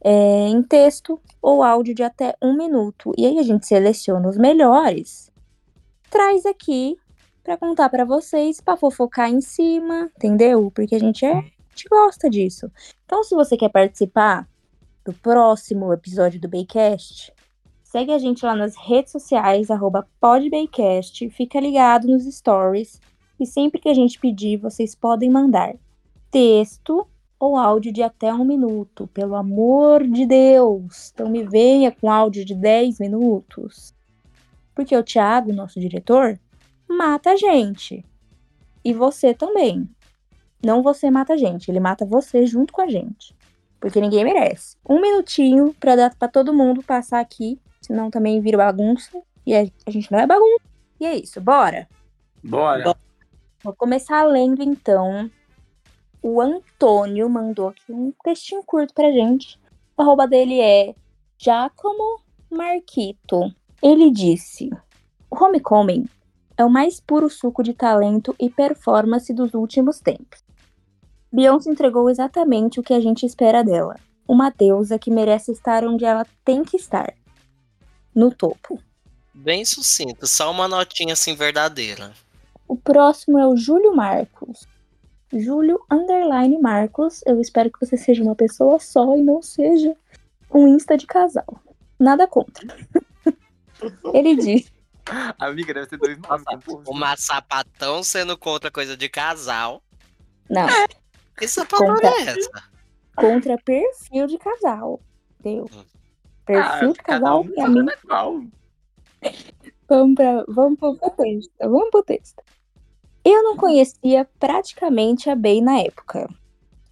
é, 0.00 0.48
em 0.48 0.60
texto 0.60 1.20
ou 1.40 1.62
áudio 1.62 1.94
de 1.94 2.02
até 2.02 2.34
um 2.42 2.56
minuto. 2.56 3.12
E 3.16 3.24
aí 3.24 3.38
a 3.38 3.42
gente 3.44 3.64
seleciona 3.64 4.28
os 4.28 4.36
melhores, 4.36 5.30
traz 6.10 6.44
aqui 6.44 6.98
pra 7.44 7.56
contar 7.56 7.88
pra 7.88 8.04
vocês, 8.04 8.60
pra 8.60 8.76
fofocar 8.76 9.30
em 9.30 9.40
cima, 9.40 10.10
entendeu? 10.16 10.70
Porque 10.74 10.96
a 10.96 10.98
gente 10.98 11.24
é, 11.24 11.32
a 11.32 11.42
gente 11.70 11.88
gosta 11.88 12.28
disso. 12.28 12.70
Então, 13.04 13.22
se 13.22 13.36
você 13.36 13.56
quer 13.56 13.68
participar 13.68 14.48
do 15.04 15.12
próximo 15.12 15.92
episódio 15.92 16.40
do 16.40 16.48
Baycast, 16.48 17.32
segue 17.84 18.12
a 18.12 18.18
gente 18.18 18.44
lá 18.44 18.56
nas 18.56 18.74
redes 18.76 19.12
sociais, 19.12 19.70
arroba 19.70 20.08
podbaycast, 20.20 21.30
fica 21.30 21.60
ligado 21.60 22.08
nos 22.08 22.24
stories, 22.24 23.00
e 23.38 23.46
sempre 23.46 23.80
que 23.80 23.88
a 23.88 23.94
gente 23.94 24.18
pedir, 24.18 24.56
vocês 24.56 24.94
podem 24.94 25.30
mandar 25.30 25.74
texto 26.30 27.06
ou 27.38 27.56
áudio 27.56 27.92
de 27.92 28.02
até 28.02 28.32
um 28.32 28.44
minuto, 28.44 29.08
pelo 29.08 29.34
amor 29.34 30.06
de 30.06 30.24
Deus. 30.24 31.10
Então 31.12 31.28
me 31.28 31.42
venha 31.42 31.90
com 31.90 32.10
áudio 32.10 32.44
de 32.44 32.54
10 32.54 33.00
minutos. 33.00 33.92
Porque 34.74 34.96
o 34.96 35.02
Thiago, 35.02 35.52
nosso 35.52 35.80
diretor, 35.80 36.38
mata 36.88 37.30
a 37.32 37.36
gente. 37.36 38.04
E 38.84 38.92
você 38.92 39.34
também. 39.34 39.88
Não 40.64 40.82
você 40.82 41.10
mata 41.10 41.32
a 41.32 41.36
gente, 41.36 41.68
ele 41.68 41.80
mata 41.80 42.06
você 42.06 42.46
junto 42.46 42.72
com 42.72 42.80
a 42.80 42.88
gente. 42.88 43.34
Porque 43.80 44.00
ninguém 44.00 44.22
merece. 44.22 44.76
Um 44.88 45.00
minutinho 45.00 45.74
pra 45.80 45.96
dar 45.96 46.14
pra 46.14 46.28
todo 46.28 46.54
mundo 46.54 46.80
passar 46.84 47.18
aqui, 47.18 47.58
senão 47.80 48.08
também 48.08 48.40
vira 48.40 48.56
bagunça. 48.56 49.20
E 49.44 49.52
a, 49.56 49.66
a 49.84 49.90
gente 49.90 50.12
não 50.12 50.20
é 50.20 50.26
bagunça. 50.26 50.62
E 51.00 51.06
é 51.06 51.16
isso, 51.16 51.40
bora. 51.40 51.88
Bora. 52.44 52.94
Vou 53.62 53.72
começar 53.72 54.24
lendo 54.24 54.60
então. 54.60 55.30
O 56.20 56.40
Antônio 56.40 57.28
mandou 57.30 57.68
aqui 57.68 57.92
um 57.92 58.12
textinho 58.24 58.62
curto 58.64 58.92
pra 58.92 59.12
gente. 59.12 59.58
O 59.96 60.02
arroba 60.02 60.26
dele 60.26 60.60
é 60.60 60.94
Giacomo 61.38 62.20
Marquito. 62.50 63.54
Ele 63.80 64.10
disse: 64.10 64.68
O 65.30 65.36
Homecoming 65.42 66.06
é 66.56 66.64
o 66.64 66.70
mais 66.70 67.00
puro 67.00 67.30
suco 67.30 67.62
de 67.62 67.72
talento 67.72 68.34
e 68.38 68.50
performance 68.50 69.32
dos 69.32 69.54
últimos 69.54 70.00
tempos. 70.00 70.42
Beyoncé 71.32 71.70
entregou 71.70 72.10
exatamente 72.10 72.80
o 72.80 72.82
que 72.82 72.92
a 72.92 73.00
gente 73.00 73.24
espera 73.24 73.62
dela. 73.62 73.96
Uma 74.26 74.50
deusa 74.50 74.98
que 74.98 75.10
merece 75.10 75.52
estar 75.52 75.84
onde 75.84 76.04
ela 76.04 76.26
tem 76.44 76.64
que 76.64 76.76
estar. 76.76 77.14
No 78.14 78.34
topo. 78.34 78.80
Bem 79.32 79.64
sucinto, 79.64 80.26
só 80.26 80.50
uma 80.50 80.68
notinha 80.68 81.14
assim 81.14 81.34
verdadeira. 81.34 82.12
O 82.72 82.76
próximo 82.78 83.38
é 83.38 83.46
o 83.46 83.54
Júlio 83.54 83.94
Marcos. 83.94 84.66
Júlio 85.30 85.78
Underline 85.90 86.58
Marcos. 86.58 87.20
Eu 87.26 87.38
espero 87.38 87.70
que 87.70 87.78
você 87.84 87.98
seja 87.98 88.22
uma 88.22 88.34
pessoa 88.34 88.78
só 88.80 89.14
e 89.14 89.20
não 89.20 89.42
seja 89.42 89.94
um 90.50 90.66
Insta 90.68 90.96
de 90.96 91.06
casal. 91.06 91.44
Nada 92.00 92.26
contra. 92.26 92.66
Ele 94.14 94.34
diz: 94.36 94.72
Amiga, 95.38 95.74
deve 95.74 95.86
ser 95.90 95.98
dois 95.98 96.16
nomes. 96.18 96.44
confusos. 96.44 96.88
Uma 96.88 97.14
sapatão 97.14 98.02
sendo 98.02 98.38
contra 98.38 98.70
coisa 98.70 98.96
de 98.96 99.06
casal. 99.10 99.82
Não, 100.48 100.66
Que 101.36 101.46
sapatão 101.46 101.88
Contra. 101.88 102.08
é 102.08 102.22
essa? 102.22 102.72
contra 103.14 103.58
perfil 103.58 104.26
de 104.28 104.38
casal. 104.38 104.98
Deu. 105.40 105.64
Hum. 105.64 105.84
Perfil 106.46 106.88
Ah, 106.88 106.92
de 106.92 106.98
cada 107.00 107.20
casal, 107.20 107.42
um 107.42 107.90
é 107.90 107.94
igual. 108.02 108.42
Vamos, 109.86 110.14
pra, 110.14 110.44
vamos 110.48 110.78
pro 110.78 110.96
texto. 111.18 111.52
Vamos 111.60 111.90
pro 111.90 112.02
texto. 112.02 112.42
Eu 113.24 113.42
não 113.42 113.56
conhecia 113.56 114.28
praticamente 114.38 115.30
a 115.30 115.36
Bey 115.36 115.60
na 115.60 115.78
época. 115.80 116.28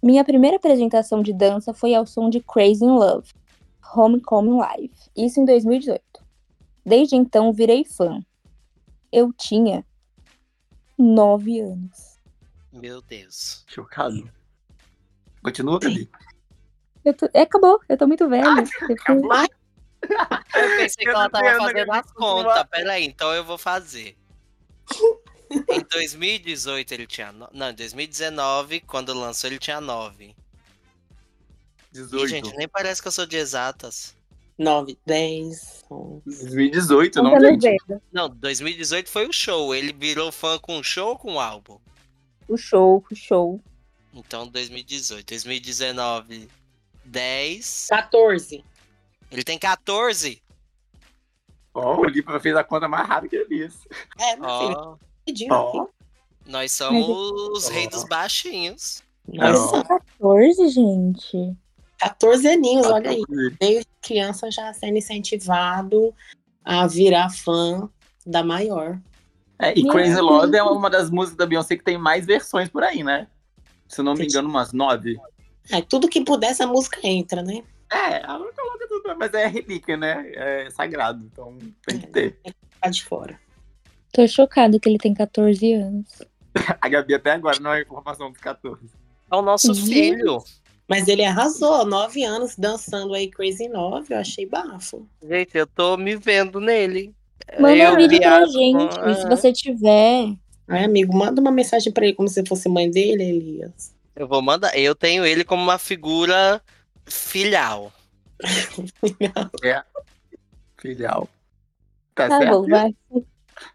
Minha 0.01 0.23
primeira 0.23 0.57
apresentação 0.57 1.21
de 1.21 1.33
dança 1.33 1.73
foi 1.73 1.93
ao 1.93 2.05
som 2.07 2.29
de 2.29 2.39
Crazy 2.41 2.83
in 2.85 2.89
Love, 2.91 3.29
Homecoming 3.95 4.57
Live. 4.57 4.93
Isso 5.15 5.39
em 5.39 5.45
2018. 5.45 6.01
Desde 6.85 7.15
então 7.15 7.51
virei 7.53 7.83
fã. 7.85 8.21
Eu 9.11 9.31
tinha 9.33 9.85
nove 10.97 11.59
anos. 11.59 12.17
Meu 12.71 13.01
Deus. 13.01 13.63
Chocado. 13.67 14.29
Continua, 15.43 15.79
Gabi. 15.79 16.09
Eu 17.03 17.13
tô- 17.13 17.29
é, 17.33 17.41
acabou, 17.41 17.79
eu 17.89 17.97
tô 17.97 18.07
muito 18.07 18.27
velha. 18.29 18.45
Eu 18.89 18.95
fui- 19.05 19.19
Mas 19.27 19.49
Eu 20.55 20.77
pensei 20.77 21.03
que 21.05 21.09
ela 21.09 21.29
tava 21.29 21.57
fazendo 21.57 21.91
as 21.91 22.11
contas. 22.13 22.63
Peraí, 22.69 23.05
então 23.05 23.31
eu 23.33 23.43
vou 23.43 23.57
fazer. 23.57 24.17
Em 25.51 25.83
2018 25.91 26.93
ele 26.93 27.07
tinha. 27.07 27.31
No... 27.31 27.49
Não, 27.51 27.69
em 27.69 27.75
2019, 27.75 28.81
quando 28.81 29.13
lançou, 29.13 29.49
ele 29.49 29.59
tinha 29.59 29.81
9. 29.81 30.25
Ih, 30.25 30.35
18. 31.91 32.27
gente, 32.27 32.55
nem 32.55 32.67
parece 32.67 33.01
que 33.01 33.07
eu 33.07 33.11
sou 33.11 33.25
de 33.25 33.37
exatas. 33.37 34.15
9, 34.57 34.97
10, 35.05 35.85
11. 35.89 36.21
2018, 36.25 37.23
não, 37.23 37.31
Contando 37.31 37.57
os 37.57 37.63
gente. 37.63 37.83
Não, 38.11 38.29
2018 38.29 39.09
foi 39.09 39.27
o 39.27 39.33
show. 39.33 39.73
Ele 39.73 39.91
virou 39.91 40.31
fã 40.31 40.57
com 40.59 40.77
o 40.77 40.83
show 40.83 41.09
ou 41.09 41.17
com 41.17 41.33
o 41.33 41.39
álbum? 41.39 41.79
O 42.47 42.57
show, 42.57 43.03
o 43.09 43.15
show. 43.15 43.61
Então 44.13 44.47
2018. 44.47 45.25
2019, 45.27 46.47
10. 47.05 47.87
14. 47.89 48.63
Ele 49.31 49.43
tem 49.43 49.57
14. 49.57 50.41
Ó, 51.73 52.01
o 52.01 52.05
Lipa 52.05 52.39
fez 52.39 52.55
a 52.55 52.63
conta 52.63 52.87
mais 52.87 53.07
rápida 53.07 53.29
que 53.29 53.35
ele 53.37 53.45
fez. 53.45 53.87
É, 54.19 54.35
meu 54.35 54.59
filho, 54.59 54.99
Ó. 55.49 55.81
aqui. 55.81 55.91
nós 56.47 56.71
somos 56.71 57.07
os 57.07 57.67
Ó. 57.67 57.71
reis 57.71 57.89
dos 57.89 58.03
baixinhos. 58.03 59.03
Nós 59.27 59.57
somos 59.57 59.87
14, 59.87 60.69
gente. 60.69 61.55
14 61.97 62.47
aninhos, 62.47 62.87
olha 62.87 63.11
aí. 63.11 63.21
Desde 63.59 63.87
criança 64.01 64.49
já 64.49 64.73
sendo 64.73 64.97
incentivado 64.97 66.13
a 66.63 66.87
virar 66.87 67.29
fã 67.29 67.89
da 68.25 68.43
maior. 68.43 68.99
É, 69.59 69.77
e 69.77 69.87
Crazy 69.87 70.15
Deus. 70.15 70.25
Love 70.25 70.57
é 70.57 70.63
uma 70.63 70.89
das 70.89 71.11
músicas 71.11 71.37
da 71.37 71.45
Beyoncé 71.45 71.77
que 71.77 71.83
tem 71.83 71.97
mais 71.97 72.25
versões 72.25 72.67
por 72.67 72.83
aí, 72.83 73.03
né? 73.03 73.27
Se 73.87 74.01
não 74.01 74.15
me 74.15 74.25
engano, 74.25 74.49
umas 74.49 74.73
nove. 74.73 75.19
É, 75.69 75.81
tudo 75.81 76.09
que 76.09 76.23
puder, 76.23 76.49
essa 76.49 76.65
música 76.65 76.99
entra, 77.03 77.43
né? 77.43 77.63
É, 77.91 78.23
ela 78.23 78.51
coloca 78.53 78.87
tudo, 78.87 79.15
mas 79.19 79.33
é 79.33 79.45
relíquia, 79.45 79.95
né? 79.95 80.31
É 80.33 80.69
sagrado, 80.71 81.23
então 81.23 81.57
tem 81.85 81.99
que 81.99 82.07
ter. 82.07 82.39
Tá 82.81 82.89
de 82.89 83.03
fora. 83.03 83.39
Tô 84.11 84.27
chocada 84.27 84.79
que 84.79 84.89
ele 84.89 84.97
tem 84.97 85.13
14 85.13 85.73
anos. 85.73 86.21
A 86.81 86.89
Gabi 86.89 87.13
até 87.15 87.31
agora 87.31 87.59
não 87.59 87.73
é 87.73 87.81
informação 87.81 88.31
dos 88.31 88.41
14. 88.41 88.81
É 89.31 89.35
o 89.35 89.41
nosso 89.41 89.73
Gente. 89.73 89.87
filho. 89.89 90.37
Mas 90.87 91.07
ele 91.07 91.23
arrasou, 91.23 91.85
nove 91.85 92.23
anos 92.23 92.55
dançando 92.57 93.13
aí 93.13 93.29
Crazy 93.29 93.69
Nove, 93.69 94.13
eu 94.13 94.17
achei 94.19 94.45
bafo. 94.45 95.07
Gente, 95.25 95.57
eu 95.57 95.65
tô 95.65 95.95
me 95.95 96.17
vendo 96.17 96.59
nele. 96.59 97.15
Manda 97.57 97.77
eu 97.77 97.93
um 97.93 97.97
vídeo 97.97 98.19
pra 98.19 98.45
gente, 98.45 98.99
com- 98.99 99.15
se 99.15 99.27
você 99.29 99.53
tiver. 99.53 100.35
Ai, 100.67 100.83
amigo, 100.83 101.15
manda 101.15 101.39
uma 101.39 101.51
mensagem 101.51 101.93
pra 101.93 102.05
ele 102.05 102.13
como 102.13 102.27
se 102.27 102.45
fosse 102.45 102.67
mãe 102.67 102.91
dele, 102.91 103.23
Elias. 103.23 103.95
Eu 104.13 104.27
vou 104.27 104.41
mandar. 104.41 104.77
Eu 104.77 104.93
tenho 104.93 105.25
ele 105.25 105.45
como 105.45 105.63
uma 105.63 105.77
figura 105.77 106.61
filial. 107.05 107.91
Filial. 110.77 111.29
Tá, 112.15 112.27
Tá 112.27 112.37
certo? 112.39 112.61
bom, 112.61 112.67
vai. 112.67 112.95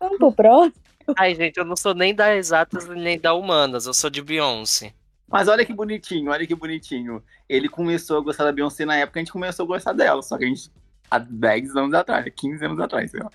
Vamos 0.01 0.19
pro 0.19 0.33
próximo. 0.33 0.87
Ai, 1.17 1.35
gente, 1.35 1.57
eu 1.57 1.65
não 1.65 1.77
sou 1.77 1.95
nem 1.95 2.15
da 2.15 2.35
exatas 2.35 2.89
nem 2.89 3.19
da 3.19 3.33
humanas, 3.33 3.87
eu 3.87 3.95
sou 3.95 4.11
de 4.11 4.21
Beyoncé. 4.21 4.93
Mas 5.29 5.49
olha 5.49 5.65
que 5.65 5.73
bonitinho, 5.73 6.31
olha 6.31 6.47
que 6.47 6.55
bonitinho. 6.55 7.23
Ele 7.49 7.69
começou 7.69 8.19
a 8.19 8.21
gostar 8.21 8.45
da 8.45 8.53
Beyoncé 8.53 8.85
na 8.85 8.97
época 8.97 9.15
que 9.15 9.19
a 9.19 9.23
gente 9.23 9.33
começou 9.33 9.65
a 9.65 9.67
gostar 9.67 9.93
dela. 9.93 10.23
Só 10.23 10.39
que 10.39 10.45
a 10.45 10.49
gente. 10.49 10.71
Há 11.09 11.19
10 11.19 11.77
anos 11.77 11.95
atrás, 11.95 12.27
15 12.35 12.65
anos 12.65 12.81
atrás, 12.81 13.11
sei 13.13 13.21
lá. 13.21 13.31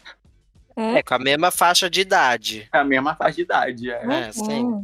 É, 0.76 1.02
com 1.02 1.14
a 1.14 1.20
mesma 1.20 1.52
faixa 1.52 1.90
de 1.90 2.02
idade. 2.02 2.68
É 2.74 2.78
a 2.78 2.84
mesma 2.84 3.16
faixa 3.16 3.36
de 3.36 3.42
idade, 3.44 3.92
é, 3.92 4.28
É, 4.28 4.32
sim. 4.32 4.74
Ah, 4.74 4.82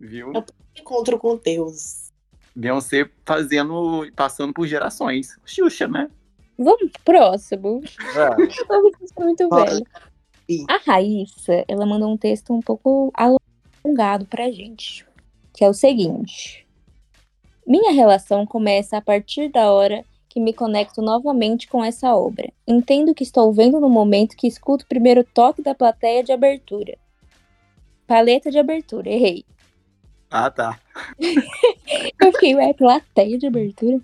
viu? 0.00 0.32
Encontro 0.74 1.18
com 1.18 1.36
Deus. 1.36 2.10
Beyoncé 2.56 3.08
fazendo, 3.24 4.10
passando 4.14 4.54
por 4.54 4.66
gerações. 4.66 5.36
Xuxa, 5.44 5.86
né? 5.86 6.08
Vamos 6.58 6.90
pro 6.92 7.02
próximo. 7.04 7.82
Sou 9.14 9.24
muito 9.24 9.48
Bora. 9.48 9.80
A 10.68 10.78
Raíssa, 10.84 11.64
ela 11.66 11.86
mandou 11.86 12.12
um 12.12 12.16
texto 12.16 12.52
um 12.52 12.60
pouco 12.60 13.12
alongado 13.14 14.26
pra 14.26 14.50
gente, 14.50 15.06
que 15.52 15.64
é 15.64 15.68
o 15.68 15.74
seguinte. 15.74 16.66
Minha 17.66 17.92
relação 17.92 18.46
começa 18.46 18.96
a 18.96 19.00
partir 19.00 19.48
da 19.48 19.72
hora 19.72 20.04
que 20.28 20.40
me 20.40 20.52
conecto 20.52 21.00
novamente 21.00 21.68
com 21.68 21.82
essa 21.82 22.14
obra. 22.14 22.52
Entendo 22.66 23.14
que 23.14 23.22
estou 23.22 23.52
vendo 23.52 23.80
no 23.80 23.88
momento 23.88 24.36
que 24.36 24.46
escuto 24.46 24.84
o 24.84 24.88
primeiro 24.88 25.24
toque 25.24 25.62
da 25.62 25.74
plateia 25.74 26.22
de 26.22 26.32
abertura. 26.32 26.98
Paleta 28.06 28.50
de 28.50 28.58
abertura, 28.58 29.08
errei. 29.08 29.44
Ah, 30.30 30.50
tá. 30.50 30.78
Eu 32.20 32.32
fiquei, 32.32 32.54
ué, 32.56 32.72
plateia 32.74 33.38
de 33.38 33.46
abertura? 33.46 34.00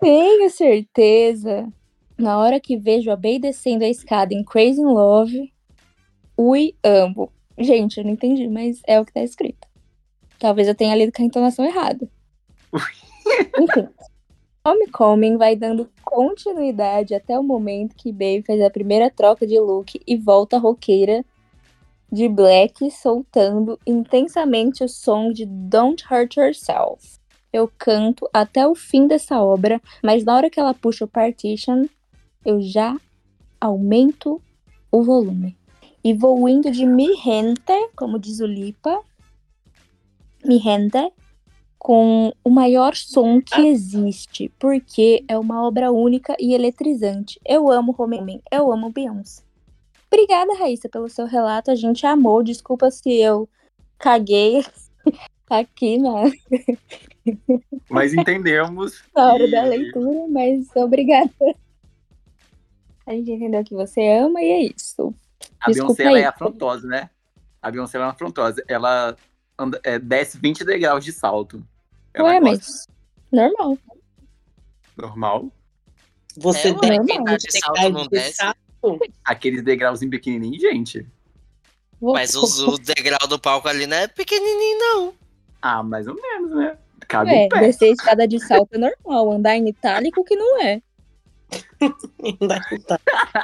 Tenho 0.00 0.50
certeza. 0.50 1.72
Na 2.18 2.38
hora 2.38 2.60
que 2.60 2.76
vejo 2.76 3.10
a 3.10 3.16
Bey 3.16 3.38
descendo 3.38 3.84
a 3.84 3.88
escada 3.88 4.34
em 4.34 4.44
Crazy 4.44 4.80
in 4.80 4.84
Love, 4.84 5.52
ui, 6.36 6.74
amo. 6.82 7.32
Gente, 7.58 7.98
eu 7.98 8.04
não 8.04 8.12
entendi, 8.12 8.48
mas 8.48 8.80
é 8.86 9.00
o 9.00 9.04
que 9.04 9.12
tá 9.12 9.22
escrito. 9.22 9.66
Talvez 10.38 10.68
eu 10.68 10.74
tenha 10.74 10.94
lido 10.94 11.12
com 11.12 11.22
a 11.22 11.26
entonação 11.26 11.64
errada. 11.64 12.08
Enfim. 13.58 13.88
Homecoming 14.64 15.36
vai 15.36 15.56
dando 15.56 15.90
continuidade 16.04 17.14
até 17.14 17.36
o 17.36 17.42
momento 17.42 17.96
que 17.96 18.12
Bey 18.12 18.42
fez 18.42 18.60
a 18.60 18.70
primeira 18.70 19.10
troca 19.10 19.44
de 19.46 19.58
look 19.58 20.00
e 20.06 20.16
volta 20.16 20.56
roqueira 20.56 21.24
de 22.12 22.28
Black 22.28 22.90
soltando 22.90 23.78
intensamente 23.86 24.84
o 24.84 24.88
som 24.88 25.32
de 25.32 25.46
Don't 25.46 26.04
Hurt 26.08 26.36
Yourself. 26.36 27.18
Eu 27.52 27.70
canto 27.76 28.28
até 28.32 28.66
o 28.66 28.74
fim 28.74 29.06
dessa 29.06 29.42
obra, 29.42 29.80
mas 30.02 30.24
na 30.24 30.36
hora 30.36 30.50
que 30.50 30.60
ela 30.60 30.74
puxa 30.74 31.06
o 31.06 31.08
partition, 31.08 31.86
eu 32.44 32.60
já 32.60 32.96
aumento 33.60 34.40
o 34.90 35.02
volume. 35.02 35.56
E 36.04 36.12
vou 36.12 36.48
indo 36.48 36.70
de 36.70 36.84
Mi 36.84 37.14
Gente, 37.16 37.90
como 37.94 38.18
diz 38.18 38.40
o 38.40 38.46
Lipa, 38.46 39.00
Mi 40.44 40.58
Gente, 40.58 41.12
com 41.78 42.32
o 42.44 42.50
maior 42.50 42.94
som 42.94 43.40
que 43.40 43.66
existe, 43.66 44.52
porque 44.58 45.24
é 45.26 45.38
uma 45.38 45.66
obra 45.66 45.90
única 45.90 46.36
e 46.38 46.54
eletrizante. 46.54 47.40
Eu 47.44 47.70
amo 47.70 47.94
Homecoming, 47.96 48.40
eu 48.50 48.72
amo 48.72 48.90
Beyoncé. 48.90 49.42
Obrigada, 50.12 50.54
Raíssa, 50.58 50.88
pelo 50.88 51.08
seu 51.08 51.26
relato. 51.26 51.70
A 51.70 51.74
gente 51.74 52.06
amou. 52.06 52.42
Desculpa 52.42 52.90
se 52.90 53.10
eu 53.14 53.48
caguei 53.98 54.62
aqui 55.48 55.98
na, 55.98 56.24
Mas 57.88 58.12
entendemos. 58.12 59.02
na 59.14 59.32
hora 59.32 59.46
e- 59.46 59.50
da 59.50 59.62
leitura, 59.64 60.26
mas 60.28 60.68
obrigada. 60.76 61.30
A 63.06 63.12
gente 63.12 63.30
entendeu 63.32 63.64
que 63.64 63.74
você 63.74 64.06
ama 64.08 64.40
e 64.40 64.50
é 64.50 64.62
isso. 64.62 65.14
A 65.60 65.70
Desculpa 65.70 66.02
Beyoncé 66.02 66.20
é 66.20 66.26
afrontosa, 66.26 66.86
né? 66.86 67.10
A 67.60 67.70
Beyoncé 67.70 67.96
ela 67.98 68.06
é 68.06 68.10
afrontosa. 68.10 68.64
Ela 68.68 69.16
anda, 69.58 69.80
é, 69.82 69.98
desce 69.98 70.38
20 70.38 70.64
degraus 70.64 71.04
de 71.04 71.12
salto. 71.12 71.64
Ela 72.14 72.28
Ué, 72.28 72.40
mas 72.40 72.86
normal. 73.30 73.78
Normal. 74.96 75.52
Você 76.36 76.68
Ela 76.68 76.80
deve 76.80 76.98
não 76.98 77.24
tá 77.24 77.36
de 77.36 77.58
salto, 77.58 77.90
não 77.90 78.06
desce. 78.06 78.42
Aqueles 79.24 79.62
degraus 79.62 80.02
em 80.02 80.10
pequenininho, 80.10 80.58
gente. 80.60 81.06
Mas 82.00 82.34
os- 82.34 82.58
o 82.60 82.76
degrau 82.78 83.28
do 83.28 83.38
palco 83.38 83.68
ali 83.68 83.86
não 83.86 83.96
é 83.96 84.08
pequenininho, 84.08 84.78
não. 84.78 85.14
Ah, 85.60 85.82
mais 85.82 86.08
ou 86.08 86.14
menos, 86.14 86.50
né? 86.50 86.76
Cabe 87.06 87.30
Ué, 87.30 87.44
um 87.44 87.48
pé. 87.48 87.60
descer 87.60 87.90
a 87.90 87.92
escada 87.92 88.26
de 88.26 88.40
salto 88.40 88.74
é 88.74 88.78
normal. 88.78 89.32
Andar 89.32 89.56
em 89.56 89.68
itálico 89.68 90.24
que 90.24 90.34
não 90.34 90.60
é. 90.62 90.82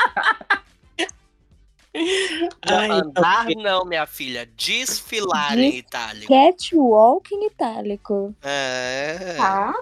Ai, 2.63 2.91
Andar 2.91 3.47
não, 3.57 3.85
minha 3.85 4.07
filha. 4.07 4.49
Desfilar 4.57 5.57
Des- 5.57 5.75
em 5.75 5.79
itálico. 5.79 6.33
Catwalk 6.33 7.35
em 7.35 7.47
itálico. 7.47 8.35
É. 8.43 9.35
Tá. 9.37 9.75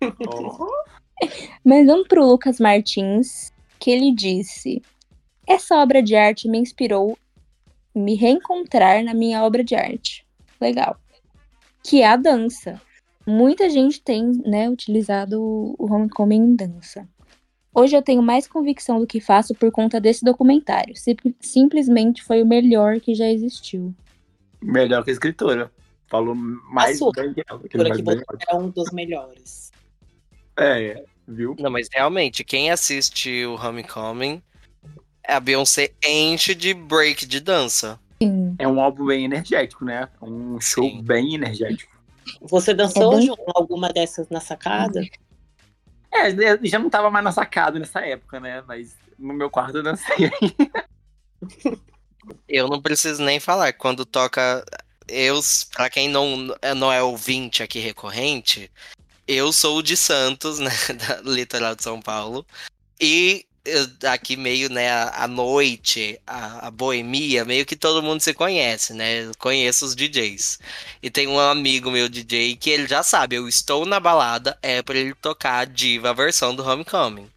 Mas 1.64 1.86
vamos 1.86 2.08
pro 2.08 2.24
Lucas 2.24 2.58
Martins, 2.58 3.52
que 3.78 3.90
ele 3.90 4.12
disse: 4.14 4.82
Essa 5.46 5.76
obra 5.76 6.02
de 6.02 6.16
arte 6.16 6.48
me 6.48 6.58
inspirou 6.58 7.18
me 7.94 8.14
reencontrar 8.16 9.04
na 9.04 9.14
minha 9.14 9.42
obra 9.44 9.62
de 9.62 9.74
arte. 9.74 10.26
Legal. 10.60 10.96
Que 11.82 12.02
é 12.02 12.06
a 12.08 12.16
dança. 12.16 12.80
Muita 13.26 13.70
gente 13.70 14.02
tem, 14.02 14.32
né, 14.44 14.68
utilizado 14.68 15.40
o 15.40 15.92
homecoming 15.92 16.42
em 16.42 16.56
dança. 16.56 17.08
Hoje 17.74 17.96
eu 17.96 18.02
tenho 18.02 18.22
mais 18.22 18.46
convicção 18.46 19.00
do 19.00 19.06
que 19.06 19.20
faço 19.20 19.54
por 19.54 19.70
conta 19.72 20.00
desse 20.00 20.24
documentário. 20.24 20.94
Sim- 20.96 21.16
simplesmente 21.40 22.22
foi 22.22 22.42
o 22.42 22.46
melhor 22.46 23.00
que 23.00 23.14
já 23.14 23.28
existiu. 23.28 23.92
melhor 24.62 25.02
que 25.04 25.10
a 25.10 25.12
escritora. 25.12 25.70
Falou 26.06 26.34
mais 26.34 26.98
sua 26.98 27.10
bem 27.12 27.34
que 27.34 27.42
ela. 27.48 27.58
que 27.60 27.76
aqui 27.80 28.02
bem 28.02 28.16
você 28.16 28.24
é 28.48 28.54
um 28.54 28.68
dos 28.70 28.90
melhores. 28.92 29.72
É, 30.56 31.02
viu? 31.26 31.56
Não, 31.58 31.70
mas 31.70 31.88
realmente, 31.92 32.44
quem 32.44 32.70
assiste 32.70 33.44
o 33.44 33.54
Homecoming, 33.56 34.40
a 35.26 35.40
Beyoncé 35.40 35.90
enche 36.06 36.54
de 36.54 36.72
break 36.72 37.26
de 37.26 37.40
dança. 37.40 37.98
Sim. 38.22 38.54
É 38.58 38.68
um 38.68 38.80
álbum 38.80 39.06
bem 39.06 39.24
energético, 39.24 39.84
né? 39.84 40.08
Um 40.22 40.60
show 40.60 40.84
Sim. 40.88 41.02
bem 41.02 41.34
energético. 41.34 41.92
Você 42.40 42.72
dançou, 42.72 43.14
É 43.14 43.16
bem- 43.16 43.26
João, 43.26 43.38
alguma 43.54 43.88
dessas 43.88 44.28
na 44.28 44.40
sacada? 44.40 45.00
É, 46.14 46.58
já 46.62 46.78
não 46.78 46.88
tava 46.88 47.10
mais 47.10 47.24
na 47.24 47.32
sacada 47.32 47.78
nessa 47.78 48.00
época, 48.00 48.38
né? 48.38 48.62
Mas 48.66 48.96
no 49.18 49.34
meu 49.34 49.50
quarto 49.50 49.78
eu 49.78 49.82
dancei. 49.82 50.30
Eu 52.48 52.68
não 52.68 52.80
preciso 52.80 53.22
nem 53.22 53.38
falar. 53.38 53.72
Quando 53.74 54.06
toca. 54.06 54.64
Eu, 55.06 55.38
pra 55.74 55.90
quem 55.90 56.08
não, 56.08 56.48
não 56.74 56.90
é 56.90 57.02
ouvinte 57.02 57.62
aqui 57.62 57.78
recorrente, 57.78 58.70
eu 59.28 59.52
sou 59.52 59.78
o 59.78 59.82
de 59.82 59.96
Santos, 59.96 60.58
né? 60.58 60.70
Da 60.96 61.20
litoral 61.30 61.74
de 61.74 61.82
São 61.82 62.00
Paulo. 62.00 62.46
E 62.98 63.46
eu- 63.64 64.10
aqui 64.10 64.36
meio, 64.36 64.68
né, 64.70 64.90
a, 64.90 65.24
a 65.24 65.28
noite, 65.28 66.20
a, 66.26 66.68
a 66.68 66.70
boemia, 66.70 67.44
meio 67.44 67.64
que 67.64 67.76
todo 67.76 68.02
mundo 68.02 68.20
se 68.20 68.34
conhece, 68.34 68.92
né? 68.92 69.24
Eu 69.24 69.32
conheço 69.38 69.84
os 69.86 69.94
DJs. 69.94 70.58
E 71.02 71.10
tem 71.10 71.26
um 71.26 71.38
amigo 71.38 71.90
meu 71.90 72.08
DJ 72.08 72.56
que 72.56 72.70
ele 72.70 72.86
já 72.86 73.02
sabe, 73.02 73.36
eu 73.36 73.48
estou 73.48 73.86
na 73.86 73.98
balada, 73.98 74.58
é 74.62 74.82
pra 74.82 74.98
ele 74.98 75.14
tocar 75.14 75.58
a 75.60 75.64
diva 75.64 76.10
a 76.10 76.12
versão 76.12 76.54
do 76.54 76.62
Homecoming. 76.62 77.30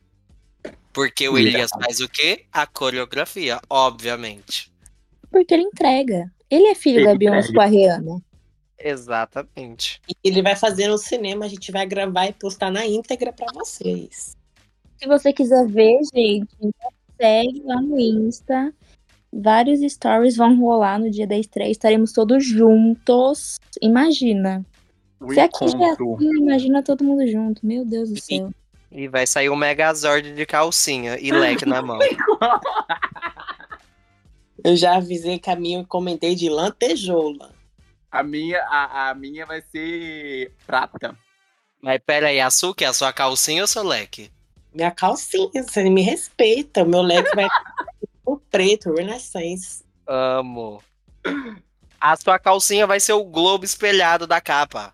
Porque 0.91 1.29
o. 1.29 1.37
Elias 1.37 1.69
faz 1.69 1.99
o 1.99 2.09
quê? 2.09 2.45
A 2.51 2.65
coreografia, 2.65 3.61
obviamente. 3.69 4.71
Porque 5.29 5.53
ele 5.53 5.63
entrega. 5.63 6.31
Ele 6.49 6.67
é 6.67 6.75
filho 6.75 6.99
Ele 6.99 7.05
da 7.05 7.15
Beyoncé 7.15 7.53
com 7.53 7.61
a 7.61 7.65
Rihanna. 7.65 8.21
Exatamente. 8.79 10.01
E 10.07 10.15
ele 10.23 10.41
vai 10.41 10.55
fazer 10.55 10.87
no 10.87 10.97
cinema, 10.97 11.45
a 11.45 11.47
gente 11.47 11.71
vai 11.71 11.85
gravar 11.85 12.27
e 12.27 12.33
postar 12.33 12.71
na 12.71 12.85
íntegra 12.85 13.31
pra 13.31 13.47
vocês. 13.53 14.35
Se 14.97 15.07
você 15.07 15.31
quiser 15.31 15.67
ver, 15.67 15.99
gente, 16.13 16.55
segue 17.19 17.61
lá 17.63 17.81
no 17.81 17.99
Insta. 17.99 18.73
Vários 19.31 19.79
stories 19.91 20.35
vão 20.35 20.59
rolar 20.59 20.99
no 20.99 21.11
dia 21.11 21.27
da 21.27 21.37
estreia. 21.37 21.69
Estaremos 21.69 22.11
todos 22.11 22.45
juntos. 22.45 23.59
Imagina. 23.81 24.65
O 25.19 25.33
Se 25.33 25.39
aqui 25.39 25.67
já 25.67 25.77
é 25.77 25.91
encontro. 25.91 26.15
assim, 26.15 26.37
imagina 26.37 26.81
todo 26.83 27.03
mundo 27.03 27.27
junto. 27.27 27.65
Meu 27.65 27.85
Deus 27.85 28.09
do 28.09 28.19
céu. 28.19 28.51
E 28.91 29.07
vai 29.07 29.27
sair 29.27 29.49
um 29.49 29.55
Megazord 29.55 30.33
de 30.33 30.45
calcinha 30.45 31.17
e 31.19 31.31
leque 31.31 31.65
na 31.65 31.81
mão. 31.81 31.99
Eu 34.63 34.75
já 34.75 34.95
avisei 34.95 35.37
caminho 35.37 35.81
e 35.81 35.85
comentei 35.85 36.33
de 36.35 36.49
lantejoula. 36.49 37.53
A 38.09 38.23
minha, 38.23 38.59
a, 38.63 39.09
a 39.09 39.15
minha 39.15 39.45
vai 39.45 39.61
ser 39.61 40.53
prata. 40.65 41.15
Mas 41.81 42.01
pera 42.05 42.27
aí, 42.27 42.39
açúcar 42.39 42.85
é 42.85 42.87
a 42.87 42.93
sua 42.93 43.13
calcinha 43.13 43.61
ou 43.61 43.67
seu 43.67 43.83
leque? 43.83 44.31
Minha 44.77 44.91
calcinha, 44.91 45.63
você 45.63 45.89
me 45.89 46.03
respeita. 46.03 46.83
O 46.83 46.87
meu 46.87 47.01
leque 47.01 47.35
vai 47.35 47.47
o 48.23 48.37
preto, 48.37 48.93
Renaissance. 48.93 49.83
Amo. 50.07 50.83
A 51.99 52.15
sua 52.15 52.37
calcinha 52.37 52.85
vai 52.85 52.99
ser 52.99 53.13
o 53.13 53.23
globo 53.23 53.65
espelhado 53.65 54.27
da 54.27 54.39
capa. 54.39 54.93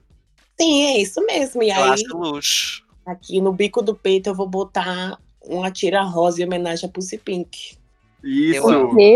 Sim, 0.57 0.84
é 0.86 1.01
isso 1.01 1.19
mesmo. 1.25 1.61
E 1.61 1.69
Eu 1.69 1.75
aí, 1.75 1.89
acho 1.89 2.17
luxo. 2.17 2.86
aqui 3.05 3.41
no 3.41 3.51
bico 3.51 3.81
do 3.81 3.93
peito, 3.93 4.29
eu 4.29 4.36
vou 4.36 4.47
botar 4.47 5.19
uma 5.41 5.69
tira 5.69 6.01
rosa 6.01 6.41
em 6.41 6.45
homenagem 6.45 6.88
a 6.88 6.91
Pussy 6.91 7.17
Pink. 7.17 7.77
Isso. 8.23 8.65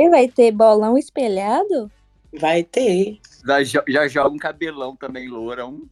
vai 0.09 0.27
ter 0.27 0.51
bolão 0.51 0.97
espelhado? 0.97 1.89
Vai 2.37 2.61
ter. 2.61 3.21
Já, 3.63 3.63
já 3.87 4.07
joga 4.09 4.35
um 4.35 4.37
cabelão 4.37 4.97
também, 4.97 5.29
lourão. 5.29 5.83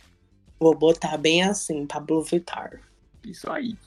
Vou 0.60 0.76
botar 0.76 1.18
bem 1.18 1.44
assim, 1.44 1.86
Pablo 1.86 2.22
Vittar. 2.24 2.82
Isso 3.24 3.50
aí. 3.50 3.78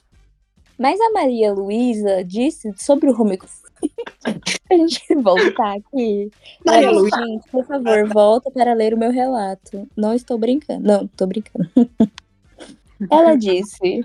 Mas 0.78 1.00
a 1.00 1.10
Maria 1.10 1.52
Luísa 1.52 2.24
disse 2.24 2.72
sobre 2.76 3.10
o 3.10 3.20
home 3.20 3.38
a 4.24 4.76
gente 4.76 5.14
voltar 5.16 5.76
aqui. 5.76 6.30
Maria 6.64 6.90
Luísa. 6.90 7.16
gente, 7.16 7.50
por 7.50 7.64
favor, 7.64 8.08
volta 8.08 8.50
para 8.50 8.74
ler 8.74 8.94
o 8.94 8.98
meu 8.98 9.10
relato. 9.10 9.88
Não 9.96 10.14
estou 10.14 10.38
brincando. 10.38 10.86
Não, 10.86 11.04
estou 11.04 11.26
brincando. 11.26 11.68
Ela 13.10 13.36
disse: 13.36 14.04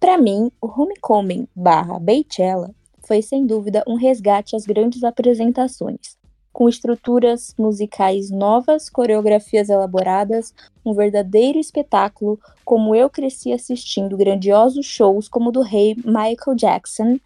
Para 0.00 0.18
mim, 0.18 0.50
o 0.60 0.66
Homecoming 0.66 1.46
barra 1.54 1.98
Beychella 1.98 2.74
foi 3.06 3.20
sem 3.20 3.46
dúvida 3.46 3.82
um 3.86 3.96
resgate 3.96 4.56
às 4.56 4.64
grandes 4.64 5.04
apresentações, 5.04 6.16
com 6.52 6.68
estruturas 6.68 7.54
musicais 7.58 8.30
novas, 8.30 8.90
coreografias 8.90 9.68
elaboradas, 9.68 10.52
um 10.84 10.92
verdadeiro 10.92 11.58
espetáculo, 11.58 12.38
como 12.64 12.94
eu 12.94 13.08
cresci 13.08 13.52
assistindo 13.52 14.16
grandiosos 14.16 14.84
shows 14.84 15.28
como 15.28 15.48
o 15.48 15.52
do 15.52 15.62
rei 15.62 15.96
Michael 16.04 16.56
Jackson 16.56 17.18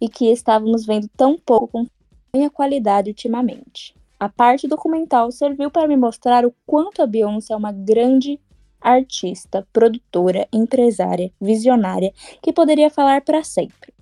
e 0.00 0.08
que 0.08 0.32
estávamos 0.32 0.86
vendo 0.86 1.08
tão 1.16 1.36
pouco 1.38 1.68
com 1.68 1.86
tamanha 2.32 2.50
qualidade 2.50 3.10
ultimamente. 3.10 3.94
A 4.18 4.28
parte 4.28 4.66
documental 4.66 5.30
serviu 5.30 5.70
para 5.70 5.88
me 5.88 5.96
mostrar 5.96 6.46
o 6.46 6.54
quanto 6.66 7.02
a 7.02 7.06
Beyoncé 7.06 7.52
é 7.52 7.56
uma 7.56 7.72
grande 7.72 8.40
artista, 8.80 9.66
produtora, 9.72 10.48
empresária, 10.52 11.30
visionária 11.40 12.12
que 12.42 12.52
poderia 12.52 12.90
falar 12.90 13.20
para 13.22 13.44
sempre. 13.44 13.92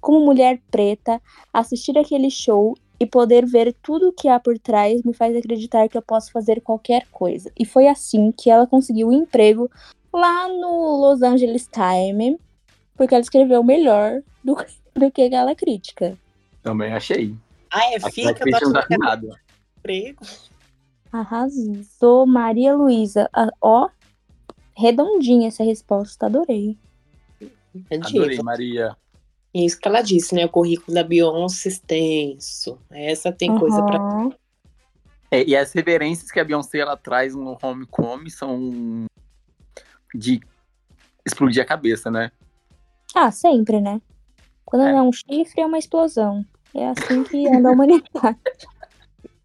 Como 0.00 0.24
mulher 0.24 0.60
preta, 0.70 1.20
assistir 1.52 1.96
aquele 1.98 2.30
show 2.30 2.74
e 3.00 3.06
poder 3.06 3.46
ver 3.46 3.74
tudo 3.82 4.08
o 4.10 4.12
que 4.12 4.28
há 4.28 4.38
por 4.38 4.58
trás 4.58 5.02
me 5.02 5.14
faz 5.14 5.34
acreditar 5.34 5.88
que 5.88 5.96
eu 5.96 6.02
posso 6.02 6.30
fazer 6.30 6.60
qualquer 6.60 7.06
coisa. 7.10 7.50
E 7.58 7.64
foi 7.64 7.88
assim 7.88 8.30
que 8.30 8.50
ela 8.50 8.66
conseguiu 8.66 9.08
um 9.08 9.12
emprego 9.12 9.70
lá 10.12 10.46
no 10.48 11.00
Los 11.00 11.22
Angeles 11.22 11.66
Times, 11.66 12.36
porque 12.94 13.14
ela 13.14 13.22
escreveu 13.22 13.64
melhor 13.64 14.20
do, 14.44 14.54
do 14.94 15.10
que 15.10 15.22
aquela 15.22 15.54
crítica. 15.54 16.16
Também 16.62 16.92
achei. 16.92 17.34
Ah, 17.72 17.90
é 17.90 17.96
A 17.96 18.10
fica, 18.10 18.44
nada. 18.98 19.40
emprego. 19.78 20.22
Arrasou, 21.10 22.26
Maria 22.26 22.74
Luísa. 22.74 23.30
Ah, 23.32 23.50
Ó, 23.62 23.88
redondinha 24.76 25.48
essa 25.48 25.64
resposta, 25.64 26.26
adorei. 26.26 26.76
Adorei. 27.90 28.42
Maria. 28.42 28.94
E 29.52 29.66
Isso 29.66 29.78
que 29.78 29.88
ela 29.88 30.02
disse, 30.02 30.34
né? 30.34 30.44
O 30.44 30.48
currículo 30.48 30.94
da 30.94 31.02
Beyoncé 31.02 31.68
extenso. 31.68 32.78
Essa 32.90 33.32
tem 33.32 33.56
coisa 33.58 33.82
pra. 33.82 33.96
Aham. 33.96 34.32
É, 35.30 35.44
e 35.44 35.56
as 35.56 35.72
reverências 35.72 36.30
que 36.30 36.40
a 36.40 36.44
Beyoncé 36.44 36.78
ela 36.78 36.96
traz 36.96 37.34
no 37.34 37.56
Homecoming 37.62 38.30
são 38.30 39.06
de 40.14 40.40
explodir 41.24 41.62
a 41.62 41.66
cabeça, 41.66 42.10
né? 42.10 42.32
Ah, 43.14 43.30
sempre, 43.30 43.80
né? 43.80 44.00
Quando 44.64 44.82
É. 44.82 44.92
não 44.92 44.98
é 44.98 45.02
um 45.02 45.12
chifre, 45.12 45.60
é 45.60 45.66
uma 45.66 45.78
explosão. 45.78 46.44
É 46.74 46.88
assim 46.88 47.22
que 47.24 47.48
anda 47.48 47.68
a 47.68 47.72
humanidade. 47.72 48.38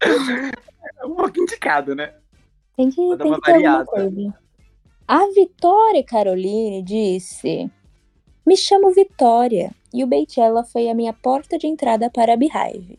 um 1.06 1.14
pouquinho 1.14 1.46
de 1.46 1.56
cada, 1.56 1.94
né? 1.94 2.14
Tem 2.76 2.90
que, 2.90 2.96
Vou 2.96 3.16
dar 3.16 3.24
tem 3.24 3.32
uma 3.32 3.40
que 3.40 3.52
ter 3.52 3.66
alguma 3.66 3.84
coisa. 3.84 4.38
A 5.08 5.26
Vitória 5.34 6.04
Caroline 6.04 6.82
disse: 6.82 7.70
Me 8.44 8.56
chamo 8.56 8.92
Vitória 8.92 9.72
e 9.96 10.04
o 10.04 10.06
Beychella 10.06 10.62
foi 10.62 10.90
a 10.90 10.94
minha 10.94 11.14
porta 11.14 11.56
de 11.56 11.66
entrada 11.66 12.10
para 12.10 12.34
a 12.34 12.36
Beehive. 12.36 12.98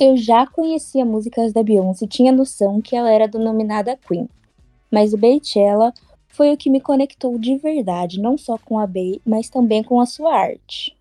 Eu 0.00 0.16
já 0.16 0.46
conhecia 0.46 1.04
músicas 1.04 1.52
da 1.52 1.62
Beyoncé 1.62 2.06
e 2.06 2.08
tinha 2.08 2.32
noção 2.32 2.80
que 2.80 2.96
ela 2.96 3.10
era 3.10 3.28
denominada 3.28 3.98
Queen. 4.08 4.26
Mas 4.90 5.12
o 5.12 5.18
Beychella 5.18 5.92
foi 6.28 6.50
o 6.50 6.56
que 6.56 6.70
me 6.70 6.80
conectou 6.80 7.38
de 7.38 7.58
verdade, 7.58 8.18
não 8.18 8.38
só 8.38 8.56
com 8.56 8.78
a 8.78 8.86
Bey, 8.86 9.20
mas 9.22 9.50
também 9.50 9.82
com 9.82 10.00
a 10.00 10.06
sua 10.06 10.34
arte. 10.34 10.96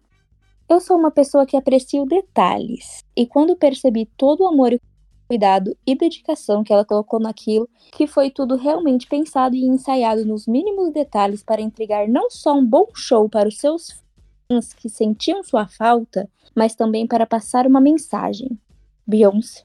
Eu 0.67 0.81
sou 0.81 0.97
uma 0.97 1.09
pessoa 1.09 1.45
que 1.45 1.55
aprecia 1.55 2.05
detalhes, 2.05 3.01
e 3.15 3.25
quando 3.25 3.55
percebi 3.55 4.09
todo 4.17 4.41
o 4.41 4.47
amor 4.47 4.73
e 4.73 4.81
cuidado 5.29 5.73
e 5.87 5.95
dedicação 5.95 6.65
que 6.65 6.73
ela 6.73 6.83
colocou 6.83 7.17
naquilo, 7.17 7.69
que 7.93 8.05
foi 8.05 8.29
tudo 8.29 8.57
realmente 8.57 9.07
pensado 9.07 9.55
e 9.55 9.63
ensaiado 9.63 10.25
nos 10.25 10.45
mínimos 10.47 10.91
detalhes 10.91 11.41
para 11.41 11.61
entregar 11.61 12.09
não 12.09 12.29
só 12.29 12.53
um 12.53 12.65
bom 12.65 12.87
show 12.93 13.29
para 13.29 13.47
os 13.47 13.57
seus 13.57 14.03
fãs 14.49 14.73
que 14.73 14.89
sentiam 14.89 15.43
sua 15.43 15.67
falta, 15.67 16.27
mas 16.55 16.75
também 16.75 17.05
para 17.05 17.25
passar 17.25 17.67
uma 17.67 17.79
mensagem. 17.79 18.59
Beyoncé 19.05 19.63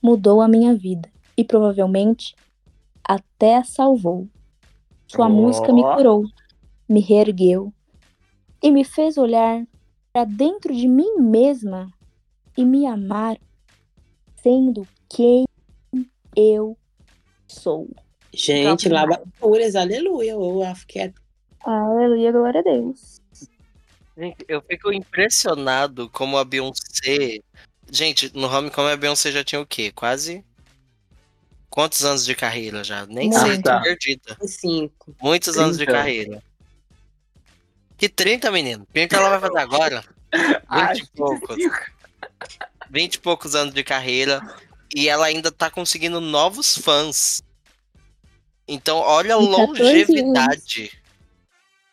mudou 0.00 0.40
a 0.40 0.48
minha 0.48 0.74
vida 0.74 1.10
e 1.36 1.44
provavelmente 1.44 2.34
até 3.04 3.56
a 3.56 3.64
salvou. 3.64 4.28
Sua 5.08 5.26
Ó. 5.26 5.28
música 5.28 5.72
me 5.72 5.82
curou, 5.82 6.24
me 6.88 7.00
reergueu 7.00 7.72
e 8.62 8.70
me 8.70 8.84
fez 8.84 9.18
olhar 9.18 9.66
para 10.12 10.24
dentro 10.24 10.74
de 10.74 10.86
mim 10.86 11.16
mesma 11.18 11.92
e 12.56 12.64
me 12.64 12.86
amar 12.86 13.36
sendo 14.36 14.86
quem 15.08 15.44
eu 16.36 16.76
sou. 17.48 17.88
Gente, 18.32 18.88
lavaduras, 18.88 19.74
aleluia. 19.74 20.32
Eu 20.32 20.74
fiquei 20.74 21.12
Aleluia, 21.64 22.32
glória 22.32 22.60
a 22.60 22.62
Deus. 22.62 23.21
Gente, 24.22 24.44
eu 24.46 24.62
fico 24.62 24.92
impressionado 24.92 26.08
como 26.08 26.38
a 26.38 26.44
Beyoncé. 26.44 27.40
Gente, 27.90 28.30
no 28.32 28.46
Homecoming 28.46 28.92
a 28.92 28.96
Beyoncé 28.96 29.32
já 29.32 29.42
tinha 29.42 29.60
o 29.60 29.66
quê? 29.66 29.90
Quase. 29.90 30.44
Quantos 31.68 32.04
anos 32.04 32.24
de 32.24 32.32
carreira 32.36 32.84
já? 32.84 33.04
Nem 33.06 33.30
Não. 33.30 33.40
sei, 33.40 33.60
tô 33.60 33.82
perdida. 33.82 34.38
cinco. 34.46 35.16
Muitos 35.20 35.58
anos 35.58 35.76
de 35.76 35.84
30. 35.84 35.92
carreira. 35.98 36.42
Que 37.98 38.08
30, 38.08 38.52
menino? 38.52 38.84
O 38.84 38.92
que 38.92 39.08
ela 39.12 39.30
vai 39.30 39.40
fazer 39.40 39.58
agora? 39.58 40.04
Ai, 40.68 40.94
20 40.94 41.02
e 41.02 41.16
poucos. 41.16 41.56
20 42.90 43.14
e 43.14 43.18
poucos 43.18 43.54
anos 43.56 43.74
de 43.74 43.82
carreira. 43.82 44.40
E 44.94 45.08
ela 45.08 45.26
ainda 45.26 45.50
tá 45.50 45.68
conseguindo 45.68 46.20
novos 46.20 46.78
fãs. 46.78 47.42
Então, 48.68 48.98
olha 48.98 49.34
a 49.34 49.38
14 49.38 49.50
longevidade. 49.50 51.01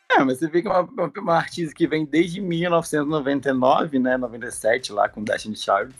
É, 0.18 0.24
mas 0.24 0.40
você 0.40 0.48
vê 0.48 0.62
que 0.62 0.68
é 0.68 0.72
uma, 0.72 0.82
uma, 0.82 1.12
uma 1.18 1.36
artista 1.36 1.74
que 1.76 1.86
vem 1.86 2.04
desde 2.04 2.42
1999, 2.42 4.00
né? 4.00 4.18
97, 4.18 4.92
lá 4.92 5.08
com 5.08 5.24
Destiny 5.24 5.56
Child. 5.56 5.94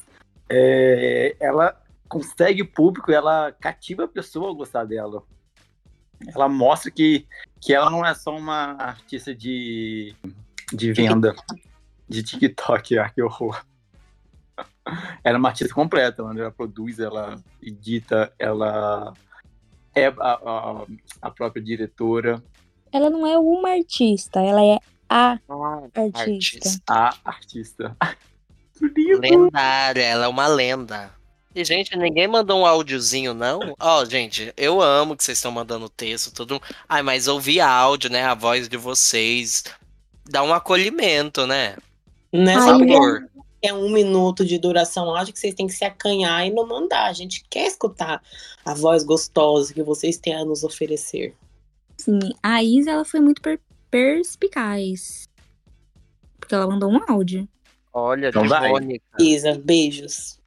É, 0.50 1.36
ela 1.40 1.80
consegue 2.08 2.64
público, 2.64 3.12
ela 3.12 3.52
cativa 3.52 4.06
a 4.06 4.08
pessoa 4.08 4.50
a 4.50 4.56
gostar 4.56 4.84
dela. 4.86 5.24
Ela 6.28 6.50
mostra 6.50 6.90
que, 6.90 7.28
que 7.62 7.74
ela 7.74 7.90
não 7.90 8.04
é 8.04 8.14
só 8.16 8.36
uma 8.36 8.74
artista 8.80 9.34
de, 9.34 10.16
de 10.74 10.92
venda, 10.92 11.36
de 12.08 12.24
TikTok, 12.24 12.98
ah, 13.00 13.10
que 13.10 13.22
horror. 13.22 13.64
Ela 15.24 15.38
é 15.38 15.38
uma 15.38 15.50
artista 15.50 15.74
completa, 15.74 16.24
mano. 16.24 16.40
ela 16.42 16.52
produz, 16.52 17.00
ela 17.00 17.40
edita, 17.62 18.34
ela 18.40 19.14
é 19.94 20.08
a, 20.08 20.14
a, 20.20 20.86
a 21.22 21.32
própria 21.32 21.62
diretora, 21.62 22.44
Ela 22.92 23.10
não 23.10 23.26
é 23.26 23.38
uma 23.38 23.70
artista, 23.72 24.40
ela 24.42 24.64
é 24.64 24.80
a 25.10 25.38
Ah, 25.50 25.82
artista. 25.94 26.80
a 26.88 27.16
artista. 27.24 27.96
Lendária, 29.20 30.04
ela 30.04 30.26
é 30.26 30.28
uma 30.28 30.48
lenda. 30.48 31.12
E, 31.54 31.66
gente, 31.66 31.98
ninguém 31.98 32.28
mandou 32.28 32.62
um 32.62 32.66
áudiozinho, 32.66 33.34
não? 33.34 33.60
Ó, 33.80 34.06
gente, 34.06 34.54
eu 34.56 34.80
amo 34.82 35.18
que 35.18 35.24
vocês 35.24 35.38
estão 35.38 35.52
mandando 35.52 35.90
texto, 35.90 36.32
tudo. 36.32 36.62
Ai, 36.88 37.02
mas 37.02 37.28
ouvir 37.28 37.60
áudio, 37.60 38.10
né? 38.10 38.24
A 38.24 38.36
voz 38.36 38.70
de 38.70 38.78
vocês. 38.78 39.64
Dá 40.30 40.44
um 40.44 40.54
acolhimento, 40.54 41.48
né? 41.48 41.76
É 42.32 42.54
porque 42.78 42.94
Sabor. 42.94 43.28
é 43.64 43.74
um 43.74 43.90
minuto 43.90 44.46
de 44.46 44.60
duração 44.60 45.10
áudio 45.16 45.34
que 45.34 45.40
vocês 45.40 45.56
têm 45.56 45.66
que 45.66 45.74
se 45.74 45.84
acanhar 45.84 46.46
e 46.46 46.52
não 46.52 46.68
mandar. 46.68 47.08
A 47.08 47.14
gente 47.14 47.44
quer 47.50 47.66
escutar 47.66 48.22
a 48.64 48.74
voz 48.76 49.04
gostosa 49.04 49.74
que 49.74 49.82
vocês 49.82 50.18
têm 50.18 50.36
a 50.36 50.46
nos 50.46 50.64
oferecer. 50.64 51.36
Sim, 52.00 52.18
a 52.42 52.64
Isa 52.64 52.92
ela 52.92 53.04
foi 53.04 53.20
muito 53.20 53.42
per- 53.42 53.60
perspicaz. 53.92 55.28
Porque 56.40 56.56
ela 56.56 56.66
mandou 56.66 56.90
um 56.90 57.00
áudio. 57.12 57.46
Olha, 57.92 58.32
Então. 58.98 59.26
Isa, 59.26 59.60
beijos. 59.62 60.40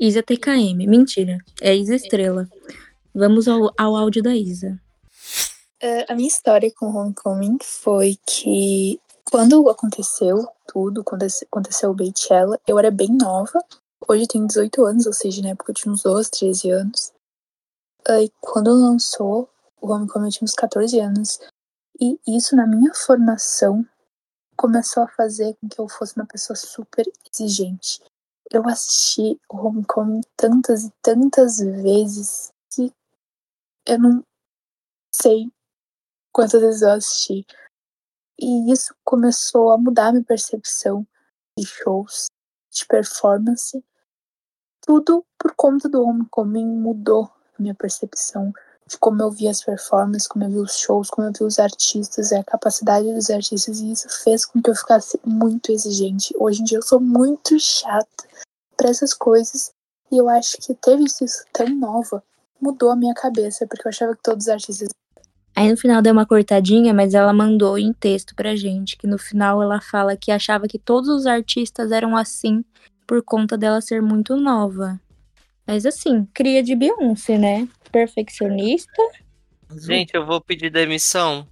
Isa 0.00 0.24
TKM. 0.24 0.88
Mentira. 0.88 1.38
É 1.60 1.72
Isa 1.72 1.94
Estrela. 1.94 2.48
Vamos 3.14 3.46
ao, 3.46 3.72
ao 3.78 3.94
áudio 3.94 4.24
da 4.24 4.34
Isa. 4.34 4.76
Uh, 5.80 6.04
a 6.08 6.14
minha 6.16 6.26
história 6.26 6.68
com 6.76 6.86
Homecoming 6.86 7.58
foi 7.62 8.18
que 8.26 9.00
quando 9.30 9.70
aconteceu 9.70 10.48
tudo, 10.66 11.04
quando 11.04 11.24
aconteceu 11.46 11.90
o 11.90 11.94
Beychella, 11.94 12.58
eu 12.66 12.76
era 12.76 12.90
bem 12.90 13.16
nova. 13.16 13.62
Hoje 14.08 14.24
eu 14.24 14.28
tenho 14.28 14.48
18 14.48 14.84
anos, 14.84 15.06
ou 15.06 15.12
seja, 15.12 15.42
na 15.42 15.50
época 15.50 15.70
eu 15.70 15.74
tinha 15.76 15.92
uns 15.92 16.02
12, 16.02 16.28
13 16.28 16.70
anos. 16.70 17.12
Uh, 18.08 18.22
e 18.24 18.32
quando 18.40 18.72
lançou 18.72 19.48
o 19.80 19.90
Homecoming 19.92 20.26
eu 20.26 20.32
tinha 20.32 20.44
uns 20.44 20.54
14 20.54 20.98
anos. 21.00 21.38
E 22.00 22.18
isso 22.26 22.54
na 22.54 22.66
minha 22.66 22.94
formação 22.94 23.86
começou 24.56 25.02
a 25.02 25.08
fazer 25.08 25.56
com 25.56 25.68
que 25.68 25.80
eu 25.80 25.88
fosse 25.88 26.16
uma 26.16 26.26
pessoa 26.26 26.56
super 26.56 27.04
exigente. 27.32 28.00
Eu 28.50 28.66
assisti 28.66 29.38
o 29.48 29.56
Homecoming 29.56 30.20
tantas 30.36 30.84
e 30.84 30.92
tantas 31.02 31.58
vezes 31.58 32.50
que 32.72 32.92
eu 33.86 33.98
não 33.98 34.24
sei 35.14 35.50
quantas 36.32 36.60
vezes 36.60 36.82
eu 36.82 36.90
assisti. 36.90 37.46
E 38.40 38.72
isso 38.72 38.94
começou 39.04 39.72
a 39.72 39.78
mudar 39.78 40.12
minha 40.12 40.24
percepção 40.24 41.06
de 41.58 41.66
shows, 41.66 42.26
de 42.70 42.86
performance. 42.86 43.84
Tudo 44.80 45.26
por 45.36 45.54
conta 45.56 45.88
do 45.88 46.02
Homecoming 46.02 46.66
mudou 46.66 47.24
a 47.24 47.62
minha 47.62 47.74
percepção 47.74 48.52
de 48.88 48.98
como 48.98 49.22
eu 49.22 49.30
via 49.30 49.50
as 49.50 49.62
performances, 49.62 50.26
como 50.26 50.44
eu 50.44 50.50
via 50.50 50.62
os 50.62 50.78
shows, 50.78 51.10
como 51.10 51.28
eu 51.28 51.32
via 51.32 51.46
os 51.46 51.58
artistas, 51.58 52.32
a 52.32 52.42
capacidade 52.42 53.12
dos 53.12 53.28
artistas, 53.28 53.80
e 53.80 53.92
isso 53.92 54.08
fez 54.24 54.46
com 54.46 54.62
que 54.62 54.70
eu 54.70 54.74
ficasse 54.74 55.20
muito 55.24 55.70
exigente. 55.70 56.34
Hoje 56.38 56.62
em 56.62 56.64
dia 56.64 56.78
eu 56.78 56.82
sou 56.82 56.98
muito 56.98 57.58
chata 57.60 58.26
para 58.76 58.88
essas 58.88 59.12
coisas, 59.12 59.72
e 60.10 60.16
eu 60.16 60.28
acho 60.28 60.56
que 60.56 60.74
ter 60.74 60.96
visto 60.96 61.24
isso 61.24 61.44
tão 61.52 61.68
nova 61.68 62.22
mudou 62.60 62.90
a 62.90 62.96
minha 62.96 63.14
cabeça, 63.14 63.66
porque 63.66 63.86
eu 63.86 63.90
achava 63.90 64.16
que 64.16 64.22
todos 64.22 64.46
os 64.46 64.48
artistas. 64.48 64.88
Aí 65.54 65.70
no 65.70 65.76
final 65.76 66.00
deu 66.00 66.12
uma 66.12 66.26
cortadinha, 66.26 66.94
mas 66.94 67.14
ela 67.14 67.32
mandou 67.32 67.78
em 67.78 67.92
texto 67.92 68.34
pra 68.34 68.56
gente, 68.56 68.96
que 68.96 69.06
no 69.06 69.18
final 69.18 69.62
ela 69.62 69.80
fala 69.80 70.16
que 70.16 70.30
achava 70.30 70.66
que 70.66 70.78
todos 70.78 71.08
os 71.08 71.26
artistas 71.26 71.92
eram 71.92 72.16
assim 72.16 72.64
por 73.06 73.22
conta 73.22 73.56
dela 73.58 73.80
ser 73.80 74.00
muito 74.00 74.36
nova. 74.36 75.00
Mas 75.68 75.84
assim, 75.84 76.26
cria 76.32 76.62
de 76.62 76.74
Beyoncé, 76.74 77.36
né? 77.36 77.68
Perfeccionista. 77.92 79.02
Gente, 79.76 80.14
eu 80.14 80.24
vou 80.24 80.40
pedir 80.40 80.70
demissão. 80.70 81.46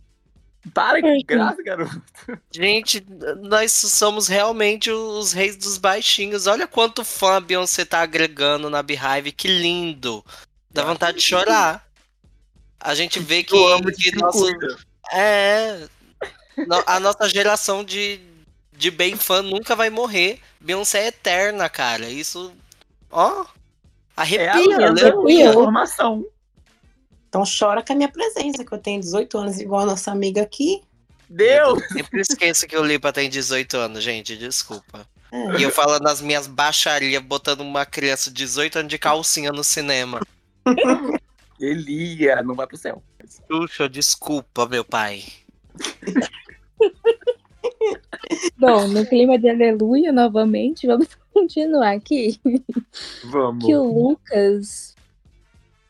Para 0.72 1.02
que 1.02 1.22
graça, 1.22 1.62
garoto. 1.62 2.02
Gente, 2.50 3.04
nós 3.42 3.72
somos 3.72 4.26
realmente 4.26 4.90
os 4.90 5.32
reis 5.32 5.54
dos 5.58 5.76
baixinhos. 5.76 6.46
Olha 6.46 6.66
quanto 6.66 7.04
fã 7.04 7.36
a 7.36 7.40
Beyoncé 7.40 7.84
tá 7.84 8.00
agregando 8.00 8.70
na 8.70 8.82
Beehive. 8.82 9.32
Que 9.32 9.48
lindo. 9.48 10.24
Dá 10.70 10.82
vontade 10.82 11.18
de 11.18 11.22
chorar. 11.22 11.86
A 12.80 12.94
gente 12.94 13.20
vê 13.20 13.44
que, 13.44 13.54
Eu 13.54 13.68
amo 13.68 13.92
que 13.92 14.10
que 14.10 14.16
nosso, 14.16 14.46
é, 15.12 15.86
a 16.86 16.98
nossa 16.98 17.28
geração 17.28 17.84
de, 17.84 18.18
de 18.72 18.90
bem 18.90 19.14
fã 19.14 19.42
nunca 19.42 19.76
vai 19.76 19.90
morrer. 19.90 20.40
Beyoncé 20.58 21.04
é 21.04 21.06
eterna, 21.08 21.68
cara. 21.68 22.08
Isso, 22.08 22.52
ó, 23.10 23.44
É 24.16 24.48
a 24.48 24.52
arrepia, 24.52 24.92
né? 24.92 25.50
informação. 25.50 26.24
Então 27.28 27.42
chora 27.44 27.82
com 27.82 27.92
a 27.92 27.96
minha 27.96 28.08
presença, 28.08 28.64
que 28.64 28.72
eu 28.72 28.78
tenho 28.78 29.00
18 29.00 29.38
anos, 29.38 29.60
igual 29.60 29.82
a 29.82 29.86
nossa 29.86 30.10
amiga 30.10 30.42
aqui. 30.42 30.82
Deus! 31.28 31.82
Eu 31.82 31.88
sempre 31.88 32.20
esqueço 32.20 32.66
que 32.66 32.76
o 32.76 32.84
Lipa 32.84 33.12
tem 33.12 33.28
18 33.28 33.76
anos, 33.76 34.02
gente, 34.02 34.36
desculpa. 34.36 35.06
É. 35.30 35.58
E 35.58 35.62
eu 35.62 35.70
falando 35.70 36.02
nas 36.02 36.20
minhas 36.20 36.46
baixarias, 36.46 37.22
botando 37.22 37.60
uma 37.60 37.84
criança 37.84 38.30
de 38.30 38.36
18 38.36 38.78
anos 38.78 38.90
de 38.90 38.98
calcinha 38.98 39.52
no 39.52 39.64
cinema. 39.64 40.20
Elia, 41.60 42.42
não 42.42 42.54
vai 42.54 42.66
pro 42.66 42.76
céu. 42.76 43.02
Puxa, 43.48 43.88
desculpa, 43.88 44.66
meu 44.66 44.84
pai. 44.84 45.24
Bom, 48.58 48.88
no 48.88 49.06
clima 49.06 49.38
de 49.38 49.48
aleluia, 49.48 50.12
novamente, 50.12 50.86
vamos 50.86 51.08
continuar 51.32 51.92
aqui. 51.92 52.40
Vamos. 53.24 53.64
Que 53.64 53.74
o 53.74 53.84
Lucas, 53.84 54.94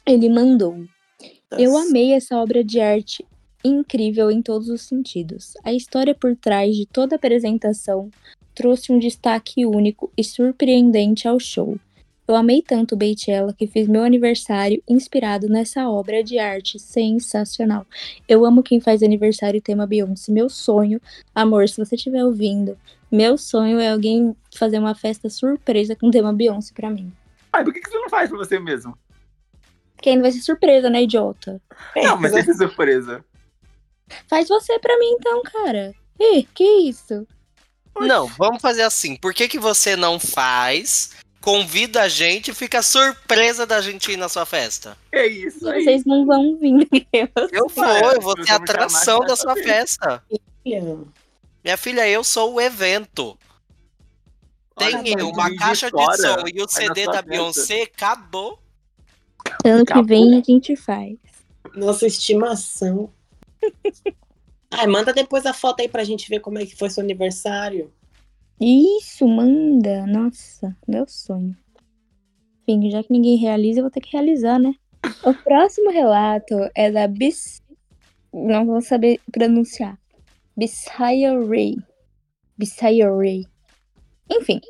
ele 0.07 0.29
mandou. 0.29 0.85
Eu 1.59 1.77
amei 1.77 2.13
essa 2.13 2.37
obra 2.37 2.63
de 2.63 2.81
arte 2.81 3.25
incrível 3.65 4.31
em 4.31 4.43
todos 4.43 4.69
os 4.69 4.83
sentidos. 4.83 5.55
A 5.65 5.73
história 5.73 6.15
por 6.15 6.37
trás 6.37 6.77
de 6.77 6.87
toda 6.87 7.15
a 7.15 7.19
apresentação 7.19 8.11
trouxe 8.55 8.93
um 8.93 8.99
destaque 8.99 9.67
único 9.67 10.11
e 10.17 10.25
surpreendente 10.25 11.29
ao 11.29 11.39
show. 11.39 11.79
Eu 12.29 12.35
amei 12.35 12.61
tanto 12.61 12.97
Beychella 12.97 13.53
que 13.53 13.69
fiz 13.69 13.87
meu 13.87 14.03
aniversário 14.03 14.83
inspirado 14.89 15.49
nessa 15.49 15.89
obra 15.89 16.25
de 16.25 16.39
arte 16.39 16.77
sensacional. 16.79 17.87
Eu 18.29 18.45
amo 18.45 18.65
quem 18.65 18.81
faz 18.81 19.03
aniversário 19.03 19.63
tema 19.63 19.87
Beyoncé. 19.87 20.33
Meu 20.33 20.49
sonho, 20.49 21.01
amor, 21.33 21.69
se 21.69 21.77
você 21.77 21.95
estiver 21.95 22.25
ouvindo, 22.25 22.77
meu 23.11 23.39
sonho 23.39 23.79
é 23.79 23.93
alguém 23.93 24.37
fazer 24.57 24.79
uma 24.79 24.95
festa 24.95 25.31
surpresa 25.31 25.95
com 25.95 26.11
tema 26.11 26.33
Beyoncé 26.33 26.73
pra 26.75 26.91
mim. 26.91 27.13
Ai, 27.53 27.63
por 27.63 27.73
que 27.73 27.81
que 27.81 27.89
você 27.89 27.99
não 27.99 28.09
faz 28.09 28.29
pra 28.29 28.39
você 28.39 28.59
mesmo? 28.59 28.99
Porque 29.95 30.11
ainda 30.11 30.23
vai 30.23 30.33
ser 30.33 30.41
surpresa, 30.41 30.91
né, 30.91 31.03
idiota? 31.03 31.63
Não, 31.95 32.17
mas 32.17 32.33
essa 32.33 32.51
é 32.51 32.55
surpresa. 32.55 33.25
Faz 34.29 34.49
você 34.49 34.79
pra 34.79 34.99
mim 34.99 35.17
então, 35.19 35.43
cara. 35.43 35.95
Ih, 36.19 36.47
que 36.55 36.65
isso? 36.65 37.27
Não, 37.99 38.27
vamos 38.27 38.61
fazer 38.61 38.83
assim. 38.83 39.17
Por 39.17 39.33
que, 39.33 39.49
que 39.49 39.59
você 39.59 39.97
não 39.97 40.19
faz? 40.19 41.11
Convida 41.47 42.03
a 42.03 42.09
gente 42.09 42.51
e 42.51 42.55
fica 42.55 42.83
surpresa 42.83 43.65
da 43.65 43.81
gente 43.81 44.11
ir 44.11 44.17
na 44.17 44.29
sua 44.29 44.45
festa. 44.45 44.99
É 45.13 45.29
isso 45.29 45.69
aí. 45.69 45.85
Vocês 45.85 46.05
não 46.05 46.27
vão 46.27 46.57
vir. 46.57 46.89
Eu 47.53 47.69
vou, 47.69 47.85
Ué, 47.85 48.17
eu 48.17 48.21
vou 48.21 48.35
ter 48.35 48.51
a 48.51 48.57
atração 48.57 49.21
da 49.21 49.37
sua 49.37 49.55
festa. 49.55 50.21
Minha 50.65 51.77
filha, 51.77 52.09
eu 52.09 52.25
sou 52.25 52.55
o 52.55 52.61
evento. 52.61 53.39
Olha, 54.75 55.01
Tem 55.05 55.23
uma 55.23 55.49
de 55.49 55.57
caixa 55.57 55.89
de 55.89 56.17
som 56.17 56.49
e 56.53 56.61
o 56.61 56.69
CD 56.69 57.07
da 57.07 57.13
festa. 57.13 57.23
Beyoncé, 57.23 57.83
acabou. 57.83 58.59
Ano 59.65 59.85
que 59.85 60.03
vem 60.03 60.37
a 60.37 60.43
gente 60.43 60.75
faz. 60.75 61.17
Nossa 61.77 62.09
estimação. 62.09 63.09
Ai, 64.69 64.89
manda 64.89 65.13
depois 65.13 65.47
a 65.47 65.55
foto 65.55 65.79
aí 65.81 65.89
pra 65.89 66.03
gente 66.03 66.29
ver 66.29 66.41
como 66.41 66.59
é 66.59 66.67
que 66.67 66.75
foi 66.75 66.91
seu 66.91 67.05
aniversário. 67.05 67.93
Isso, 68.61 69.27
manda. 69.29 70.07
Nossa, 70.07 70.77
meu 70.89 71.07
sonho. 71.07 71.57
Enfim, 72.67 72.91
já 72.91 73.03
que 73.03 73.13
ninguém 73.13 73.37
realiza, 73.37 73.81
eu 73.81 73.85
vou 73.85 73.91
ter 73.91 74.01
que 74.01 74.13
realizar, 74.13 74.59
né? 74.59 74.75
O 75.25 75.35
próximo 75.35 75.91
relato 75.91 76.55
é 76.75 76.91
da 76.91 77.07
Bis... 77.07 77.63
Não 78.33 78.67
vou 78.67 78.81
saber 78.81 79.21
pronunciar. 79.31 79.99
Bisaya 80.57 81.39
Ray. 81.39 81.77
Enfim, 84.31 84.61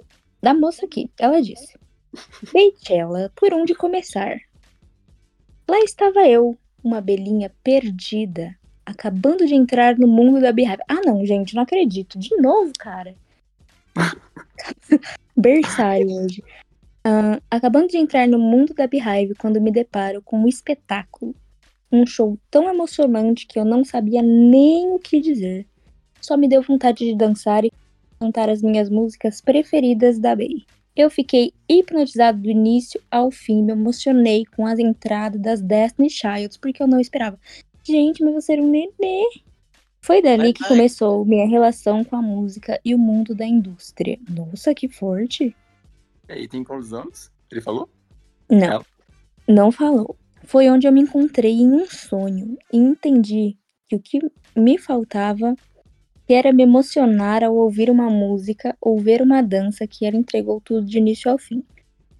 da 0.42 0.52
moça 0.52 0.84
aqui. 0.84 1.10
Ela 1.18 1.40
disse. 1.40 1.78
Beychella, 2.52 3.32
por 3.34 3.52
onde 3.54 3.74
começar? 3.74 4.36
Lá 5.68 5.80
estava 5.80 6.26
eu, 6.28 6.56
uma 6.82 6.98
abelhinha 6.98 7.52
perdida, 7.62 8.54
acabando 8.84 9.46
de 9.46 9.54
entrar 9.54 9.98
no 9.98 10.06
mundo 10.06 10.40
da 10.40 10.52
Beehive. 10.52 10.82
Ah, 10.88 11.00
não, 11.04 11.24
gente, 11.24 11.54
não 11.54 11.62
acredito. 11.62 12.18
De 12.18 12.36
novo, 12.36 12.72
cara. 12.78 13.14
Berçário 15.36 16.10
hoje. 16.10 16.42
Ah, 17.04 17.40
acabando 17.50 17.88
de 17.88 17.98
entrar 17.98 18.26
no 18.26 18.38
mundo 18.38 18.74
da 18.74 18.86
Beehive 18.86 19.34
quando 19.36 19.60
me 19.60 19.70
deparo 19.70 20.20
com 20.22 20.40
um 20.40 20.48
espetáculo. 20.48 21.34
Um 21.90 22.04
show 22.04 22.36
tão 22.50 22.68
emocionante 22.68 23.46
que 23.46 23.58
eu 23.58 23.64
não 23.64 23.84
sabia 23.84 24.22
nem 24.22 24.90
o 24.90 24.98
que 24.98 25.20
dizer. 25.20 25.66
Só 26.20 26.36
me 26.36 26.48
deu 26.48 26.62
vontade 26.62 27.04
de 27.04 27.16
dançar 27.16 27.64
e 27.64 27.72
cantar 28.18 28.48
as 28.48 28.60
minhas 28.60 28.90
músicas 28.90 29.40
preferidas 29.40 30.18
da 30.18 30.34
Bey. 30.34 30.64
Eu 30.96 31.10
fiquei 31.10 31.52
hipnotizado 31.68 32.40
do 32.40 32.50
início 32.50 33.00
ao 33.10 33.30
fim, 33.30 33.62
me 33.62 33.72
emocionei 33.72 34.44
com 34.56 34.66
as 34.66 34.78
entradas 34.78 35.40
das 35.40 35.60
Destiny 35.60 36.08
Childs, 36.08 36.56
porque 36.56 36.82
eu 36.82 36.88
não 36.88 36.98
esperava. 36.98 37.38
Gente, 37.84 38.24
mas 38.24 38.34
você 38.34 38.54
era 38.54 38.62
um 38.62 38.70
nenê. 38.70 39.22
Foi 40.06 40.22
dali 40.22 40.52
que 40.52 40.62
começou 40.68 41.24
minha 41.24 41.48
relação 41.48 42.04
com 42.04 42.14
a 42.14 42.22
música 42.22 42.80
e 42.84 42.94
o 42.94 42.98
mundo 42.98 43.34
da 43.34 43.44
indústria. 43.44 44.16
Nossa, 44.30 44.72
que 44.72 44.88
forte! 44.88 45.52
E 46.28 46.32
aí, 46.32 46.46
tem 46.46 46.62
quantos 46.62 46.94
anos? 46.94 47.28
Ele 47.50 47.60
falou? 47.60 47.90
Não, 48.48 48.68
Ela. 48.68 48.86
não 49.48 49.72
falou. 49.72 50.16
Foi 50.44 50.70
onde 50.70 50.86
eu 50.86 50.92
me 50.92 51.00
encontrei 51.00 51.54
em 51.54 51.72
um 51.72 51.86
sonho 51.86 52.56
e 52.72 52.76
entendi 52.76 53.58
que 53.88 53.96
o 53.96 54.00
que 54.00 54.20
me 54.54 54.78
faltava 54.78 55.56
que 56.24 56.34
era 56.34 56.52
me 56.52 56.62
emocionar 56.62 57.42
ao 57.42 57.56
ouvir 57.56 57.90
uma 57.90 58.08
música 58.08 58.76
ou 58.80 59.00
ver 59.00 59.20
uma 59.20 59.42
dança 59.42 59.88
que 59.88 60.06
ela 60.06 60.16
entregou 60.16 60.60
tudo 60.60 60.86
de 60.86 60.98
início 60.98 61.28
ao 61.28 61.36
fim. 61.36 61.64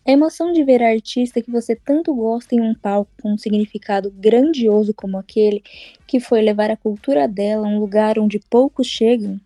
A 0.06 0.12
emoção 0.12 0.52
de 0.52 0.62
ver 0.62 0.84
a 0.84 0.90
artista 0.90 1.42
que 1.42 1.50
você 1.50 1.74
tanto 1.74 2.14
gosta 2.14 2.54
em 2.54 2.60
um 2.60 2.72
palco 2.72 3.10
com 3.20 3.32
um 3.32 3.38
significado 3.38 4.08
grandioso 4.08 4.94
como 4.94 5.18
aquele, 5.18 5.64
que 6.06 6.20
foi 6.20 6.40
levar 6.42 6.70
a 6.70 6.76
cultura 6.76 7.26
dela 7.26 7.66
a 7.66 7.70
um 7.70 7.80
lugar 7.80 8.16
onde 8.16 8.38
poucos 8.38 8.86
chegam. 8.86 9.40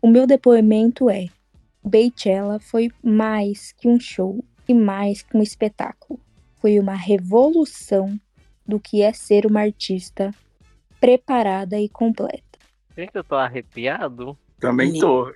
O 0.00 0.08
meu 0.08 0.26
depoimento 0.26 1.10
é: 1.10 1.26
Beychella 1.84 2.58
foi 2.60 2.90
mais 3.02 3.72
que 3.72 3.86
um 3.86 4.00
show 4.00 4.42
e 4.66 4.72
mais 4.72 5.20
que 5.20 5.36
um 5.36 5.42
espetáculo. 5.42 6.18
Foi 6.62 6.78
uma 6.78 6.94
revolução 6.94 8.18
do 8.66 8.80
que 8.80 9.02
é 9.02 9.12
ser 9.12 9.44
uma 9.44 9.60
artista 9.60 10.30
preparada 10.98 11.78
e 11.78 11.90
completa. 11.90 12.58
Gente, 12.96 13.14
eu 13.14 13.22
tô 13.22 13.34
arrepiado. 13.34 14.34
Também 14.58 14.98
tô. 14.98 15.30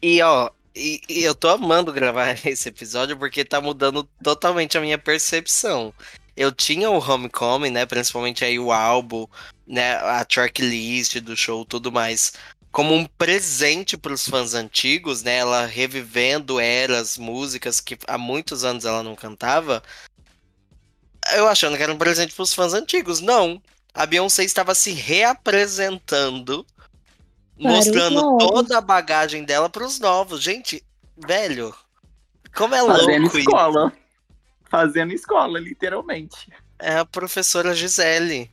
E 0.00 0.22
ó, 0.22 0.48
e, 0.74 1.00
e 1.08 1.22
eu 1.22 1.34
tô 1.34 1.48
amando 1.48 1.92
gravar 1.92 2.34
esse 2.46 2.68
episódio 2.68 3.16
porque 3.16 3.44
tá 3.44 3.60
mudando 3.60 4.04
totalmente 4.22 4.76
a 4.76 4.80
minha 4.80 4.98
percepção. 4.98 5.94
Eu 6.36 6.50
tinha 6.50 6.90
o 6.90 6.98
Homecoming, 6.98 7.70
né? 7.70 7.86
Principalmente 7.86 8.44
aí 8.44 8.58
o 8.58 8.72
álbum, 8.72 9.26
né? 9.66 9.94
A 9.96 10.24
tracklist 10.24 11.20
do 11.20 11.36
show 11.36 11.64
tudo 11.64 11.92
mais. 11.92 12.32
Como 12.72 12.92
um 12.92 13.06
presente 13.06 13.96
pros 13.96 14.28
fãs 14.28 14.54
antigos, 14.54 15.22
né? 15.22 15.36
Ela 15.36 15.64
revivendo 15.66 16.58
eras, 16.58 17.16
músicas 17.16 17.80
que 17.80 17.96
há 18.08 18.18
muitos 18.18 18.64
anos 18.64 18.84
ela 18.84 19.02
não 19.02 19.14
cantava. 19.14 19.82
Eu 21.34 21.48
achando 21.48 21.76
que 21.76 21.82
era 21.82 21.92
um 21.92 21.98
presente 21.98 22.34
pros 22.34 22.52
fãs 22.52 22.74
antigos. 22.74 23.20
Não. 23.20 23.62
A 23.94 24.06
Beyoncé 24.06 24.42
estava 24.42 24.74
se 24.74 24.90
reapresentando 24.90 26.66
Para 27.60 27.70
os 27.70 27.76
mostrando 27.86 28.38
toda 28.38 28.78
a 28.78 28.80
bagagem 28.80 29.44
dela 29.44 29.68
pros 29.68 30.00
novos. 30.00 30.42
Gente, 30.42 30.82
velho, 31.16 31.74
como 32.54 32.74
é 32.74 32.78
Fazendo 32.84 33.22
louco 33.22 33.38
isso. 33.38 33.38
escola. 33.38 33.92
Fazendo 34.64 35.12
escola, 35.12 35.58
literalmente. 35.58 36.50
É 36.78 36.98
a 36.98 37.04
professora 37.04 37.74
Gisele. 37.74 38.50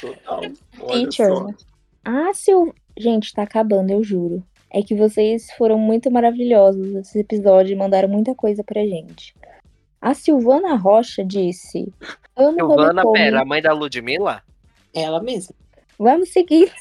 Total. 0.00 0.40
Teacher. 0.92 1.28
só. 1.28 1.48
Ah, 2.04 2.32
Sil... 2.34 2.74
Gente, 2.98 3.34
tá 3.34 3.42
acabando, 3.42 3.90
eu 3.90 4.02
juro. 4.02 4.42
É 4.70 4.82
que 4.82 4.94
vocês 4.94 5.50
foram 5.52 5.78
muito 5.78 6.10
maravilhosos 6.10 6.92
nesse 6.92 7.18
episódio 7.18 7.72
e 7.72 7.76
mandaram 7.76 8.08
muita 8.08 8.34
coisa 8.34 8.64
pra 8.64 8.80
gente. 8.86 9.34
A 10.00 10.14
Silvana 10.14 10.76
Rocha 10.76 11.24
disse: 11.24 11.92
Silvana, 12.36 13.02
pera, 13.12 13.42
a 13.42 13.44
mãe 13.44 13.60
da 13.60 13.72
Ludmilla? 13.72 14.42
Ela 14.94 15.22
mesma. 15.22 15.54
Vamos 15.98 16.30
seguir. 16.30 16.72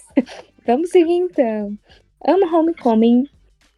Vamos 0.65 0.89
seguir 0.89 1.13
então. 1.13 1.77
Amo 2.27 2.45
Homecoming 2.45 3.29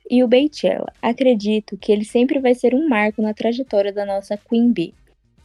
e 0.10 0.24
o 0.24 0.28
Beychella. 0.28 0.92
Acredito 1.02 1.78
que 1.78 1.92
ele 1.92 2.06
sempre 2.06 2.40
vai 2.40 2.56
ser 2.56 2.74
um 2.74 2.88
marco 2.88 3.22
na 3.22 3.34
trajetória 3.34 3.92
da 3.92 4.06
nossa 4.06 4.38
Queen 4.38 4.72
Bee. 4.72 4.94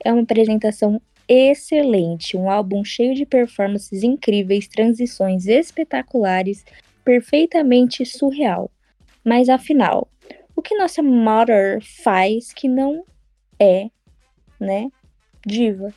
É 0.04 0.12
uma 0.12 0.22
apresentação 0.22 1.00
excelente, 1.26 2.36
um 2.36 2.48
álbum 2.48 2.84
cheio 2.84 3.14
de 3.14 3.26
performances 3.26 4.04
incríveis, 4.04 4.68
transições 4.68 5.46
espetaculares, 5.46 6.64
perfeitamente 7.04 8.04
surreal. 8.04 8.70
Mas 9.24 9.48
afinal, 9.48 10.08
o 10.54 10.62
que 10.62 10.76
nossa 10.76 11.02
Mother 11.02 11.80
faz 12.02 12.52
que 12.52 12.68
não 12.68 13.04
é, 13.58 13.90
né, 14.60 14.88
diva? 15.44 15.92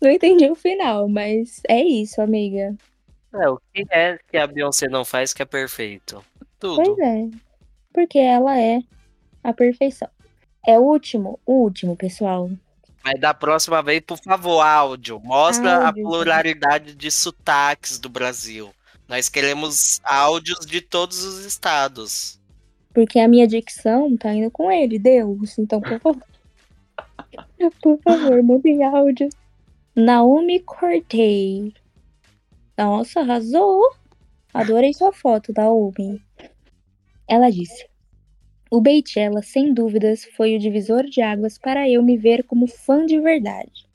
Não 0.00 0.10
entendi 0.10 0.48
o 0.48 0.54
final, 0.54 1.08
mas 1.08 1.60
é 1.68 1.82
isso, 1.82 2.20
amiga. 2.20 2.76
É, 3.34 3.48
o 3.48 3.60
que 3.72 3.84
é 3.90 4.18
que 4.30 4.36
a 4.36 4.46
Beyoncé 4.46 4.88
não 4.88 5.04
faz 5.04 5.34
que 5.34 5.42
é 5.42 5.44
perfeito? 5.44 6.24
Tudo. 6.58 6.82
Pois 6.82 6.98
é. 6.98 7.28
Porque 7.92 8.18
ela 8.18 8.58
é 8.58 8.80
a 9.42 9.52
perfeição. 9.52 10.08
É 10.66 10.78
o 10.78 10.82
último, 10.82 11.38
o 11.44 11.52
último, 11.52 11.96
pessoal. 11.96 12.50
Mas 13.04 13.20
da 13.20 13.34
próxima 13.34 13.82
vez, 13.82 14.00
por 14.00 14.18
favor, 14.18 14.62
áudio. 14.62 15.20
Mostra 15.20 15.86
Áudio. 15.86 16.06
a 16.06 16.10
pluralidade 16.10 16.94
de 16.94 17.10
sotaques 17.10 17.98
do 17.98 18.08
Brasil. 18.08 18.70
Nós 19.06 19.28
queremos 19.28 20.00
áudios 20.02 20.64
de 20.64 20.80
todos 20.80 21.22
os 21.22 21.44
estados. 21.44 22.40
Porque 22.94 23.18
a 23.18 23.28
minha 23.28 23.46
dicção 23.46 24.16
tá 24.16 24.32
indo 24.32 24.50
com 24.50 24.70
ele, 24.70 24.98
Deus. 24.98 25.58
Então, 25.58 25.80
por 25.80 26.00
favor. 26.00 26.22
por 27.82 27.98
favor, 28.00 28.42
mandem 28.42 28.82
áudio. 28.84 29.28
Naomi 29.94 30.60
Cortez. 30.60 31.83
Nossa, 32.76 33.20
arrasou. 33.20 33.82
Adorei 34.52 34.92
sua 34.92 35.12
foto, 35.12 35.52
Naomi. 35.56 36.20
Ela 37.28 37.50
disse: 37.50 37.86
O 38.70 38.80
Beychella, 38.80 39.42
sem 39.42 39.72
dúvidas, 39.72 40.24
foi 40.24 40.56
o 40.56 40.58
divisor 40.58 41.04
de 41.04 41.20
águas 41.20 41.56
para 41.56 41.88
eu 41.88 42.02
me 42.02 42.16
ver 42.16 42.44
como 42.44 42.66
fã 42.66 43.06
de 43.06 43.20
verdade. 43.20 43.86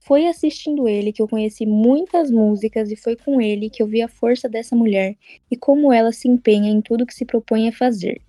Foi 0.00 0.26
assistindo 0.26 0.88
ele 0.88 1.12
que 1.12 1.22
eu 1.22 1.28
conheci 1.28 1.64
muitas 1.64 2.30
músicas 2.30 2.90
e 2.90 2.96
foi 2.96 3.14
com 3.14 3.40
ele 3.40 3.70
que 3.70 3.82
eu 3.82 3.86
vi 3.86 4.02
a 4.02 4.08
força 4.08 4.48
dessa 4.48 4.74
mulher 4.74 5.16
e 5.50 5.56
como 5.56 5.92
ela 5.92 6.12
se 6.12 6.28
empenha 6.28 6.70
em 6.70 6.80
tudo 6.80 7.06
que 7.06 7.14
se 7.14 7.24
propõe 7.24 7.68
a 7.68 7.72
fazer. 7.72 8.20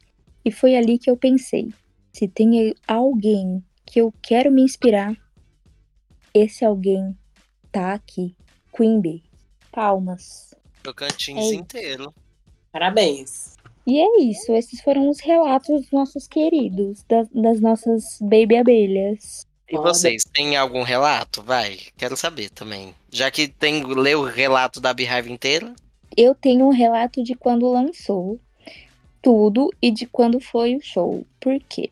E 0.46 0.52
foi 0.52 0.76
ali 0.76 1.00
que 1.00 1.10
eu 1.10 1.18
pensei: 1.18 1.74
se 2.12 2.28
tem 2.28 2.76
alguém 2.86 3.64
que 3.86 4.00
eu 4.00 4.14
quero 4.22 4.52
me 4.52 4.62
inspirar, 4.62 5.16
esse 6.34 6.66
alguém 6.66 7.18
tá 7.72 7.94
aqui. 7.94 8.36
Queen 8.76 9.00
Bee. 9.00 9.33
Palmas. 9.74 10.54
Tocantins 10.84 11.52
É. 11.52 11.56
inteiro. 11.56 12.14
Parabéns. 12.72 13.56
E 13.86 14.00
é 14.00 14.22
isso, 14.22 14.54
esses 14.54 14.80
foram 14.82 15.10
os 15.10 15.20
relatos 15.20 15.82
dos 15.82 15.92
nossos 15.92 16.28
queridos, 16.28 17.04
da- 17.04 17.28
das 17.34 17.60
nossas 17.60 18.18
baby 18.22 18.56
abelhas. 18.56 19.46
E 19.70 19.76
vocês, 19.78 20.24
têm 20.34 20.56
algum 20.56 20.84
relato? 20.84 21.42
Vai, 21.42 21.80
quero 21.98 22.16
saber 22.16 22.50
também. 22.50 22.94
Já 23.12 23.30
que 23.32 23.48
tem 23.48 23.84
leu 23.84 24.22
o 24.22 24.26
relato 24.26 24.80
da 24.80 24.94
Beehive 24.94 25.32
inteira, 25.32 25.74
Eu 26.16 26.36
tenho 26.36 26.66
um 26.68 26.72
relato 26.72 27.24
de 27.24 27.34
quando 27.34 27.68
lançou 27.72 28.40
tudo 29.20 29.72
e 29.82 29.90
de 29.90 30.06
quando 30.06 30.40
foi 30.40 30.76
o 30.76 30.82
show. 30.82 31.26
Por 31.42 31.60
quê? 31.68 31.90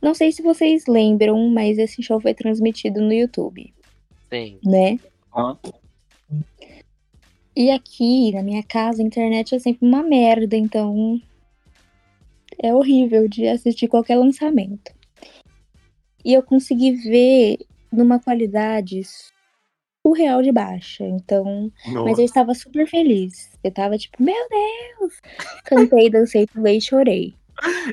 Não 0.00 0.14
sei 0.14 0.30
se 0.30 0.40
vocês 0.40 0.86
lembram, 0.86 1.48
mas 1.48 1.78
esse 1.78 2.00
show 2.00 2.20
foi 2.20 2.32
transmitido 2.32 3.00
no 3.00 3.12
YouTube, 3.12 3.74
sim. 4.32 4.58
né? 4.62 5.00
Hã? 5.36 5.58
E 7.58 7.72
aqui, 7.72 8.30
na 8.30 8.40
minha 8.40 8.62
casa, 8.62 9.02
a 9.02 9.04
internet 9.04 9.52
é 9.52 9.58
sempre 9.58 9.84
uma 9.84 10.00
merda, 10.00 10.56
então 10.56 11.20
é 12.56 12.72
horrível 12.72 13.26
de 13.26 13.48
assistir 13.48 13.88
qualquer 13.88 14.14
lançamento. 14.14 14.92
E 16.24 16.34
eu 16.34 16.40
consegui 16.40 16.92
ver 16.92 17.58
numa 17.90 18.20
qualidade 18.20 19.00
surreal 20.06 20.40
de 20.40 20.52
baixa, 20.52 21.02
então 21.02 21.72
Mas 21.84 22.16
eu 22.20 22.24
estava 22.24 22.54
super 22.54 22.86
feliz. 22.86 23.50
Eu 23.64 23.72
tava 23.72 23.98
tipo, 23.98 24.22
meu 24.22 24.48
Deus! 24.48 25.20
Cantei, 25.64 26.08
dancei, 26.08 26.46
pulei 26.46 26.76
e 26.76 26.80
chorei. 26.80 27.34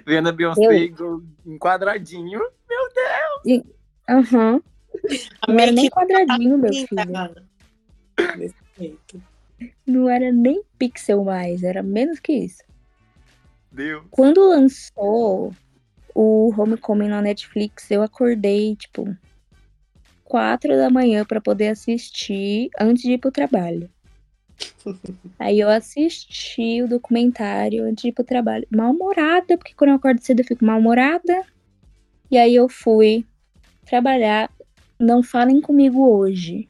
Vendo 0.05 0.29
a 0.29 0.31
Beyoncé 0.31 0.61
em 1.43 1.57
quadradinho. 1.57 2.39
Aham. 4.07 4.61
A 5.41 5.51
Não 5.51 5.59
era 5.59 5.71
nem 5.71 5.85
make 5.85 5.89
quadradinho, 5.89 6.55
meu 6.55 6.71
filho. 6.71 6.87
linda. 7.03 7.43
Desse 8.37 8.55
jeito. 8.77 9.34
Não 9.85 10.09
era 10.09 10.31
nem 10.31 10.63
pixel 10.77 11.23
mais, 11.23 11.63
era 11.63 11.83
menos 11.83 12.19
que 12.19 12.33
isso. 12.33 12.63
Deus. 13.71 14.03
Quando 14.09 14.49
lançou 14.49 15.53
o 16.13 16.53
Homecoming 16.57 17.09
na 17.09 17.21
Netflix, 17.21 17.91
eu 17.91 18.01
acordei, 18.01 18.75
tipo, 18.75 19.15
quatro 20.23 20.75
da 20.75 20.89
manhã 20.89 21.25
pra 21.25 21.41
poder 21.41 21.69
assistir 21.69 22.69
antes 22.79 23.03
de 23.03 23.13
ir 23.13 23.17
pro 23.17 23.31
trabalho. 23.31 23.89
Aí 25.37 25.59
eu 25.59 25.69
assisti 25.69 26.81
o 26.81 26.87
documentário 26.87 27.83
antes 27.83 28.03
de 28.03 28.09
ir 28.09 28.11
pro 28.13 28.23
trabalho. 28.23 28.65
Mal-humorada, 28.71 29.57
porque 29.57 29.73
quando 29.75 29.89
eu 29.89 29.97
acordo 29.97 30.21
cedo 30.21 30.39
eu 30.39 30.45
fico 30.45 30.65
mal-humorada. 30.65 31.43
E 32.31 32.37
aí 32.37 32.55
eu 32.55 32.67
fui 32.67 33.25
trabalhar. 33.85 34.49
Não 34.99 35.21
falem 35.21 35.61
comigo 35.61 36.07
hoje. 36.07 36.69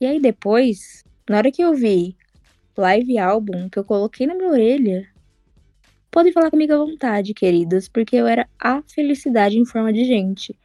E 0.00 0.06
aí 0.06 0.20
depois, 0.20 1.04
na 1.28 1.38
hora 1.38 1.50
que 1.50 1.62
eu 1.62 1.74
vi 1.74 2.16
live 2.76 3.18
álbum, 3.18 3.68
que 3.68 3.78
eu 3.78 3.84
coloquei 3.84 4.26
na 4.26 4.34
minha 4.34 4.50
orelha, 4.50 5.08
podem 6.10 6.32
falar 6.32 6.50
comigo 6.50 6.72
à 6.72 6.78
vontade, 6.78 7.34
queridos, 7.34 7.88
porque 7.88 8.16
eu 8.16 8.26
era 8.26 8.48
a 8.58 8.82
felicidade 8.82 9.58
em 9.58 9.64
forma 9.64 9.92
de 9.92 10.04
gente. 10.04 10.56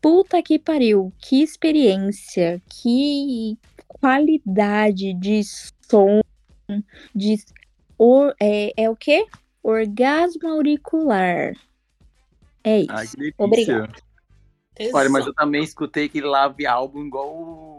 Puta 0.00 0.42
que 0.42 0.58
pariu, 0.58 1.12
que 1.18 1.42
experiência, 1.42 2.62
que 2.68 3.58
qualidade 3.86 5.12
de 5.14 5.42
som, 5.88 6.20
de 7.14 7.36
or, 7.98 8.34
é, 8.40 8.72
é 8.76 8.88
o 8.88 8.96
quê? 8.96 9.26
Orgasmo 9.62 10.48
auricular. 10.48 11.52
É 12.64 12.80
isso. 12.80 12.92
Ai, 12.92 13.06
que. 13.06 13.34
Obrigada. 13.36 13.92
Olha, 14.94 15.10
mas 15.10 15.26
eu 15.26 15.34
também 15.34 15.62
escutei 15.62 16.06
aquele 16.06 16.26
live 16.26 16.66
álbum 16.66 17.04
igual, 17.04 17.69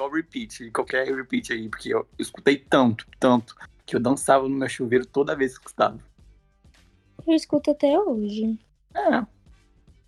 igual 0.00 0.10
repeat, 0.10 0.70
qualquer 0.70 1.06
repeat 1.14 1.52
aí, 1.52 1.68
porque 1.68 1.92
eu, 1.92 2.06
escutei 2.18 2.56
tanto, 2.56 3.06
tanto, 3.18 3.54
que 3.84 3.94
eu 3.94 4.00
dançava 4.00 4.48
no 4.48 4.56
meu 4.56 4.68
chuveiro 4.68 5.04
toda 5.04 5.36
vez 5.36 5.52
que 5.52 5.64
escutava. 5.64 5.98
Eu 7.26 7.34
escuto 7.34 7.70
até 7.70 7.98
hoje. 7.98 8.58
É, 8.94 9.26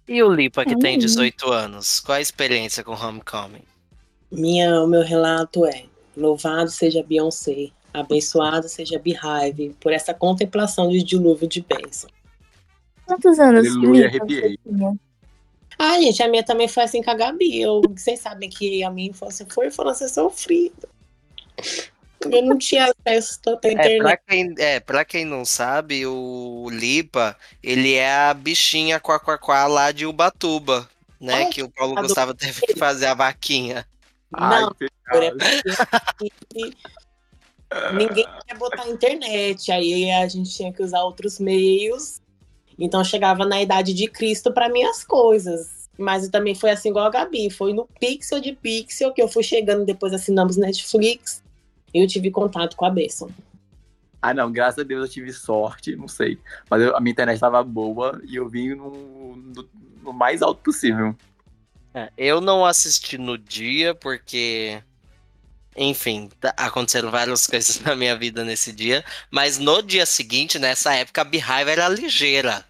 E 0.08 0.22
o 0.22 0.32
Lipa, 0.32 0.64
que 0.64 0.76
tem 0.76 0.96
Hum. 0.96 1.00
18 1.00 1.50
anos, 1.52 2.00
qual 2.00 2.16
a 2.16 2.20
experiência 2.20 2.82
com 2.82 2.92
Homecoming? 2.92 3.62
Minha, 4.30 4.82
o 4.82 4.86
meu 4.88 5.02
relato 5.02 5.64
é: 5.66 5.84
louvado 6.16 6.70
seja 6.70 7.02
Beyoncé, 7.02 7.70
abençoado 7.92 8.68
seja 8.68 8.98
Beehive, 8.98 9.76
por 9.78 9.92
essa 9.92 10.14
contemplação 10.14 10.88
de 10.88 11.02
dilúvio 11.02 11.46
de 11.46 11.60
bênção. 11.60 12.10
Quantos 13.06 13.38
anos 13.38 13.66
Aleluia, 13.66 14.08
Lipa, 14.08 14.26
você 14.26 14.34
arrepiei. 14.34 14.58
tinha? 14.64 14.98
Ah, 15.78 16.00
gente, 16.00 16.22
a 16.22 16.28
minha 16.28 16.42
também 16.44 16.68
foi 16.68 16.84
assim 16.84 17.02
com 17.02 17.10
a 17.10 17.14
Gabi. 17.14 17.60
Eu, 17.60 17.82
vocês 17.94 18.20
sabem 18.20 18.48
que 18.48 18.82
a 18.84 18.90
minha 18.90 19.10
infância 19.10 19.46
foi 19.48 19.68
infância 19.68 20.08
sofrida. 20.08 20.88
Eu 22.30 22.42
não 22.42 22.56
tinha 22.56 22.84
acesso 23.06 23.40
à 23.46 23.50
É, 23.50 23.72
internet. 23.72 23.98
pra 23.98 24.16
quem, 24.16 24.54
é, 24.58 24.80
pra 24.80 25.04
quem 25.04 25.24
não 25.24 25.44
sabe, 25.44 26.06
o 26.06 26.68
Lipa, 26.70 27.36
ele 27.62 27.94
é 27.94 28.14
a 28.14 28.34
bichinha 28.34 29.00
quá 29.00 29.66
lá 29.66 29.90
de 29.90 30.06
Ubatuba, 30.06 30.88
né? 31.20 31.34
Ai, 31.34 31.50
que 31.50 31.62
o 31.62 31.70
Paulo 31.70 31.92
adoro 31.92 32.06
Gustavo 32.06 32.34
teve 32.34 32.60
que 32.60 32.76
fazer 32.76 33.06
a 33.06 33.14
vaquinha. 33.14 33.86
Ai, 34.32 34.60
Não, 34.60 34.72
é 35.14 35.32
ninguém 37.92 38.26
quer 38.46 38.56
botar 38.56 38.88
internet, 38.88 39.72
aí 39.72 40.10
a 40.10 40.28
gente 40.28 40.54
tinha 40.54 40.72
que 40.72 40.82
usar 40.82 41.02
outros 41.02 41.38
meios. 41.38 42.21
Então 42.78 43.02
chegava 43.04 43.44
na 43.44 43.60
idade 43.62 43.92
de 43.94 44.06
Cristo 44.08 44.52
para 44.52 44.68
minhas 44.68 45.04
coisas. 45.04 45.82
Mas 45.98 46.28
também 46.28 46.54
foi 46.54 46.70
assim 46.70 46.88
igual 46.88 47.06
a 47.06 47.10
Gabi, 47.10 47.50
foi 47.50 47.72
no 47.74 47.86
pixel 48.00 48.40
de 48.40 48.52
pixel 48.54 49.12
que 49.12 49.22
eu 49.22 49.28
fui 49.28 49.42
chegando, 49.42 49.84
depois 49.84 50.12
assinamos 50.14 50.56
Netflix, 50.56 51.42
e 51.92 52.02
eu 52.02 52.06
tive 52.08 52.30
contato 52.30 52.76
com 52.76 52.86
a 52.86 52.90
Besson. 52.90 53.30
Ah, 54.20 54.32
não, 54.32 54.50
graças 54.50 54.78
a 54.78 54.82
Deus 54.84 55.04
eu 55.04 55.12
tive 55.12 55.32
sorte, 55.32 55.94
não 55.94 56.08
sei. 56.08 56.38
Mas 56.70 56.80
eu- 56.80 56.96
a 56.96 57.00
minha 57.00 57.12
internet 57.12 57.34
estava 57.34 57.62
boa 57.62 58.20
e 58.24 58.36
eu 58.36 58.48
vim 58.48 58.74
no, 58.74 59.36
no- 59.36 59.68
no 60.02 60.12
mais 60.12 60.40
alto 60.40 60.62
possível. 60.62 61.14
É, 61.92 62.10
eu 62.16 62.40
não 62.40 62.64
assisti 62.64 63.18
no 63.18 63.36
dia 63.36 63.94
porque, 63.94 64.82
enfim, 65.76 66.28
tá- 66.40 66.54
aconteceram 66.56 67.10
várias 67.10 67.46
coisas 67.48 67.80
na 67.80 67.94
minha 67.94 68.16
vida 68.16 68.44
nesse 68.44 68.72
dia. 68.72 69.04
Mas 69.30 69.58
no 69.58 69.82
dia 69.82 70.06
seguinte, 70.06 70.58
nessa 70.58 70.94
época, 70.94 71.20
a 71.20 71.24
Beehive 71.24 71.70
era 71.70 71.88
ligeira. 71.88 72.64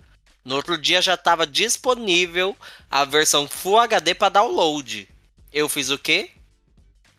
No 0.45 0.57
outro 0.57 0.77
dia 0.77 1.01
já 1.01 1.15
estava 1.15 1.47
disponível 1.47 2.57
a 2.91 3.05
versão 3.05 3.47
Full 3.47 3.79
HD 3.79 4.15
para 4.15 4.29
download. 4.29 5.09
Eu 5.53 5.69
fiz 5.69 5.91
o 5.91 5.99
quê? 5.99 6.31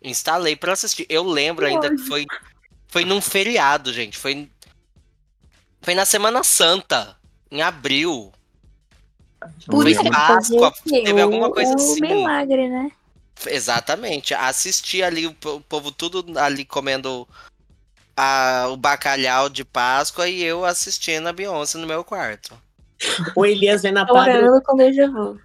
Instalei 0.02 0.56
para 0.56 0.74
assistir. 0.74 1.06
Eu 1.08 1.24
lembro 1.24 1.66
ainda 1.66 1.90
que 1.90 2.00
foi, 2.00 2.26
foi 2.90 3.06
num 3.06 3.22
feriado, 3.22 3.94
gente. 3.94 4.18
Foi, 4.18 4.50
foi 5.82 5.96
na 5.96 6.04
Semana 6.06 6.44
Santa, 6.44 7.16
em 7.50 7.62
abril. 7.62 8.34
Não 9.68 9.82
Foi 9.82 9.94
lembro. 9.94 10.10
Páscoa, 10.12 10.74
teve 10.86 11.22
alguma 11.22 11.52
coisa 11.52 11.76
assim. 11.76 12.02
milagre, 12.02 12.68
né? 12.70 12.92
Exatamente. 13.46 14.34
Assisti 14.34 15.04
ali 15.04 15.28
o 15.28 15.34
po- 15.34 15.56
o 15.56 15.62
povo 15.62 15.92
tudo 15.92 16.38
ali 16.40 16.64
comendo 16.66 17.28
a- 18.16 18.68
o 18.70 18.78
bacalhau 18.78 19.50
de 19.50 19.66
Páscoa 19.66 20.28
e 20.28 20.42
eu 20.44 20.64
assistindo 20.66 21.28
a 21.28 21.34
Beyoncé 21.34 21.78
no 21.78 21.88
meu 21.88 22.04
quarto. 22.04 22.58
O 23.36 23.46
Elias 23.46 23.82
vendo 23.82 23.98
a 23.98 24.06
padre. 24.06 24.38
Orando 24.38 24.62
com 24.64 24.78
déjà 24.78 25.08
vu. 25.08 25.40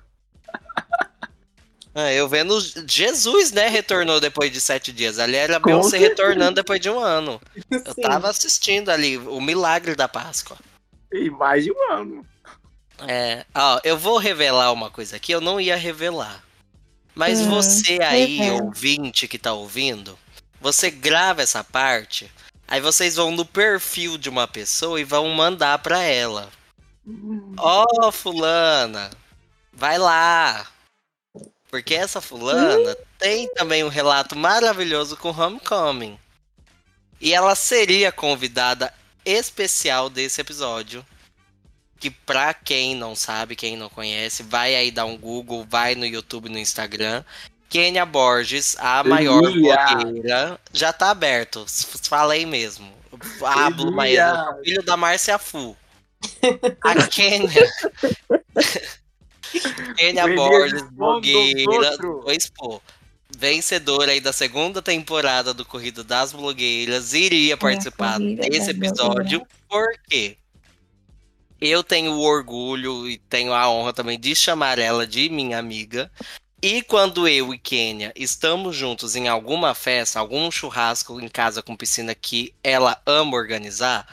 Ah, 1.94 2.12
eu 2.12 2.28
vendo 2.28 2.56
Jesus, 2.86 3.50
né, 3.50 3.66
retornou 3.68 4.20
depois 4.20 4.52
de 4.52 4.60
sete 4.60 4.92
dias. 4.92 5.18
Ali 5.18 5.34
era 5.34 5.56
a 5.56 5.60
Com 5.60 5.66
Beyoncé 5.70 5.98
certeza. 5.98 6.10
retornando 6.10 6.54
depois 6.54 6.80
de 6.80 6.88
um 6.88 7.00
ano. 7.00 7.40
Eu 7.70 7.94
Sim. 7.94 8.02
tava 8.02 8.28
assistindo 8.28 8.90
ali 8.90 9.16
o 9.18 9.40
milagre 9.40 9.96
da 9.96 10.06
Páscoa. 10.06 10.56
E 11.12 11.28
mais 11.30 11.64
de 11.64 11.72
um 11.72 11.92
ano. 11.92 12.26
É, 13.08 13.44
ó, 13.54 13.80
eu 13.82 13.96
vou 13.98 14.18
revelar 14.18 14.70
uma 14.72 14.90
coisa 14.90 15.16
aqui, 15.16 15.32
eu 15.32 15.40
não 15.40 15.60
ia 15.60 15.74
revelar. 15.76 16.44
Mas 17.18 17.40
Hum, 17.40 17.48
você 17.50 17.98
aí, 18.00 18.36
revela. 18.36 18.62
ouvinte 18.62 19.26
que 19.26 19.40
tá 19.40 19.52
ouvindo, 19.52 20.16
você 20.60 20.88
grava 20.88 21.42
essa 21.42 21.64
parte, 21.64 22.30
aí 22.68 22.80
vocês 22.80 23.16
vão 23.16 23.32
no 23.32 23.44
perfil 23.44 24.16
de 24.16 24.28
uma 24.28 24.46
pessoa 24.46 25.00
e 25.00 25.04
vão 25.04 25.28
mandar 25.30 25.80
pra 25.80 26.00
ela. 26.00 26.48
Ó, 27.56 28.12
fulana, 28.12 29.10
vai 29.72 29.98
lá. 29.98 30.68
Porque 31.68 31.92
essa 31.92 32.20
fulana 32.20 32.96
tem 33.18 33.52
também 33.52 33.82
um 33.82 33.88
relato 33.88 34.36
maravilhoso 34.36 35.16
com 35.16 35.30
Homecoming. 35.30 36.16
E 37.20 37.34
ela 37.34 37.56
seria 37.56 38.12
convidada 38.12 38.94
especial 39.24 40.08
desse 40.08 40.40
episódio. 40.40 41.04
Que 41.98 42.10
pra 42.10 42.54
quem 42.54 42.94
não 42.94 43.16
sabe, 43.16 43.56
quem 43.56 43.76
não 43.76 43.88
conhece, 43.88 44.42
vai 44.42 44.74
aí 44.74 44.90
dar 44.90 45.04
um 45.04 45.16
Google, 45.16 45.66
vai 45.68 45.94
no 45.94 46.06
YouTube, 46.06 46.48
no 46.48 46.58
Instagram. 46.58 47.24
Kênia 47.68 48.06
Borges, 48.06 48.76
a 48.78 49.04
maior 49.04 49.44
Elia. 49.44 49.76
blogueira, 49.76 50.60
já 50.72 50.92
tá 50.92 51.10
aberto. 51.10 51.66
Falei 52.02 52.46
mesmo. 52.46 52.90
Hablo, 53.42 53.92
sou 53.92 54.64
filho 54.64 54.82
da 54.82 54.96
Márcia 54.96 55.38
Fu. 55.38 55.76
A 56.82 57.06
Kênia. 57.06 57.68
Kênia 59.96 60.34
Borges, 60.34 60.82
blogueira 60.92 61.96
do 61.98 62.30
Expo. 62.30 62.82
Vencedora 63.36 64.12
aí 64.12 64.20
da 64.20 64.32
segunda 64.32 64.80
temporada 64.80 65.52
do 65.52 65.64
Corrido 65.64 66.02
das 66.02 66.32
Blogueiras, 66.32 67.12
iria 67.12 67.56
participar 67.56 68.18
desse 68.18 68.70
episódio. 68.70 69.46
Por 69.68 69.86
quê? 70.08 70.36
Eu 71.60 71.82
tenho 71.82 72.12
o 72.12 72.20
orgulho 72.20 73.08
e 73.08 73.18
tenho 73.18 73.52
a 73.52 73.68
honra 73.68 73.92
também 73.92 74.18
de 74.18 74.34
chamar 74.34 74.78
ela 74.78 75.06
de 75.06 75.28
minha 75.28 75.58
amiga. 75.58 76.10
E 76.60 76.82
quando 76.82 77.28
eu 77.28 77.54
e 77.54 77.58
Kênia 77.58 78.12
estamos 78.16 78.74
juntos 78.74 79.14
em 79.14 79.28
alguma 79.28 79.74
festa, 79.74 80.18
algum 80.18 80.50
churrasco 80.50 81.20
em 81.20 81.28
casa 81.28 81.62
com 81.62 81.76
piscina 81.76 82.14
que 82.14 82.52
ela 82.64 83.00
ama 83.06 83.36
organizar, 83.36 84.06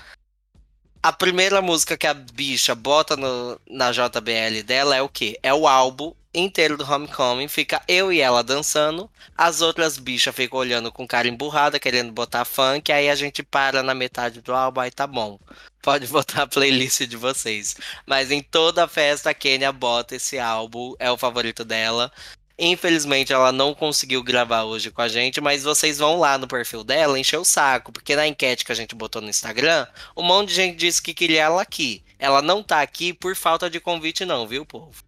a 1.01 1.13
primeira 1.13 1.61
música 1.61 1.95
que 1.97 2.07
a 2.07 2.13
bicha 2.13 2.73
bota 2.73 3.15
no- 3.15 3.59
na 3.69 3.91
JBL 3.91 4.63
dela 4.63 4.95
é 4.95 5.01
o 5.01 5.09
quê? 5.09 5.37
É 5.43 5.53
o 5.53 5.67
álbum 5.67 6.13
inteiro 6.33 6.77
do 6.77 6.83
Homecoming. 6.83 7.47
Fica 7.47 7.81
eu 7.87 8.11
e 8.11 8.19
ela 8.21 8.43
dançando. 8.43 9.09
As 9.37 9.61
outras 9.61 9.97
bichas 9.97 10.35
ficam 10.35 10.59
olhando 10.59 10.91
com 10.91 11.07
cara 11.07 11.27
emburrada, 11.27 11.79
querendo 11.79 12.11
botar 12.11 12.43
funk. 12.43 12.91
Aí 12.91 13.09
a 13.09 13.15
gente 13.15 13.43
para 13.43 13.83
na 13.83 13.93
metade 13.93 14.41
do 14.41 14.53
álbum, 14.53 14.81
aí 14.81 14.91
tá 14.91 15.05
bom. 15.07 15.39
Pode 15.86 16.07
botar 16.07 16.41
a 16.41 16.47
playlist 16.47 17.05
de 17.05 17.15
vocês. 17.15 17.75
Mas 18.07 18.31
em 18.31 18.41
toda 18.41 18.88
festa 18.88 19.29
a 19.29 19.33
Kenya 19.36 19.71
bota 19.71 20.15
esse 20.15 20.39
álbum, 20.39 20.95
é 20.97 21.11
o 21.11 21.17
favorito 21.17 21.63
dela. 21.63 22.11
Infelizmente 22.57 23.31
ela 23.31 23.51
não 23.51 23.75
conseguiu 23.75 24.23
gravar 24.23 24.63
hoje 24.63 24.89
com 24.89 25.03
a 25.03 25.07
gente, 25.07 25.39
mas 25.39 25.61
vocês 25.61 25.99
vão 25.99 26.17
lá 26.19 26.39
no 26.39 26.47
perfil 26.47 26.83
dela 26.83 27.19
encher 27.19 27.38
o 27.38 27.45
saco, 27.45 27.91
porque 27.91 28.15
na 28.15 28.25
enquete 28.25 28.65
que 28.65 28.71
a 28.71 28.75
gente 28.75 28.95
botou 28.95 29.21
no 29.21 29.29
Instagram, 29.29 29.86
um 30.17 30.23
monte 30.23 30.47
de 30.47 30.55
gente 30.55 30.75
disse 30.75 30.99
que 30.99 31.13
queria 31.13 31.43
ela 31.43 31.61
aqui. 31.61 32.01
Ela 32.17 32.41
não 32.41 32.63
tá 32.63 32.81
aqui 32.81 33.13
por 33.13 33.36
falta 33.36 33.69
de 33.69 33.79
convite 33.79 34.25
não, 34.25 34.47
viu, 34.47 34.65
povo? 34.65 35.03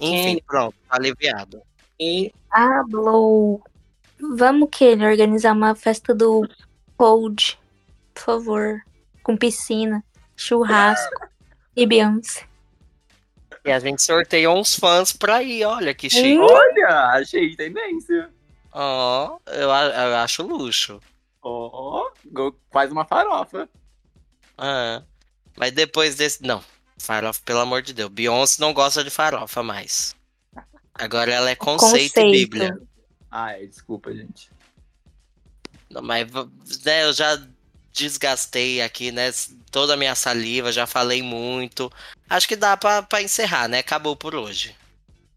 Enfim, 0.00 0.42
pronto, 0.44 0.74
tá 0.88 0.96
aliviado. 0.96 1.62
E 2.00 2.32
Ah, 2.50 2.82
Blow. 2.88 3.62
Vamos, 4.36 4.68
Kelly, 4.72 5.06
organizar 5.06 5.52
uma 5.52 5.76
festa 5.76 6.12
do 6.12 6.48
Cold, 6.96 7.56
por 8.12 8.24
favor. 8.24 8.82
Com 9.22 9.36
piscina, 9.36 10.02
churrasco 10.38 11.28
e 11.76 11.86
Beyoncé. 11.86 12.46
E 13.64 13.70
a 13.72 13.78
gente 13.78 14.00
sorteou 14.02 14.56
uns 14.58 14.74
fãs 14.76 15.12
pra 15.12 15.42
ir, 15.42 15.64
olha 15.64 15.92
que 15.92 16.08
chique. 16.08 16.38
Hum. 16.38 16.42
Olha, 16.42 16.88
achei 17.10 17.54
tendência. 17.56 18.30
Ó, 18.72 19.38
eu, 19.48 19.70
a- 19.70 19.84
eu 19.84 20.16
acho 20.16 20.42
luxo. 20.42 21.00
Ó, 21.42 22.10
go- 22.26 22.56
faz 22.72 22.90
uma 22.90 23.04
farofa. 23.04 23.68
Ah, 24.56 25.02
mas 25.56 25.72
depois 25.72 26.14
desse. 26.14 26.42
Não, 26.42 26.62
farofa, 26.98 27.40
pelo 27.44 27.60
amor 27.60 27.82
de 27.82 27.92
Deus. 27.92 28.10
Beyoncé 28.10 28.60
não 28.60 28.72
gosta 28.72 29.02
de 29.04 29.10
farofa 29.10 29.62
mais. 29.62 30.16
Agora 30.94 31.30
ela 31.32 31.50
é 31.50 31.54
conceito, 31.56 32.18
e 32.18 32.22
Conceito. 32.22 32.30
Bíblia. 32.50 32.78
Ah, 33.30 33.52
é, 33.52 33.66
desculpa, 33.66 34.12
gente. 34.12 34.50
Não, 35.90 36.02
Mas 36.02 36.26
né, 36.84 37.04
eu 37.04 37.12
já 37.12 37.36
desgastei 37.98 38.80
aqui, 38.80 39.10
né? 39.12 39.30
Toda 39.70 39.94
a 39.94 39.96
minha 39.96 40.14
saliva, 40.14 40.72
já 40.72 40.86
falei 40.86 41.22
muito. 41.22 41.90
Acho 42.30 42.48
que 42.48 42.56
dá 42.56 42.76
pra, 42.76 43.02
pra 43.02 43.22
encerrar, 43.22 43.68
né? 43.68 43.78
Acabou 43.80 44.14
por 44.16 44.34
hoje. 44.34 44.74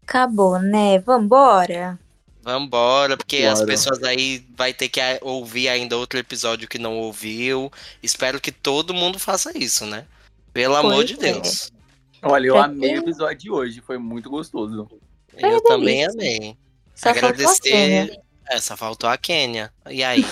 Acabou, 0.06 0.58
né? 0.58 0.98
Vambora. 1.00 1.98
Vambora, 2.42 3.16
porque 3.16 3.38
as 3.44 3.60
Bora. 3.60 3.66
pessoas 3.66 4.02
aí 4.02 4.44
vai 4.56 4.72
ter 4.74 4.88
que 4.88 5.00
ouvir 5.20 5.68
ainda 5.68 5.96
outro 5.96 6.18
episódio 6.18 6.66
que 6.68 6.78
não 6.78 6.98
ouviu. 6.98 7.70
Espero 8.02 8.40
que 8.40 8.50
todo 8.50 8.92
mundo 8.94 9.18
faça 9.18 9.56
isso, 9.56 9.86
né? 9.86 10.04
Pelo 10.52 10.74
amor 10.76 10.94
Pois 10.94 11.08
de 11.08 11.14
é. 11.14 11.32
Deus. 11.32 11.72
Olha, 12.22 12.46
eu 12.48 12.54
Pra 12.54 12.64
amei 12.64 12.90
quem- 12.90 12.98
o 12.98 13.02
episódio 13.02 13.38
de 13.38 13.50
hoje, 13.50 13.80
foi 13.80 13.96
muito 13.98 14.28
gostoso. 14.28 14.88
Eu 15.36 15.50
uma 15.50 15.62
também 15.62 16.06
delícia. 16.06 16.12
amei. 16.12 16.56
Só 16.94 17.14
faltou 17.14 17.48
a 17.48 17.58
Kênia. 17.60 18.20
É, 18.52 18.60
só 18.60 18.76
faltou 18.76 19.08
a 19.08 19.16
Quênia. 19.16 19.72
E 19.88 20.04
aí? 20.04 20.22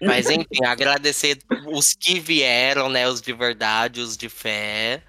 Mas 0.00 0.30
enfim, 0.30 0.64
agradecer 0.64 1.36
os 1.66 1.94
que 1.94 2.20
vieram, 2.20 2.88
né? 2.88 3.08
Os 3.08 3.20
de 3.20 3.32
verdade, 3.32 4.00
os 4.00 4.16
de 4.16 4.28
fé. 4.28 5.02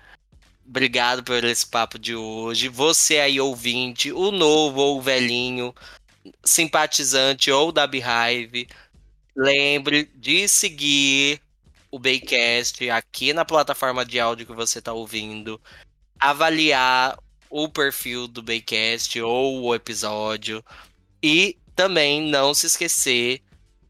Obrigado 0.67 1.23
por 1.23 1.43
esse 1.43 1.67
papo 1.67 1.99
de 1.99 2.15
hoje. 2.15 2.67
Você 2.67 3.19
aí, 3.19 3.39
ouvinte, 3.39 4.11
o 4.11 4.31
novo 4.31 4.81
ou 4.81 4.97
o 4.97 5.01
velhinho, 5.01 5.71
simpatizante 6.43 7.51
ou 7.51 7.71
da 7.71 7.85
Beehive, 7.85 8.67
lembre 9.35 10.09
de 10.15 10.47
seguir 10.47 11.39
o 11.91 11.99
Baycast 11.99 12.89
aqui 12.89 13.33
na 13.33 13.45
plataforma 13.45 14.03
de 14.03 14.19
áudio 14.19 14.47
que 14.47 14.53
você 14.53 14.79
está 14.79 14.93
ouvindo, 14.93 15.61
avaliar 16.19 17.19
o 17.51 17.69
perfil 17.69 18.27
do 18.27 18.41
Baycast 18.41 19.21
ou 19.21 19.61
o 19.61 19.75
episódio 19.75 20.65
e 21.21 21.55
também 21.81 22.21
não 22.21 22.53
se 22.53 22.67
esquecer 22.67 23.41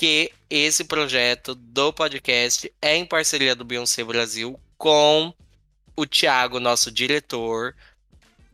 porque 0.01 0.33
esse 0.49 0.83
projeto 0.85 1.53
do 1.53 1.93
podcast 1.93 2.73
é 2.81 2.95
em 2.95 3.05
parceria 3.05 3.53
do 3.53 3.63
Beyoncé 3.63 4.03
Brasil 4.03 4.59
com 4.75 5.31
o 5.95 6.07
Thiago, 6.07 6.59
nosso 6.59 6.89
diretor. 6.89 7.75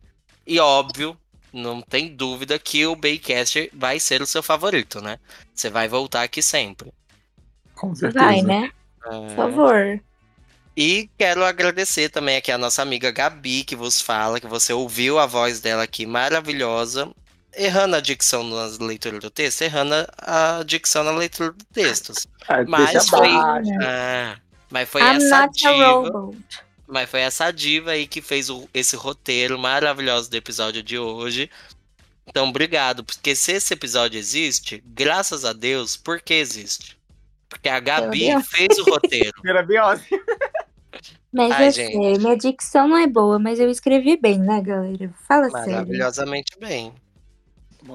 E 0.48 0.58
óbvio, 0.62 1.20
não 1.54 1.82
tem 1.82 2.16
dúvida 2.16 2.58
que 2.60 2.86
o 2.86 2.96
Baycast 2.96 3.70
vai 3.74 4.00
ser 4.00 4.22
o 4.22 4.28
seu 4.28 4.44
favorito, 4.44 5.02
né? 5.02 5.18
Você 5.54 5.70
vai 5.70 5.88
voltar 5.88 6.24
aqui 6.24 6.42
sempre. 6.42 6.92
Com 7.76 7.96
certeza. 7.96 8.26
Vai, 8.26 8.42
né? 8.42 8.72
É... 9.06 9.10
Por 9.10 9.36
favor. 9.36 10.02
E 10.76 11.10
quero 11.18 11.44
agradecer 11.44 12.10
também 12.10 12.38
aqui 12.38 12.52
a 12.52 12.58
nossa 12.58 12.82
amiga 12.82 13.12
Gabi, 13.12 13.64
que 13.64 13.76
vos 13.76 14.00
fala, 14.00 14.40
que 14.40 14.48
você 14.48 14.72
ouviu 14.72 15.20
a 15.20 15.26
voz 15.26 15.60
dela 15.60 15.84
aqui 15.84 16.06
maravilhosa. 16.06 17.10
Errando 17.54 17.96
a 17.96 18.00
dicção 18.00 18.44
na 18.44 18.66
leitura 18.86 19.20
do 19.20 19.30
texto, 19.30 19.64
errando 19.64 19.96
a 20.18 20.64
dicção 20.64 21.04
na 21.04 21.12
leitura 21.12 21.52
do 21.52 21.66
texto. 21.74 22.14
Ah, 22.48 22.64
Mas 22.66 23.10
foi, 23.10 23.30
ah, 23.30 24.38
mas 24.70 24.88
foi 24.88 25.02
essa 25.02 25.48
diva. 25.48 26.32
Mas 26.90 27.10
foi 27.10 27.22
essa 27.22 27.52
diva 27.52 27.92
aí 27.92 28.08
que 28.08 28.22
fez 28.22 28.50
o- 28.50 28.68
esse 28.74 28.96
roteiro 28.96 29.60
maravilhoso 29.60 30.30
do 30.30 30.36
episódio 30.36 30.82
de 30.82 30.98
hoje. 30.98 31.50
Então, 32.26 32.50
obrigado. 32.50 33.04
Porque 33.04 33.36
se 33.36 33.52
esse 33.54 33.74
episódio 33.74 34.18
existe, 34.18 34.84
graças 34.86 35.46
a 35.46 35.54
Deus, 35.54 35.96
por 35.96 36.20
que 36.20 36.34
existe? 36.34 36.98
Porque 37.48 37.70
a 37.70 37.80
Gabi 37.80 38.42
fez 38.44 38.78
o 38.80 38.84
roteiro. 38.90 39.34
Era 39.46 39.62
Beyoncé. 39.64 40.06
Mas 41.32 41.52
Ai, 41.52 41.68
eu 41.68 41.72
gente. 41.72 41.94
sei, 41.94 42.18
minha 42.18 42.36
dicção 42.36 42.88
não 42.88 42.98
é 42.98 43.06
boa, 43.06 43.38
mas 43.38 43.60
eu 43.60 43.70
escrevi 43.70 44.18
bem, 44.18 44.40
né, 44.40 44.60
galera? 44.62 45.14
Fala 45.28 45.50
sério. 45.52 45.72
Maravilhosamente 45.72 46.58
bem. 46.60 46.92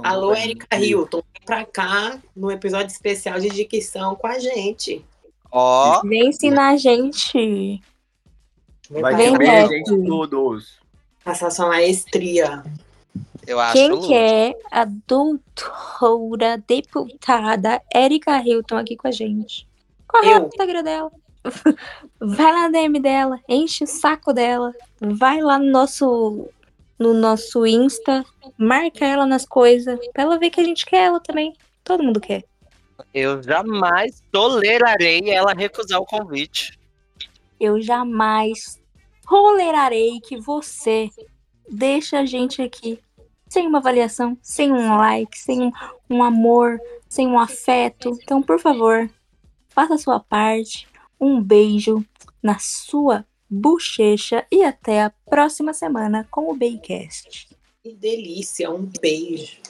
Alô, 0.05 0.35
Erika 0.35 0.77
Hilton, 0.79 1.23
vem 1.33 1.43
pra 1.45 1.65
cá 1.65 2.19
no 2.35 2.51
episódio 2.51 2.93
especial 2.93 3.39
de 3.41 3.49
dicção 3.51 4.15
com 4.15 4.27
a 4.27 4.39
gente. 4.39 5.05
Ó, 5.51 6.01
Vem 6.03 6.29
ensinar 6.29 6.71
a 6.71 6.77
gente. 6.77 7.81
Vai 8.91 9.13
cá, 9.13 9.39
Reto. 9.39 9.73
gente 9.73 10.07
todos. 10.07 10.79
passar 11.25 11.51
sua 11.51 11.69
maestria. 11.69 12.63
eu 13.47 13.59
acho 13.59 13.73
Quem 13.73 13.91
luxo. 13.91 14.09
quer 14.09 14.55
a 14.71 14.85
doutora 14.85 16.63
deputada 16.67 17.81
Erika 17.95 18.41
Hilton 18.41 18.77
aqui 18.77 18.97
com 18.97 19.09
a 19.09 19.11
gente? 19.11 19.67
Corre 20.07 20.27
lá 20.31 20.37
Eu. 20.37 20.41
no 20.41 20.47
Instagram 20.49 20.83
dela. 20.83 21.13
Vai 22.21 22.53
lá 22.53 22.63
na 22.63 22.69
DM 22.69 23.01
dela, 23.01 23.39
enche 23.49 23.85
o 23.85 23.87
saco 23.87 24.33
dela. 24.33 24.73
Vai 25.01 25.41
lá 25.41 25.59
no 25.59 25.71
nosso 25.71 26.49
no 26.99 27.13
nosso 27.13 27.67
Insta, 27.67 28.25
marca 28.57 29.05
ela 29.05 29.27
nas 29.27 29.45
coisas, 29.45 29.99
pra 30.13 30.23
ela 30.23 30.39
ver 30.39 30.51
que 30.51 30.61
a 30.61 30.65
gente 30.65 30.87
quer 30.87 31.05
ela 31.07 31.21
também. 31.21 31.53
Todo 31.83 32.03
mundo 32.05 32.21
quer. 32.21 32.45
Eu 33.13 33.43
jamais 33.43 34.23
tolerarei 34.31 35.29
ela 35.29 35.53
recusar 35.53 36.01
o 36.01 36.07
convite. 36.07 36.79
Eu 37.59 37.81
jamais 37.81 38.81
tolerarei 39.29 40.21
que 40.21 40.39
você 40.39 41.11
deixe 41.69 42.17
a 42.17 42.25
gente 42.25 42.61
aqui 42.61 42.99
sem 43.49 43.67
uma 43.67 43.79
avaliação, 43.79 44.37
sem 44.43 44.73
um 44.73 44.97
like, 44.97 45.39
sem 45.39 45.63
um, 45.63 45.73
um 46.11 46.23
amor, 46.23 46.79
sem 47.09 47.27
um 47.27 47.39
afeto. 47.39 48.19
Então, 48.23 48.43
por 48.43 48.59
favor, 48.59 49.09
faça 49.69 49.95
a 49.95 49.99
sua 49.99 50.21
parte. 50.21 50.89
Um 51.21 51.41
beijo 51.41 52.05
na 52.43 52.59
sua 52.59 53.25
bochecha 53.49 54.45
e 54.51 54.65
até 54.65 55.03
a 55.03 55.11
próxima 55.11 55.73
semana 55.73 56.27
com 56.31 56.51
o 56.51 56.57
Baycast. 56.57 57.49
Que 57.83 57.95
delícia, 57.95 58.71
um 58.71 58.91
beijo. 59.01 59.61